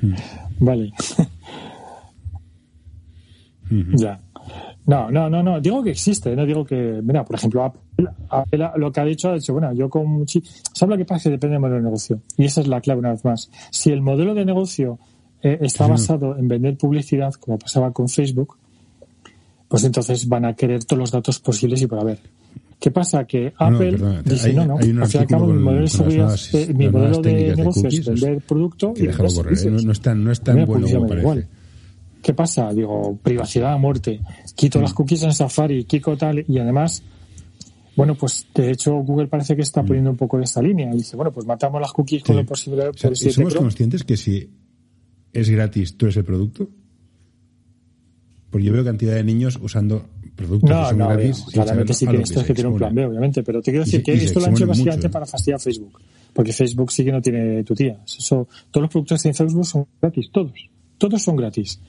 Hmm. 0.01 0.15
Vale. 0.59 0.93
Ya. 3.97 4.21
No, 4.87 5.11
no, 5.11 5.31
no, 5.31 5.43
no. 5.43 5.61
Digo 5.61 5.83
que 5.83 5.91
existe, 5.91 6.37
no 6.37 6.45
digo 6.45 6.65
que. 6.65 7.01
Mira, 7.03 7.25
por 7.25 7.37
ejemplo, 7.37 7.65
Apple, 7.65 8.71
lo 8.77 8.93
que 8.93 9.01
ha 9.01 9.05
dicho 9.05 9.31
ha 9.31 9.35
dicho, 9.35 9.53
bueno, 9.53 9.73
yo 9.73 9.89
con. 9.89 10.27
¿Sabes 10.29 10.91
lo 10.91 10.97
que 10.97 11.05
pasa? 11.05 11.25
Que 11.25 11.31
depende 11.31 11.55
del 11.55 11.61
modelo 11.61 11.77
de 11.77 11.85
negocio. 11.85 12.21
Y 12.37 12.45
esa 12.45 12.61
es 12.61 12.69
la 12.69 12.81
clave 12.81 13.01
una 13.01 13.13
vez 13.13 13.25
más. 13.25 13.51
Si 13.71 13.91
el 13.91 14.03
modelo 14.03 14.35
de 14.35 14.45
negocio 14.45 14.99
eh, 15.45 15.59
está 15.61 15.87
basado 15.87 16.39
en 16.39 16.49
vender 16.49 16.75
publicidad, 16.79 17.35
como 17.35 17.59
pasaba 17.59 17.93
con 17.93 18.09
Facebook, 18.09 18.57
pues 19.69 19.85
entonces 19.85 20.27
van 20.27 20.47
a 20.47 20.55
querer 20.55 20.85
todos 20.85 20.99
los 20.99 21.11
datos 21.11 21.39
posibles 21.39 21.83
y 21.83 21.87
por 21.87 22.01
haber. 22.01 22.19
¿Qué 22.81 22.91
pasa? 22.91 23.27
Que 23.27 23.53
Apple 23.59 24.23
dice, 24.25 24.55
no, 24.55 24.65
no, 24.65 24.77
al 24.79 24.85
fin 24.85 25.01
y 25.13 25.19
al 25.19 25.27
cabo 25.27 25.47
mi 25.49 25.63
modelo 25.63 25.83
de 25.83 25.89
seguridad, 25.89 26.35
eh, 26.55 26.73
mi 26.75 26.89
modelo 26.89 27.21
de 27.21 27.57
negocio 27.57 27.89
es 27.89 28.07
vender 28.07 28.41
producto 28.41 28.95
y, 28.97 29.03
déjalo 29.07 29.29
correr. 29.35 29.67
No, 29.71 29.83
no, 29.83 29.93
es 29.93 30.01
tan, 30.01 30.25
no 30.25 30.33
es 30.33 30.41
tan 30.41 30.65
bueno 30.65 30.87
como 30.87 31.07
parece. 31.07 31.21
Igual. 31.21 31.49
¿Qué 32.23 32.33
pasa? 32.33 32.73
Digo, 32.73 33.19
privacidad 33.23 33.75
a 33.75 33.77
muerte. 33.77 34.23
Quito 34.55 34.81
las 34.81 34.93
mm. 34.93 34.95
cookies 34.95 35.23
en 35.25 35.35
Safari, 35.35 35.85
quito 35.85 36.17
tal, 36.17 36.43
y 36.49 36.59
además, 36.59 37.03
bueno, 37.97 38.15
pues 38.15 38.47
de 38.55 38.71
hecho 38.71 38.95
Google 38.95 39.27
parece 39.27 39.55
que 39.55 39.63
está 39.63 39.83
mm. 39.83 39.87
poniendo 39.87 40.11
un 40.11 40.17
poco 40.17 40.39
de 40.39 40.45
esta 40.45 40.63
línea. 40.63 40.91
Y 40.95 40.97
dice, 40.97 41.17
bueno, 41.17 41.33
pues 41.33 41.47
matamos 41.47 41.83
las 41.83 41.93
cookies 41.93 42.25
con 42.25 42.37
lo 42.37 42.47
posible. 42.47 42.89
O 42.89 42.95
sea, 42.95 43.15
¿Somos 43.15 43.55
conscientes 43.55 44.05
que 44.05 44.17
si 44.17 44.49
es 45.35 45.51
gratis, 45.51 45.97
tú 45.97 46.07
eres 46.07 46.17
el 46.17 46.25
producto? 46.25 46.71
Porque 48.51 48.67
yo 48.67 48.73
veo 48.73 48.85
cantidad 48.85 49.15
de 49.15 49.25
niños 49.25 49.59
usando 49.61 50.09
productos 50.35 50.71
no, 50.71 50.83
que 50.83 50.89
son 50.89 50.99
no, 50.99 51.09
gratis. 51.09 51.45
claramente 51.53 51.95
sí 51.95 52.07
que 52.07 52.17
esto 52.17 52.41
es 52.41 52.47
que 52.47 52.55
tiene 52.55 52.71
un 52.71 52.77
plan 52.77 52.95
B, 52.95 53.05
obviamente, 53.05 53.43
pero 53.43 53.61
te 53.61 53.71
quiero 53.71 53.85
decir 53.85 54.03
que 54.03 54.15
esto 54.15 54.41
lo 54.41 54.47
han 54.47 54.53
hecho 54.53 54.67
básicamente 54.67 55.09
para 55.09 55.27
fastidiar 55.27 55.57
a 55.57 55.59
Facebook, 55.59 56.01
porque 56.33 56.53
Facebook 56.53 56.93
sí 56.93 57.05
que 57.05 57.13
no 57.13 57.21
tiene 57.21 57.65
tu 57.65 57.75
tía. 57.75 58.01
Eso, 58.07 58.49
todos 58.71 58.83
los 58.83 58.91
productos 58.91 59.19
que 59.19 59.23
tiene 59.23 59.35
Facebook 59.35 59.67
son 59.67 59.87
gratis, 60.01 60.31
todos. 60.33 60.53
Todos 60.99 61.23
son 61.23 61.37
gratis. 61.37 61.81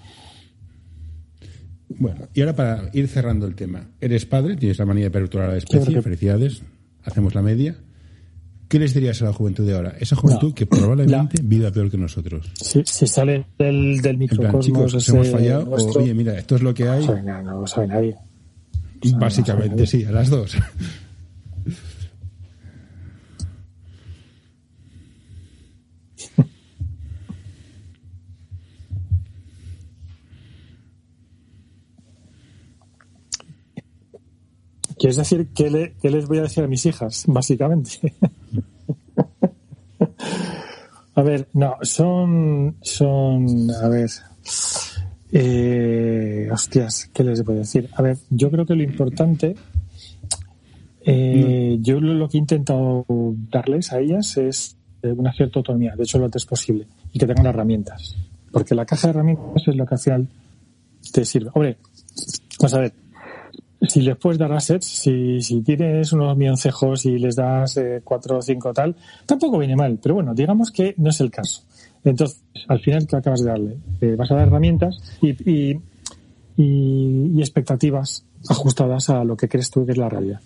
Bueno, 1.88 2.28
y 2.34 2.42
ahora 2.42 2.56
para 2.56 2.90
ir 2.94 3.08
cerrando 3.08 3.46
el 3.46 3.56
tema. 3.56 3.88
Eres 4.02 4.26
padre, 4.26 4.56
tienes 4.56 4.80
la 4.80 4.86
manía 4.86 5.06
de 5.06 5.12
perturbar 5.12 5.50
a 5.50 5.52
la 5.54 5.58
especie, 5.58 6.02
felicidades, 6.02 6.64
hacemos 7.04 7.36
la 7.36 7.42
media. 7.42 7.78
¿Qué 8.68 8.80
les 8.80 8.94
dirías 8.94 9.22
a 9.22 9.26
la 9.26 9.34
juventud 9.34 9.66
de 9.66 9.76
ahora? 9.76 9.96
Esa 10.00 10.16
juventud 10.16 10.50
No. 10.50 10.56
que 10.56 10.66
probablemente 10.66 11.42
viva 11.44 11.72
peor 11.72 11.92
que 11.92 11.98
nosotros. 11.98 12.52
Si, 12.56 12.84
sale 12.86 13.46
del, 13.60 13.68
del 13.68 13.96
En 13.96 14.02
plan, 14.02 14.20
microcosmos 14.20 14.66
chicos, 14.66 15.10
hemos 15.10 15.30
fallado, 15.30 15.66
nuestro, 15.66 16.02
o 16.02 16.04
oye, 16.04 16.14
mira, 16.14 16.38
esto 16.38 16.56
es 16.56 16.62
lo 16.64 16.74
que 16.74 16.86
no 16.86 16.92
hay. 16.92 17.06
no 17.24 17.62
lo 17.62 17.68
sabe 17.68 17.88
nadie. 17.88 18.16
Básicamente, 19.18 19.86
sí, 19.86 20.04
a 20.04 20.12
las 20.12 20.30
dos. 20.30 20.58
¿Quieres 34.98 35.18
decir 35.18 35.48
qué, 35.54 35.70
le- 35.70 35.94
qué 36.02 36.10
les 36.10 36.28
voy 36.28 36.38
a 36.40 36.44
decir 36.44 36.64
a 36.64 36.68
mis 36.68 36.86
hijas, 36.86 37.26
básicamente? 37.28 38.14
a 41.16 41.22
ver, 41.22 41.48
no, 41.54 41.76
son, 41.82 42.76
son, 42.82 43.70
a 43.72 43.88
ver, 43.90 44.10
eh, 45.32 46.48
hostias, 46.52 47.10
¿qué 47.14 47.24
les 47.24 47.44
voy 47.44 47.56
a 47.56 47.60
decir? 47.60 47.90
A 47.94 48.02
ver, 48.02 48.18
yo 48.30 48.50
creo 48.52 48.66
que 48.66 48.76
lo 48.76 48.84
importante, 48.84 49.56
eh, 51.02 51.78
yo 51.82 52.00
lo, 52.00 52.14
lo 52.14 52.28
que 52.30 52.38
he 52.38 52.40
intentado 52.42 53.06
darles 53.10 53.92
a 53.94 54.00
ellas 54.00 54.38
es 54.38 54.78
eh, 55.04 55.12
una 55.12 55.34
cierta 55.34 55.60
autonomía, 55.60 55.96
de 55.96 56.04
hecho 56.04 56.18
lo 56.20 56.26
antes 56.26 56.46
posible, 56.46 56.88
y 57.12 57.20
que 57.20 57.28
tengan 57.28 57.48
herramientas, 57.48 58.16
porque 58.52 58.76
la 58.76 58.86
caja 58.86 59.08
de 59.08 59.12
herramientas 59.12 59.64
es 59.68 59.76
lo 59.76 59.86
que 59.86 59.96
al 59.96 60.00
final 60.00 60.28
te 61.12 61.26
sirve. 61.26 61.50
Hombre, 61.54 61.78
vamos 62.60 62.74
a 62.74 62.80
ver, 62.80 62.94
si 63.88 64.02
les 64.02 64.16
puedes 64.18 64.38
dar 64.38 64.52
assets, 64.54 64.86
si, 64.86 65.42
si 65.42 65.62
tienes 65.62 66.12
unos 66.14 66.36
milloncejos 66.38 67.06
y 67.06 67.18
les 67.20 67.36
das 67.36 67.78
eh, 67.78 68.02
cuatro 68.04 68.38
o 68.38 68.42
cinco 68.42 68.74
tal, 68.74 68.96
tampoco 69.26 69.58
viene 69.58 69.76
mal. 69.76 70.00
Pero 70.02 70.16
bueno, 70.16 70.34
digamos 70.34 70.72
que 70.72 70.94
no 70.98 71.10
es 71.10 71.20
el 71.22 71.32
caso. 71.32 71.62
Entonces, 72.04 72.42
al 72.68 72.80
final, 72.80 73.08
¿qué 73.08 73.16
acabas 73.16 73.42
de 73.42 73.50
darle? 73.50 73.78
Eh, 74.02 74.16
vas 74.18 74.30
a 74.32 74.36
dar 74.36 74.48
herramientas 74.48 74.98
y, 75.22 75.30
y, 75.52 75.80
y- 76.58 77.32
y 77.36 77.40
expectativas 77.40 78.24
ajustadas 78.48 79.10
a 79.10 79.24
lo 79.24 79.36
que 79.36 79.48
crees 79.50 79.72
tú 79.72 79.86
que 79.86 79.94
es 79.94 79.98
la 79.98 80.08
realidad. 80.10 80.40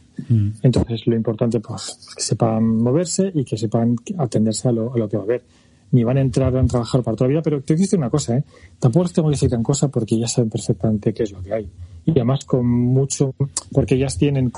Entonces, 0.63 1.05
lo 1.07 1.15
importante, 1.15 1.59
pues, 1.59 1.97
es 2.09 2.15
que 2.15 2.21
sepan 2.23 2.65
moverse 2.77 3.31
y 3.33 3.43
que 3.43 3.57
sepan 3.57 3.95
atenderse 4.17 4.69
a 4.69 4.71
lo, 4.71 4.93
a 4.93 4.97
lo 4.97 5.09
que 5.09 5.17
va 5.17 5.23
a 5.23 5.25
haber. 5.25 5.43
Ni 5.91 6.03
van 6.03 6.17
a 6.17 6.21
entrar 6.21 6.55
a 6.55 6.65
trabajar 6.65 7.01
para 7.03 7.17
toda 7.17 7.27
la 7.27 7.31
vida, 7.33 7.41
pero 7.41 7.61
te 7.61 7.75
dice 7.75 7.95
una 7.97 8.09
cosa, 8.09 8.37
¿eh? 8.37 8.43
Tampoco 8.79 9.03
les 9.05 9.13
tengo 9.13 9.27
que 9.29 9.33
decir 9.33 9.49
gran 9.49 9.63
cosa 9.63 9.87
porque 9.89 10.17
ya 10.19 10.27
saben 10.27 10.49
perfectamente 10.49 11.13
qué 11.13 11.23
es 11.23 11.31
lo 11.31 11.41
que 11.41 11.53
hay. 11.53 11.67
Y 12.05 12.11
además 12.11 12.45
con 12.45 12.65
mucho, 12.67 13.35
porque 13.71 13.95
ellas 13.95 14.17
tienen 14.17 14.51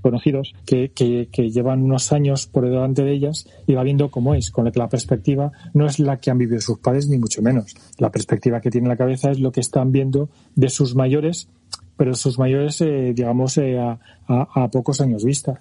conocidos 0.00 0.54
que, 0.64 0.90
que, 0.92 1.50
llevan 1.50 1.82
unos 1.82 2.12
años 2.12 2.46
por 2.46 2.64
delante 2.64 3.02
de 3.02 3.12
ellas 3.12 3.46
y 3.66 3.74
va 3.74 3.82
viendo 3.82 4.10
cómo 4.10 4.34
es, 4.34 4.50
con 4.50 4.64
lo 4.64 4.72
que 4.72 4.78
la 4.78 4.88
perspectiva 4.88 5.52
no 5.74 5.86
es 5.86 5.98
la 5.98 6.18
que 6.18 6.30
han 6.30 6.38
vivido 6.38 6.60
sus 6.60 6.78
padres, 6.78 7.08
ni 7.08 7.18
mucho 7.18 7.42
menos. 7.42 7.74
La 7.98 8.10
perspectiva 8.10 8.60
que 8.60 8.70
tiene 8.70 8.86
en 8.86 8.90
la 8.90 8.96
cabeza 8.96 9.30
es 9.30 9.40
lo 9.40 9.52
que 9.52 9.60
están 9.60 9.92
viendo 9.92 10.28
de 10.54 10.68
sus 10.68 10.94
mayores, 10.94 11.48
pero 11.96 12.14
sus 12.14 12.38
mayores, 12.38 12.80
eh, 12.80 13.12
digamos, 13.14 13.58
eh, 13.58 13.78
a, 13.78 13.98
a- 14.28 14.68
pocos 14.68 15.00
años 15.00 15.24
vista. 15.24 15.60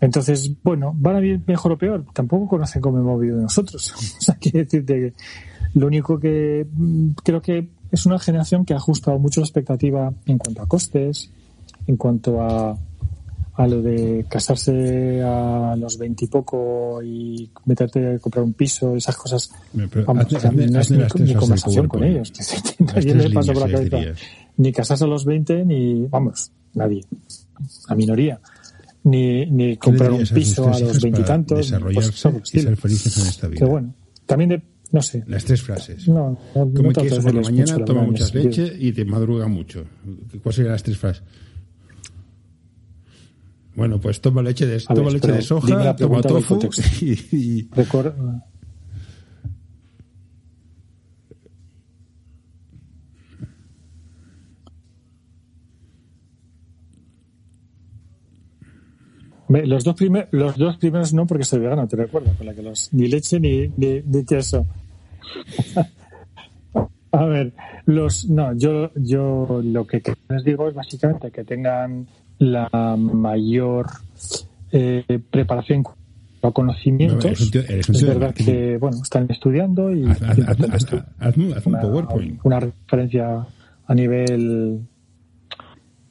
Entonces, 0.00 0.52
bueno, 0.62 0.94
¿van 0.96 1.16
a 1.16 1.24
ir 1.24 1.40
mejor 1.46 1.72
o 1.72 1.78
peor? 1.78 2.04
Tampoco 2.12 2.48
conocen 2.48 2.80
cómo 2.80 2.98
hemos 2.98 3.20
vivido 3.20 3.40
nosotros. 3.40 3.92
o 4.18 4.20
sea, 4.22 4.36
quiero 4.36 4.58
decirte 4.60 4.94
que 4.94 5.12
lo 5.74 5.86
único 5.86 6.18
que 6.18 6.66
mm, 6.70 7.10
creo 7.22 7.42
que 7.42 7.68
es 7.90 8.06
una 8.06 8.18
generación 8.18 8.64
que 8.64 8.74
ha 8.74 8.76
ajustado 8.76 9.18
mucho 9.18 9.40
la 9.40 9.46
expectativa 9.46 10.12
en 10.26 10.38
cuanto 10.38 10.62
a 10.62 10.66
costes, 10.66 11.30
en 11.86 11.96
cuanto 11.96 12.40
a, 12.40 12.76
a 13.58 13.66
lo 13.66 13.82
de 13.82 14.24
casarse 14.28 15.20
a 15.20 15.74
los 15.76 15.98
veintipoco 15.98 17.02
y, 17.02 17.50
meterte 17.66 18.14
a 18.14 18.18
comprar 18.20 18.44
un 18.44 18.52
piso, 18.52 18.94
esas 18.94 19.16
cosas. 19.16 19.50
Vamos, 20.06 20.26
no 20.30 20.80
es 20.80 20.90
ni, 21.18 21.34
conversación 21.34 21.88
con 21.88 22.04
ellos. 22.04 22.30
que 22.30 22.44
Las 22.84 22.94
Nadie 22.94 23.12
tres 23.12 23.28
le 23.28 23.34
pasa 23.34 23.52
por 23.52 23.62
la 23.62 23.66
líneas, 23.66 23.80
cabeza 23.80 23.96
dirías. 23.96 24.20
ni 24.58 24.72
casarse 24.72 25.04
a 25.04 25.06
los 25.08 25.24
20, 25.24 25.64
ni, 25.64 26.06
vamos, 26.06 26.52
nadie, 26.74 27.04
la 27.88 27.96
minoría. 27.96 28.40
Ni, 29.02 29.46
ni 29.46 29.64
¿Qué 29.64 29.68
le 29.70 29.78
comprar 29.78 30.12
un 30.12 30.24
piso 30.24 30.68
a 30.68 30.78
los 30.78 31.00
veintitantos. 31.00 31.58
Desarrollarse 31.58 32.30
pues, 32.30 32.54
el 32.54 32.60
y 32.60 32.62
ser 32.62 32.76
felices 32.76 33.18
en 33.18 33.26
esta 33.26 33.48
vida. 33.48 33.58
Pero 33.58 33.72
bueno, 33.72 33.94
también 34.26 34.50
de, 34.50 34.62
no 34.92 35.02
sé, 35.02 35.22
Las 35.26 35.44
tres 35.44 35.62
frases. 35.62 36.08
no, 36.08 36.30
no, 36.30 36.38
Como 36.54 36.68
no 36.70 36.88
que 36.88 36.94
trato 36.94 37.00
de 37.02 37.06
eso 37.08 37.22
por 37.22 37.34
la 37.34 37.40
mañana 37.42 37.72
mucho 37.74 37.84
toma 37.84 38.02
mucha 38.04 38.24
leche 38.34 38.76
y 38.78 38.92
te 38.92 39.04
madruga 39.04 39.46
mucho. 39.48 39.84
¿Cuáles 40.42 40.56
serían 40.56 40.72
las 40.72 40.82
tres 40.82 40.96
frases? 40.98 41.22
Bueno, 43.74 44.00
pues 44.00 44.20
toma 44.20 44.42
leche 44.42 44.66
de, 44.66 44.76
A 44.88 44.94
toma 44.94 45.04
ver, 45.04 45.12
leche 45.14 45.32
de 45.32 45.42
soja, 45.42 45.94
toma 45.96 46.20
tofu 46.22 46.58
y, 47.00 47.12
y- 47.36 47.68
Recor- 47.70 48.14
Los 59.48 59.84
dos, 59.84 59.94
primer- 59.94 60.28
los 60.30 60.56
dos 60.58 60.76
primeros 60.76 61.12
no, 61.14 61.26
porque 61.26 61.44
soy 61.44 61.60
vegano, 61.60 61.86
te 61.88 61.96
recuerdo, 61.96 62.30
con 62.36 62.46
la 62.46 62.54
que 62.54 62.62
los, 62.62 62.92
ni 62.92 63.08
leche 63.08 63.40
ni, 63.40 63.68
ni, 63.76 64.02
ni 64.04 64.24
queso. 64.24 64.66
A 67.10 67.24
ver, 67.24 67.52
los, 67.86 68.28
no, 68.28 68.52
yo, 68.54 68.90
yo 68.94 69.62
lo 69.64 69.86
que 69.86 70.02
les 70.28 70.44
digo 70.44 70.68
es 70.68 70.74
básicamente 70.74 71.30
que 71.30 71.42
tengan 71.42 72.06
la 72.38 72.68
mayor 72.98 73.86
eh, 74.72 75.18
preparación 75.30 75.84
a 76.42 76.50
conocimientos. 76.50 77.24
Eres 77.24 77.40
un 77.40 77.50
tío- 77.50 77.62
eres 77.62 77.88
un 77.88 77.94
es 77.94 78.00
tío 78.02 78.08
verdad 78.08 78.34
que, 78.34 78.76
bueno, 78.76 78.98
están 79.02 79.26
estudiando 79.30 79.90
y 79.92 80.04
haz, 80.06 81.36
un 81.36 81.54
una, 81.64 81.80
PowerPoint. 81.80 82.40
una 82.44 82.60
referencia 82.60 83.46
a 83.86 83.94
nivel, 83.94 84.80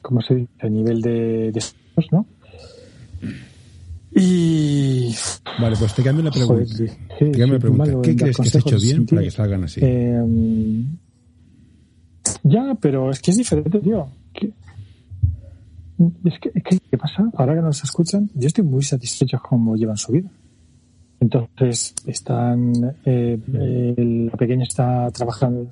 ¿cómo 0.02 0.20
se 0.20 0.34
dice? 0.34 0.50
A 0.60 0.68
nivel 0.68 1.00
de, 1.00 1.52
de 1.52 1.58
estudios, 1.60 2.12
¿no? 2.12 2.26
Y 4.14 5.14
Vale, 5.60 5.76
pues 5.78 5.94
te 5.94 6.02
cambio 6.02 6.24
la 6.24 6.30
pregunta. 6.30 6.54
Joder, 6.54 6.68
sí, 6.68 6.86
te 7.18 7.30
cambio 7.32 7.54
la 7.54 7.58
pregunta. 7.58 8.00
¿Qué 8.02 8.16
crees 8.16 8.36
que 8.36 8.48
se 8.48 8.58
ha 8.58 8.60
hecho 8.60 8.78
bien 8.78 9.06
para 9.06 9.22
que 9.22 9.30
salgan 9.30 9.64
así? 9.64 9.80
Eh, 9.82 10.84
ya, 12.44 12.76
pero 12.80 13.10
es 13.10 13.20
que 13.20 13.32
es 13.32 13.36
diferente, 13.36 13.78
tío. 13.80 14.08
¿Qué, 14.32 14.52
es 16.24 16.38
que, 16.40 16.50
¿qué, 16.52 16.78
qué 16.90 16.98
pasa? 16.98 17.28
Ahora 17.34 17.56
que 17.56 17.60
nos 17.60 17.82
escuchan, 17.82 18.30
yo 18.34 18.46
estoy 18.46 18.64
muy 18.64 18.82
satisfecho 18.82 19.38
con 19.38 19.58
cómo 19.58 19.76
llevan 19.76 19.96
su 19.96 20.12
vida. 20.12 20.30
Entonces, 21.20 21.94
están. 22.06 22.72
Eh, 23.04 23.38
eh, 23.52 24.28
la 24.30 24.36
pequeña 24.36 24.62
está 24.64 25.10
trabajando. 25.10 25.68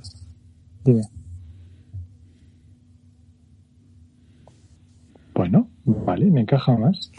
Dime. 0.85 1.03
Bueno, 5.49 5.69
vale, 5.85 6.29
me 6.29 6.41
encaja 6.41 6.77
más. 6.77 7.13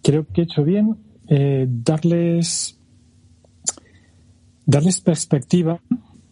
Creo 0.00 0.24
que 0.32 0.42
he 0.42 0.44
hecho 0.44 0.62
bien 0.62 0.96
eh, 1.26 1.66
darles 1.68 2.78
darles 4.64 5.00
perspectiva 5.00 5.80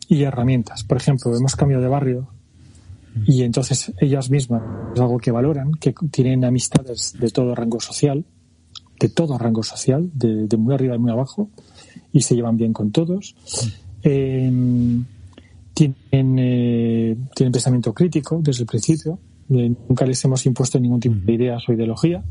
y 0.07 0.23
herramientas. 0.23 0.85
Por 0.85 0.99
ejemplo, 0.99 1.37
hemos 1.37 1.57
cambiado 1.57 1.83
de 1.83 1.89
barrio 1.89 2.29
y 3.27 3.43
entonces 3.43 3.93
ellas 4.01 4.31
mismas 4.31 4.63
es 4.95 5.01
algo 5.01 5.19
que 5.19 5.33
valoran, 5.33 5.73
que 5.73 5.93
tienen 6.13 6.45
amistades 6.45 7.13
de 7.19 7.29
todo 7.31 7.57
rango 7.57 7.81
social, 7.81 8.25
de 9.01 9.09
todo 9.09 9.37
rango 9.37 9.65
social, 9.65 10.11
de, 10.15 10.57
muy 10.57 10.75
arriba 10.75 10.95
y 10.95 10.99
muy 10.99 11.11
abajo, 11.11 11.51
y 12.13 12.23
se 12.23 12.37
llevan 12.37 12.57
bien 12.57 12.73
con 12.73 12.93
todos. 12.93 13.35
Eh, 14.05 14.49
tienen, 15.75 16.39
eh, 16.39 17.17
tienen 17.35 17.53
pensamiento 17.53 17.93
crítico 17.93 18.39
desde 18.41 18.63
el 18.63 18.69
principio. 18.69 19.19
Eh, 19.55 19.75
nunca 19.89 20.07
les 20.07 20.25
hemos 20.25 20.45
impuesto 20.47 20.79
ningún 20.81 21.01
tipo 21.01 21.17
de 21.25 21.33
ideas 21.33 21.63
o 21.69 21.73
ideología 21.73 22.23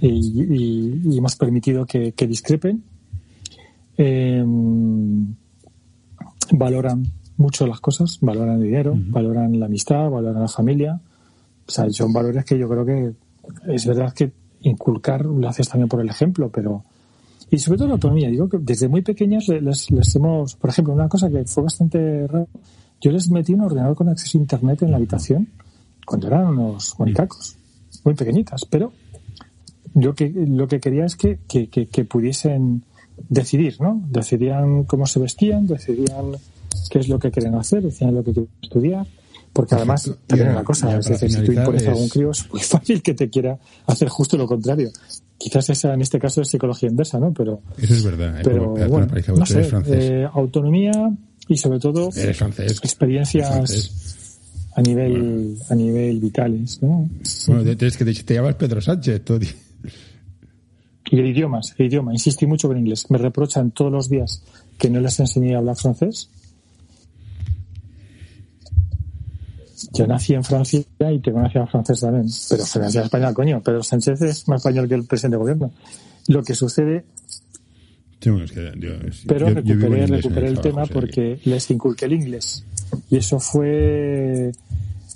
y, 0.00 0.08
y- 0.08 1.00
y 1.12 1.18
hemos 1.18 1.36
permitido 1.36 1.84
que, 1.86 2.12
que 2.12 2.26
discrepen. 2.26 2.82
Eh, 3.98 4.44
valoran 6.52 7.04
mucho 7.36 7.66
las 7.66 7.80
cosas, 7.80 8.18
valoran 8.20 8.56
el 8.56 8.62
dinero, 8.62 8.94
valoran 8.96 9.58
la 9.58 9.66
amistad, 9.66 10.10
valoran 10.10 10.42
la 10.42 10.48
familia. 10.48 11.00
O 11.66 11.70
sea, 11.70 11.88
son 11.90 12.12
valores 12.12 12.44
que 12.44 12.58
yo 12.58 12.68
creo 12.68 12.84
que 12.84 13.12
es 13.68 13.86
verdad 13.86 14.12
que 14.12 14.32
inculcar 14.62 15.24
lo 15.24 15.48
haces 15.48 15.68
también 15.68 15.88
por 15.88 16.00
el 16.00 16.08
ejemplo, 16.08 16.50
pero. 16.50 16.84
Y 17.50 17.58
sobre 17.58 17.78
todo 17.78 17.88
la 17.88 17.94
autonomía. 17.94 18.28
Digo 18.28 18.48
que 18.48 18.58
desde 18.58 18.88
muy 18.88 19.02
pequeñas 19.02 19.48
le- 19.48 19.60
les, 19.60 19.90
les 19.90 20.16
hemos. 20.16 20.54
Por 20.56 20.70
ejemplo, 20.70 20.92
una 20.94 21.08
cosa 21.08 21.28
que 21.30 21.44
fue 21.44 21.62
bastante 21.64 22.26
raro. 22.26 22.48
Yo 23.00 23.10
les 23.10 23.30
metí 23.30 23.54
un 23.54 23.62
ordenador 23.62 23.96
con 23.96 24.08
acceso 24.08 24.36
a 24.38 24.40
internet 24.42 24.82
en 24.82 24.90
la 24.90 24.98
habitación 24.98 25.48
cuando 26.10 26.26
eran 26.26 26.48
unos 26.48 26.98
monicacos, 26.98 27.54
muy 28.04 28.14
pequeñitas, 28.14 28.64
pero 28.68 28.92
yo 29.94 30.12
que 30.12 30.28
lo 30.34 30.66
que 30.66 30.80
quería 30.80 31.04
es 31.04 31.14
que, 31.14 31.38
que, 31.48 31.68
que- 31.68 31.86
que 31.86 32.04
pudiesen 32.04 32.82
decidir, 33.28 33.80
¿no? 33.80 34.02
Decidían 34.08 34.82
cómo 34.84 35.06
se 35.06 35.20
vestían, 35.20 35.68
decidían 35.68 36.32
qué 36.90 36.98
es 36.98 37.08
lo 37.08 37.20
que 37.20 37.30
quieren 37.30 37.54
hacer, 37.54 37.82
decían 37.84 38.12
lo 38.16 38.24
que 38.24 38.32
quieren 38.32 38.50
estudiar, 38.60 39.06
porque 39.52 39.76
además 39.76 40.10
también 40.26 40.50
una 40.50 40.64
cosa, 40.64 40.98
es 40.98 41.06
decir, 41.06 41.30
si 41.30 41.44
tú 41.44 41.52
impones 41.52 41.86
a 41.86 41.90
algún 41.92 42.08
crío 42.08 42.30
es 42.32 42.50
muy 42.52 42.60
fácil 42.60 43.02
que 43.02 43.14
te 43.14 43.30
quiera 43.30 43.56
hacer 43.86 44.08
justo 44.08 44.36
lo 44.36 44.46
contrario. 44.48 44.90
quizás 45.38 45.70
esa 45.70 45.94
en 45.94 46.00
este 46.02 46.18
caso 46.18 46.40
es 46.42 46.48
psicología 46.48 46.88
inversa, 46.88 47.20
¿no? 47.20 47.32
Pero, 47.32 47.60
Eso 47.78 47.94
es 47.94 48.02
verdad. 48.04 48.40
¿eh? 48.40 48.42
pero 48.42 48.74
bueno, 48.88 49.06
no 49.36 49.46
sé, 49.46 49.60
eh, 49.86 50.28
autonomía 50.34 50.92
y 51.48 51.56
sobre 51.56 51.78
todo 51.78 52.10
experiencias. 52.82 54.19
A 54.74 54.82
nivel 54.82 55.56
a 55.68 55.74
nivel 55.74 56.20
vitales, 56.20 56.82
¿no? 56.82 57.08
Bueno, 57.46 57.76
te, 57.76 57.86
es 57.86 57.96
que 57.96 58.04
te, 58.04 58.14
te 58.14 58.34
llamas 58.34 58.54
Pedro 58.54 58.80
Sánchez. 58.80 59.24
Tú, 59.24 59.38
Y 61.10 61.18
el 61.18 61.26
idiomas, 61.26 61.74
el 61.76 61.86
idioma, 61.86 62.12
insistí 62.12 62.46
mucho 62.46 62.68
con 62.68 62.78
inglés. 62.78 63.10
Me 63.10 63.18
reprochan 63.18 63.72
todos 63.72 63.90
los 63.90 64.08
días 64.08 64.42
que 64.78 64.90
no 64.90 65.00
les 65.00 65.18
enseñé 65.20 65.54
a 65.54 65.58
hablar 65.58 65.76
francés. 65.76 66.30
Yo 69.92 70.06
nací 70.06 70.34
en 70.34 70.44
Francia 70.44 70.80
y 70.80 71.18
tengo 71.20 71.40
nacionalidad 71.40 71.70
francés 71.70 72.00
también, 72.00 72.26
pero 72.48 72.64
Francia 72.64 73.00
es 73.00 73.04
español, 73.06 73.34
coño. 73.34 73.62
Pedro 73.62 73.82
Sánchez 73.82 74.22
es 74.22 74.48
más 74.48 74.60
español 74.60 74.88
que 74.88 74.94
el 74.94 75.04
presidente 75.04 75.36
de 75.36 75.40
gobierno. 75.40 75.72
Lo 76.28 76.42
que 76.42 76.54
sucede, 76.54 77.04
Sí, 78.20 78.28
bueno, 78.30 78.44
es 78.44 78.52
que 78.52 78.72
yo, 78.78 78.90
pero 79.26 79.48
yo- 79.48 79.54
yo 79.54 79.62
vivo 79.76 79.86
en 79.86 79.92
recuperé, 79.92 80.02
en 80.04 80.08
recuperé 80.12 80.48
el 80.48 80.54
trabajo, 80.54 80.62
tema 80.68 80.82
o 80.82 80.86
sea 80.86 80.94
que- 80.94 81.00
porque 81.00 81.40
les 81.44 81.70
inculqué 81.70 82.04
el 82.06 82.12
inglés. 82.12 82.64
Y 83.08 83.16
eso 83.16 83.40
fue, 83.40 84.52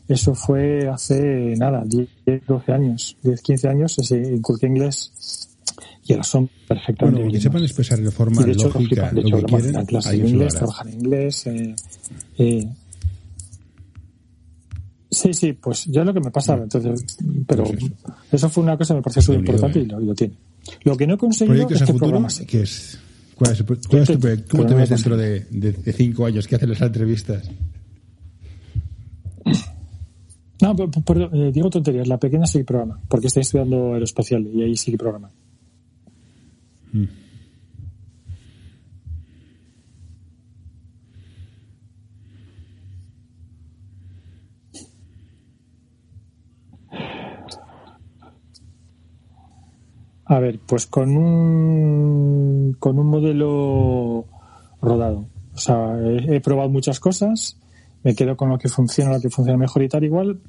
eso 0.09 0.35
fue 0.35 0.89
hace 0.89 1.55
nada, 1.57 1.85
10, 1.87 2.09
12 2.47 2.73
años, 2.73 3.17
10, 3.23 3.43
15 3.43 3.69
años, 3.69 3.99
ese 3.99 4.17
inculqué 4.19 4.67
inglés 4.69 5.51
y 6.07 6.13
ahora 6.13 6.25
son 6.25 6.49
perfectamente 6.69 7.21
Bueno, 7.21 7.33
que 7.33 7.41
sepan 7.41 7.63
expresar 7.63 7.99
de 8.01 8.11
forma 8.11 8.41
Y 8.43 8.45
de 8.47 8.53
hecho, 8.53 8.69
lógica 8.69 9.11
de 9.11 9.21
hecho, 9.21 9.31
lo 9.31 9.37
que 9.39 9.45
quieren, 9.47 9.77
en 9.77 9.87
clase 9.87 10.15
en 10.15 10.27
inglés, 10.29 10.53
hará. 10.53 10.59
trabajar 10.61 10.89
en 10.89 10.95
inglés. 10.95 11.47
eh, 11.47 11.75
eh. 12.39 12.69
Sí, 15.11 15.33
sí, 15.33 15.53
pues 15.53 15.85
yo 15.87 16.05
lo 16.05 16.13
que 16.13 16.21
me 16.21 16.31
pasaba, 16.31 16.65
entonces, 16.65 17.05
pero 17.47 17.65
Pues 17.65 17.77
eso. 17.83 17.93
eso. 18.33 18.49
fue 18.51 18.63
una 18.65 18.77
cosa 18.77 18.95
que 18.95 18.99
me 18.99 19.03
pareció 19.03 19.23
súper 19.23 19.39
Unido, 19.41 19.53
importante 19.53 19.79
eh. 19.79 19.83
y 19.83 19.87
lo, 19.87 20.01
y 20.01 20.07
lo 20.07 20.15
tiene. 20.15 20.35
Lo 20.83 20.97
que 20.97 21.07
no 21.07 21.15
he 21.15 21.19
conseguido 21.19 21.55
¿Proyectos 21.55 21.77
es 21.77 21.83
a 21.83 21.87
futuro? 21.87 22.07
programase. 22.07 22.47
¿Qué 22.47 22.63
es? 22.63 22.99
¿Cuál 23.35 23.53
es, 23.53 23.63
cuál 23.63 24.03
es 24.03 24.09
tu 24.09 24.19
proyecto? 24.19 24.57
¿Cómo 24.57 24.67
te 24.67 24.75
ves 24.75 24.89
dentro 24.91 25.17
de, 25.17 25.41
de, 25.51 25.73
de 25.73 25.93
cinco 25.93 26.25
años 26.27 26.47
que 26.47 26.57
hacen 26.57 26.71
las 26.71 26.81
entrevistas? 26.81 27.51
No, 30.63 30.75
pero, 30.75 30.91
pero, 31.05 31.35
eh, 31.35 31.53
digo 31.53 31.69
tonterías, 31.69 32.07
la 32.07 32.19
pequeña 32.19 32.47
sí 32.47 32.63
programa, 32.63 33.01
porque 33.09 33.27
está 33.27 33.41
estudiando 33.41 33.93
aeroespacial 33.93 34.47
y 34.47 34.63
ahí 34.63 34.77
sí 34.77 34.97
programa. 34.97 35.31
A 50.27 50.39
ver, 50.39 50.59
pues 50.67 50.87
con 50.87 51.17
un, 51.17 52.77
con 52.79 52.99
un 52.99 53.07
modelo 53.07 54.25
rodado. 54.81 55.27
O 55.55 55.59
sea, 55.59 55.99
he, 56.01 56.37
he 56.37 56.41
probado 56.41 56.71
muchas 56.71 56.99
cosas, 56.99 57.59
me 58.03 58.15
quedo 58.15 58.37
con 58.37 58.49
lo 58.49 58.59
que 58.59 58.69
funciona, 58.69 59.15
lo 59.15 59.21
que 59.21 59.31
funciona 59.31 59.59
mejor 59.59 59.83
y 59.83 59.89
tal 59.89 60.05
igual. 60.05 60.41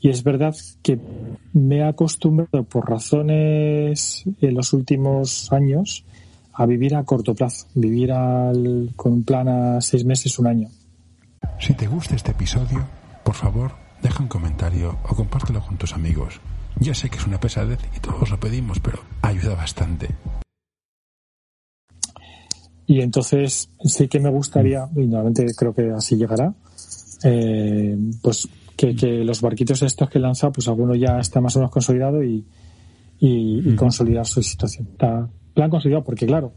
Y 0.00 0.10
es 0.10 0.22
verdad 0.22 0.54
que 0.82 0.98
me 1.52 1.78
he 1.78 1.84
acostumbrado 1.84 2.64
por 2.64 2.88
razones 2.88 4.24
en 4.40 4.54
los 4.54 4.72
últimos 4.72 5.50
años 5.52 6.04
a 6.52 6.66
vivir 6.66 6.94
a 6.94 7.04
corto 7.04 7.34
plazo, 7.34 7.66
vivir 7.74 8.12
al, 8.12 8.92
con 8.96 9.12
un 9.12 9.24
plan 9.24 9.48
a 9.48 9.80
seis 9.80 10.04
meses, 10.04 10.38
un 10.38 10.46
año. 10.46 10.68
Si 11.58 11.74
te 11.74 11.86
gusta 11.86 12.14
este 12.14 12.32
episodio, 12.32 12.86
por 13.24 13.34
favor, 13.34 13.72
deja 14.02 14.22
un 14.22 14.28
comentario 14.28 14.98
o 15.08 15.14
compártelo 15.14 15.60
con 15.60 15.76
tus 15.76 15.92
amigos. 15.92 16.40
Ya 16.78 16.94
sé 16.94 17.08
que 17.08 17.16
es 17.16 17.26
una 17.26 17.40
pesadez 17.40 17.80
y 17.96 18.00
todos 18.00 18.30
lo 18.30 18.38
pedimos, 18.38 18.80
pero 18.80 18.98
ayuda 19.22 19.54
bastante. 19.54 20.08
Y 22.86 23.00
entonces 23.00 23.70
sí 23.84 24.06
que 24.08 24.20
me 24.20 24.30
gustaría, 24.30 24.88
y 24.94 25.06
normalmente 25.06 25.46
creo 25.56 25.74
que 25.74 25.90
así 25.90 26.16
llegará, 26.16 26.54
eh, 27.24 27.96
pues 28.22 28.48
que, 28.76 28.94
que 28.94 29.24
los 29.24 29.40
barquitos 29.40 29.82
estos 29.82 30.08
que 30.08 30.18
he 30.18 30.20
lanzado, 30.20 30.52
pues 30.52 30.68
alguno 30.68 30.94
ya 30.94 31.18
está 31.18 31.40
más 31.40 31.56
o 31.56 31.60
menos 31.60 31.72
consolidado 31.72 32.22
y, 32.22 32.44
y, 33.18 33.72
y 33.72 33.74
consolidar 33.74 34.26
su 34.26 34.42
situación. 34.42 34.88
Está 34.92 35.28
plan 35.54 35.70
consolidado 35.70 36.04
porque, 36.04 36.26
claro, 36.26 36.52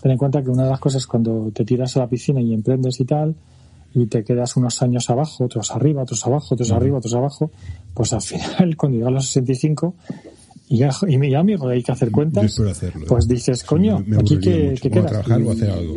ten 0.00 0.12
en 0.12 0.18
cuenta 0.18 0.42
que 0.42 0.48
una 0.48 0.64
de 0.64 0.70
las 0.70 0.80
cosas 0.80 1.06
cuando 1.06 1.50
te 1.52 1.64
tiras 1.64 1.96
a 1.96 2.00
la 2.00 2.08
piscina 2.08 2.40
y 2.40 2.54
emprendes 2.54 2.98
y 3.00 3.04
tal, 3.04 3.36
y 3.94 4.06
te 4.06 4.24
quedas 4.24 4.56
unos 4.56 4.82
años 4.82 5.08
abajo, 5.10 5.44
otros 5.44 5.70
arriba, 5.70 6.02
otros 6.02 6.26
abajo, 6.26 6.54
otros 6.54 6.70
arriba, 6.70 6.98
otros 6.98 7.14
abajo, 7.14 7.50
pues 7.94 8.12
al 8.12 8.22
final, 8.22 8.76
cuando 8.76 8.96
llegas 8.98 9.08
a 9.08 9.12
los 9.12 9.26
65, 9.28 9.94
y 10.68 10.78
ya, 10.78 10.90
y 11.06 11.16
mi 11.16 11.32
amigo, 11.34 11.68
hay 11.68 11.82
que 11.82 11.92
hacer 11.92 12.10
cuentas, 12.10 12.44
hacerlo. 12.72 13.02
¿eh? 13.02 13.06
pues 13.08 13.28
dices, 13.28 13.62
coño, 13.64 14.00
Me- 14.00 14.16
me 14.16 14.16
aquí 14.20 14.34
que, 14.40 14.74
que 14.80 14.90
queda. 14.90 15.08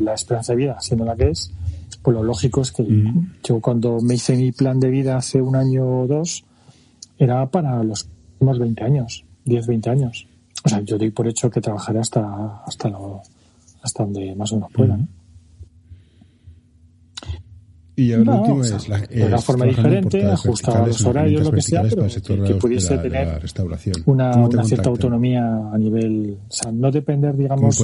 La 0.01 0.13
esperanza 0.13 0.53
de 0.53 0.57
vida, 0.57 0.77
siendo 0.79 1.05
la 1.05 1.15
que 1.15 1.29
es, 1.31 1.51
pues 2.03 2.15
lo 2.15 2.23
lógico 2.23 2.61
es 2.61 2.71
que 2.71 2.83
yo 3.43 3.59
cuando 3.59 3.99
me 3.99 4.13
hice 4.15 4.35
mi 4.35 4.51
plan 4.51 4.79
de 4.79 4.89
vida 4.89 5.17
hace 5.17 5.41
un 5.41 5.55
año 5.55 6.01
o 6.01 6.07
dos, 6.07 6.43
era 7.17 7.45
para 7.49 7.83
los 7.83 8.07
últimos 8.35 8.59
20 8.59 8.83
años, 8.83 9.25
10, 9.45 9.67
20 9.67 9.89
años. 9.89 10.27
O 10.63 10.69
sea, 10.69 10.81
yo 10.81 10.97
doy 10.97 11.09
por 11.09 11.27
hecho 11.27 11.49
que 11.49 11.59
trabajaré 11.61 11.99
hasta, 11.99 12.61
hasta, 12.65 12.89
lo- 12.89 13.21
hasta 13.81 14.03
donde 14.03 14.35
más 14.35 14.51
o 14.51 14.55
menos 14.55 14.71
pueda. 14.71 14.95
¿no? 14.97 15.07
Y 18.02 18.14
ahora 18.14 18.24
No, 18.26 18.39
último 18.41 18.60
o 18.60 18.64
sea, 18.64 18.78
es 18.78 18.88
la, 18.89 19.00
de 19.02 19.26
una 19.26 19.38
forma 19.39 19.66
diferente, 19.66 20.26
ajustado 20.26 20.84
a 20.84 20.88
los 20.88 21.06
horarios, 21.06 21.43
lo 21.43 21.52
que 21.52 21.62
sea, 21.62 21.82
pero 21.84 22.08
que- 22.08 22.22
que 22.22 22.54
la- 22.54 22.60
pudiese 22.60 22.95
la- 22.95 23.02
de 23.02 23.10
la 23.10 23.20
tener 23.26 23.41
restauración. 23.41 23.95
Una, 24.06 24.32
¿Cómo 24.32 24.50
te 24.50 24.56
una 24.56 24.66
cierta 24.66 24.84
contactan? 24.84 24.91
autonomía 25.12 25.70
a 25.74 25.78
nivel, 25.78 26.38
o 26.47 26.52
sea, 26.52 26.72
no 26.72 26.91
depender, 26.91 27.32
¿Cómo 27.32 27.43
digamos, 27.43 27.78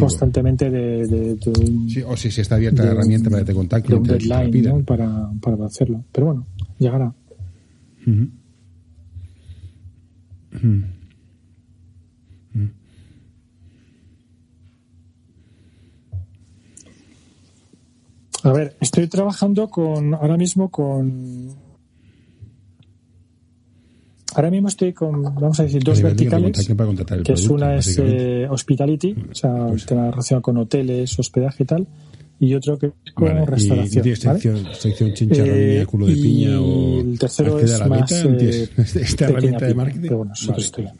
constantemente 0.00 0.70
de, 0.70 1.06
de- 1.08 1.34
de 1.34 1.50
un, 1.50 1.90
Sí, 1.90 2.02
o 2.06 2.16
si, 2.16 2.30
si 2.30 2.40
está 2.40 2.54
abierta 2.54 2.82
la 2.82 2.90
de 2.90 2.94
herramienta 2.94 3.28
un- 3.28 3.32
para 3.32 3.42
que 3.44 3.46
te 3.46 3.54
contacten 3.54 3.90
de 4.02 4.12
un 4.12 4.28
la 4.28 4.38
deadline. 4.42 4.64
¿no? 4.78 4.84
para, 4.84 5.30
para 5.40 5.66
hacerlo. 5.66 6.04
Pero 6.12 6.26
bueno, 6.28 6.46
llegará. 6.78 7.12
Ujú. 8.06 8.28
Ujú. 10.54 10.82
A 18.44 18.52
ver, 18.52 18.76
estoy 18.80 19.06
trabajando 19.08 19.68
con, 19.68 20.14
ahora 20.14 20.36
mismo 20.36 20.68
con, 20.70 21.50
ahora 24.34 24.50
mismo 24.50 24.68
estoy 24.68 24.92
con, 24.92 25.22
vamos 25.22 25.60
a 25.60 25.64
decir, 25.64 25.82
dos 25.84 25.98
A 25.98 26.00
que 26.02 26.06
verticales, 26.08 26.52
que 26.66 26.72
es 26.72 26.76
producto, 26.76 27.54
una 27.54 27.76
es 27.76 27.98
eh, 28.02 28.46
hospitality, 28.50 29.14
o 29.30 29.34
sea, 29.34 29.66
Pues- 29.68 29.86
tema 29.86 30.10
relacionado 30.10 30.42
con 30.42 30.56
hoteles, 30.56 31.18
hospedaje 31.18 31.62
y 31.62 31.66
tal, 31.66 31.86
y 32.40 32.54
otro 32.54 32.76
que 32.78 32.86
es 33.04 33.12
con 33.14 33.28
Vale, 33.28 33.46
restauración. 33.46 33.98
¿Y 34.00 34.02
tienes 34.02 34.24
¿vale? 34.24 34.40
sección, 34.40 34.74
sección 34.74 35.14
chinchorronía, 35.14 35.82
Eh, 35.82 35.86
culo 35.86 36.06
de 36.06 36.12
y 36.12 36.22
piña 36.22 36.60
o 36.60 37.00
el 37.00 37.18
tercero 37.18 37.58
es 37.60 37.78
la 37.78 37.86
más 37.86 38.10
beta? 38.10 38.28
eh, 38.28 38.36
¿Tienes 38.74 38.96
esta 38.96 39.24
herramienta 39.26 39.66
de 39.66 39.74
marketing? 39.74 40.00
pero 40.02 40.16
bueno, 40.18 40.32
es 40.34 40.46
Vale. 40.48 40.92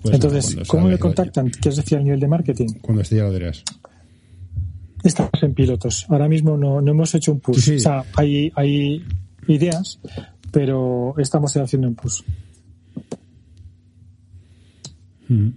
Pues 0.00 0.14
Entonces, 0.14 0.56
¿cómo 0.68 0.86
me 0.86 0.96
contactan? 0.96 1.48
¿Quieres 1.50 1.74
decir 1.76 1.98
a 1.98 2.02
nivel 2.02 2.20
de 2.20 2.28
marketing? 2.28 2.68
Cuando 2.80 3.02
esté 3.02 3.16
ya 3.16 3.24
lo 3.24 3.32
dirás. 3.32 3.64
Estamos 5.02 5.42
en 5.42 5.54
pilotos. 5.54 6.06
Ahora 6.08 6.28
mismo 6.28 6.56
no, 6.56 6.80
no 6.80 6.90
hemos 6.90 7.14
hecho 7.14 7.32
un 7.32 7.40
push. 7.40 7.56
Sí, 7.56 7.62
sí. 7.62 7.76
O 7.76 7.80
sea, 7.80 8.04
hay, 8.16 8.52
hay 8.56 9.04
ideas, 9.46 10.00
pero 10.50 11.14
estamos 11.18 11.56
haciendo 11.56 11.88
un 11.88 11.94
push. 11.94 12.22
Ujú. 15.30 15.52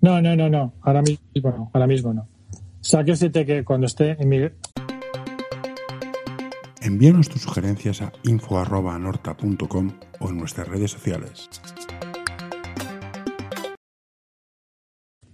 No, 0.00 0.20
no, 0.22 0.36
no, 0.36 0.48
no. 0.48 0.72
Ahora 0.82 1.02
mismo 1.02 1.20
no. 1.34 1.70
Ahora 1.72 1.86
mismo 1.86 2.14
no. 2.14 2.22
O 2.52 2.84
sea, 2.84 3.04
que 3.04 3.12
decirte 3.12 3.44
que 3.44 3.64
cuando 3.64 3.86
esté 3.86 4.16
en 4.20 4.28
mi... 4.28 4.38
Envíanos 6.80 7.28
tus 7.28 7.42
sugerencias 7.42 8.00
a 8.02 8.12
info.anorta.com 8.22 9.92
o 10.20 10.28
en 10.28 10.38
nuestras 10.38 10.68
redes 10.68 10.92
sociales. 10.92 11.48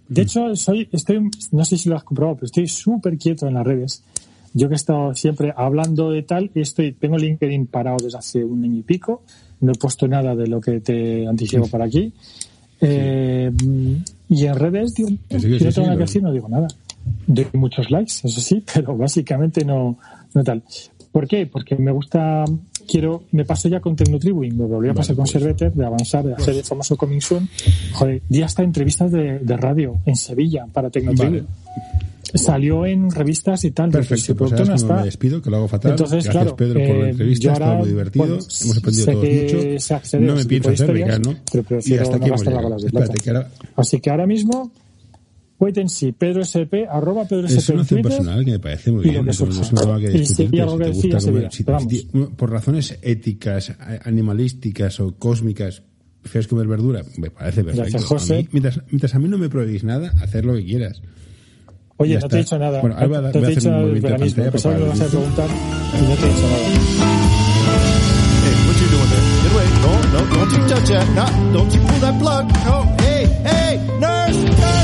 De 0.08 0.22
hecho, 0.22 0.54
soy, 0.56 0.88
estoy, 0.92 1.30
no 1.52 1.64
sé 1.64 1.78
si 1.78 1.88
lo 1.88 1.96
has 1.96 2.04
comprobado, 2.04 2.36
pero 2.36 2.46
estoy 2.46 2.68
súper 2.68 3.16
quieto 3.16 3.46
en 3.46 3.54
las 3.54 3.64
redes. 3.64 4.02
Yo 4.52 4.68
que 4.68 4.74
he 4.74 4.76
estado 4.76 5.14
siempre 5.14 5.52
hablando 5.56 6.10
de 6.10 6.22
tal, 6.22 6.50
y 6.54 6.60
estoy, 6.60 6.92
tengo 6.92 7.16
LinkedIn 7.16 7.66
parado 7.66 7.96
desde 8.02 8.18
hace 8.18 8.44
un 8.44 8.62
año 8.62 8.78
y 8.78 8.82
pico. 8.82 9.22
No 9.60 9.72
he 9.72 9.74
puesto 9.74 10.06
nada 10.06 10.36
de 10.36 10.46
lo 10.46 10.60
que 10.60 10.80
te 10.80 11.26
anticipo 11.26 11.66
por 11.66 11.82
aquí. 11.82 12.12
Eh, 12.80 13.50
y 14.28 14.46
en 14.46 14.54
redes, 14.54 14.94
digo, 14.94 15.08
sí, 15.08 15.40
sí, 15.40 15.64
no 15.64 15.72
tengo 15.72 15.86
nada 15.86 15.96
que 15.96 16.04
decir, 16.04 16.22
no 16.22 16.32
digo 16.32 16.48
nada. 16.48 16.68
Doy 17.26 17.46
muchos 17.54 17.90
likes, 17.90 18.12
eso 18.22 18.40
sí, 18.40 18.62
pero 18.74 18.96
básicamente 18.96 19.64
no, 19.64 19.98
no 20.34 20.44
tal. 20.44 20.62
¿Por 21.10 21.26
qué? 21.26 21.46
Porque 21.46 21.76
me 21.76 21.92
gusta, 21.92 22.44
quiero, 22.86 23.24
me 23.32 23.44
paso 23.44 23.68
ya 23.68 23.80
con 23.80 23.96
Tecnotribune, 23.96 24.50
me 24.54 24.64
volví 24.66 24.88
a 24.88 24.92
Vale, 24.92 24.94
pasar 24.94 25.16
con 25.16 25.24
pues. 25.24 25.32
Serveter, 25.32 25.72
de 25.72 25.84
avanzar, 25.86 26.24
de 26.24 26.34
hacer 26.34 26.54
el 26.56 26.64
famoso 26.64 26.96
Coming 26.96 27.20
Soon. 27.20 27.48
Joder, 27.92 28.22
ya 28.28 28.46
está 28.46 28.62
entrevistas 28.62 29.10
de, 29.12 29.38
de 29.38 29.56
radio 29.56 29.98
en 30.06 30.16
Sevilla 30.16 30.66
para 30.72 30.90
Tecnotribune. 30.90 31.40
Vale. 31.42 31.48
salió 32.34 32.84
en 32.86 33.10
revistas 33.10 33.64
y 33.64 33.70
tal. 33.70 33.90
Perfecto, 33.90 34.34
pues 34.34 34.52
ahora 34.52 34.64
no 34.64 34.74
está. 34.74 34.96
me 34.96 35.04
despido, 35.04 35.40
que 35.40 35.50
lo 35.50 35.56
hago 35.58 35.68
fatal. 35.68 35.92
Entonces, 35.92 36.24
Gracias, 36.24 36.32
claro, 36.32 36.56
Pedro, 36.56 36.74
por 36.74 36.96
la 36.96 37.06
eh, 37.06 37.10
entrevista, 37.10 37.52
ahora, 37.52 37.74
muy 37.74 37.88
divertido, 37.88 38.26
bueno, 38.26 38.34
hemos 38.34 38.76
aprendido 38.78 39.06
todos 39.12 39.24
mucho. 39.24 39.80
se 39.80 39.94
accede 39.94 40.24
a 40.24 40.26
No 40.26 40.34
me 40.34 40.44
pienso 40.44 40.68
hacer 40.70 40.80
historias, 40.80 41.18
becas, 41.18 41.34
¿no? 41.34 41.40
pero 41.52 41.80
Y 41.84 41.94
hasta 41.94 42.16
aquí 42.16 42.20
no 42.20 42.26
hemos 42.26 42.42
gastar 42.42 42.64
las 42.64 42.82
llegado. 42.82 43.04
Espérate, 43.04 43.18
que 43.22 43.30
ahora 43.30 43.50
Así 43.76 44.00
que 44.00 44.10
ahora 44.10 44.26
mismo, 44.26 44.70
wait 45.58 45.78
and 45.78 45.88
see, 45.88 46.12
Pedro 46.12 46.42
SP, 46.44 46.84
arroba 46.88 47.24
Pedro 47.26 47.46
es 47.46 47.52
SP 47.56 47.72
una 47.72 47.74
en 47.74 47.80
acción 47.82 48.02
Twitter. 48.02 48.18
personal 48.18 48.44
que 48.44 48.50
me 48.50 48.58
parece 48.58 48.90
muy 48.92 49.04
bien. 49.04 49.28
eso 49.28 49.46
no 49.46 49.52
es 49.52 49.72
un 49.72 49.78
tema 49.78 49.98
que 50.00 50.06
hay 50.08 50.12
algo 50.16 50.24
Si 50.26 50.34
que 50.46 50.48
te 50.50 50.90
decir, 50.90 51.12
gusta 51.14 51.30
comer- 51.30 51.48
si- 51.52 51.64
Pero 51.64 52.30
por 52.36 52.50
razones 52.50 52.98
éticas, 53.02 53.72
animalísticas 54.04 55.00
o 55.00 55.14
cósmicas, 55.16 55.82
prefieres 56.22 56.48
comer 56.48 56.66
verdura, 56.66 57.02
me 57.18 57.30
parece 57.30 57.62
perfecto. 57.64 57.82
Gracias, 57.90 58.04
José. 58.04 58.34
A 58.34 58.38
mí, 58.38 58.48
mientras, 58.52 58.80
mientras 58.88 59.14
a 59.14 59.18
mí 59.18 59.28
no 59.28 59.38
me 59.38 59.48
prohibís 59.48 59.84
nada, 59.84 60.12
hacer 60.22 60.44
lo 60.44 60.54
que 60.54 60.64
quieras. 60.64 61.02
Oye, 61.96 62.14
Ya 62.14 62.14
no 62.14 62.18
está. 62.18 62.28
te 62.28 62.36
he 62.36 62.38
dicho 62.40 62.58
nada. 62.58 62.80
Bueno, 62.80 62.96
ahora 62.96 63.06
voy 63.06 63.16
a- 63.16 63.20
no 63.20 63.24
voy 63.24 63.32
te 63.32 63.38
a 63.38 63.40
he 63.40 63.44
hacer 63.44 63.54
dicho 63.56 63.68
un 63.68 63.72
nada 63.74 63.84
del 63.84 63.92
movimiento 63.92 64.08
de 64.08 64.30
pantalla 64.30 64.50
Pensaba 64.50 64.74
que 64.74 64.80
me 64.82 64.88
vas 64.88 65.00
a 65.00 65.06
preguntar 65.06 65.48
y 65.48 66.02
no 66.02 66.14
te 66.16 66.24
he 66.24 66.28
dicho 66.28 66.48
nada. 66.48 66.58
Hey, 68.44 68.54
what 68.66 68.76
you 68.80 68.88
doing 68.90 69.10
there? 69.10 69.24
Get 69.42 69.52
away. 69.52 69.68
No, 69.84 69.92
no, 70.12 70.20
don't 70.34 70.50
you 70.52 70.58
touch 70.66 70.88
that. 70.88 71.06
No, 71.14 71.52
don't 71.58 71.70
you 71.72 71.80
pull 71.80 72.00
that 72.00 72.18
plug. 72.18 72.44
No, 72.64 72.76
hey, 72.98 73.24
hey, 73.44 73.78
nurse, 74.00 74.40
nurse. 74.42 74.83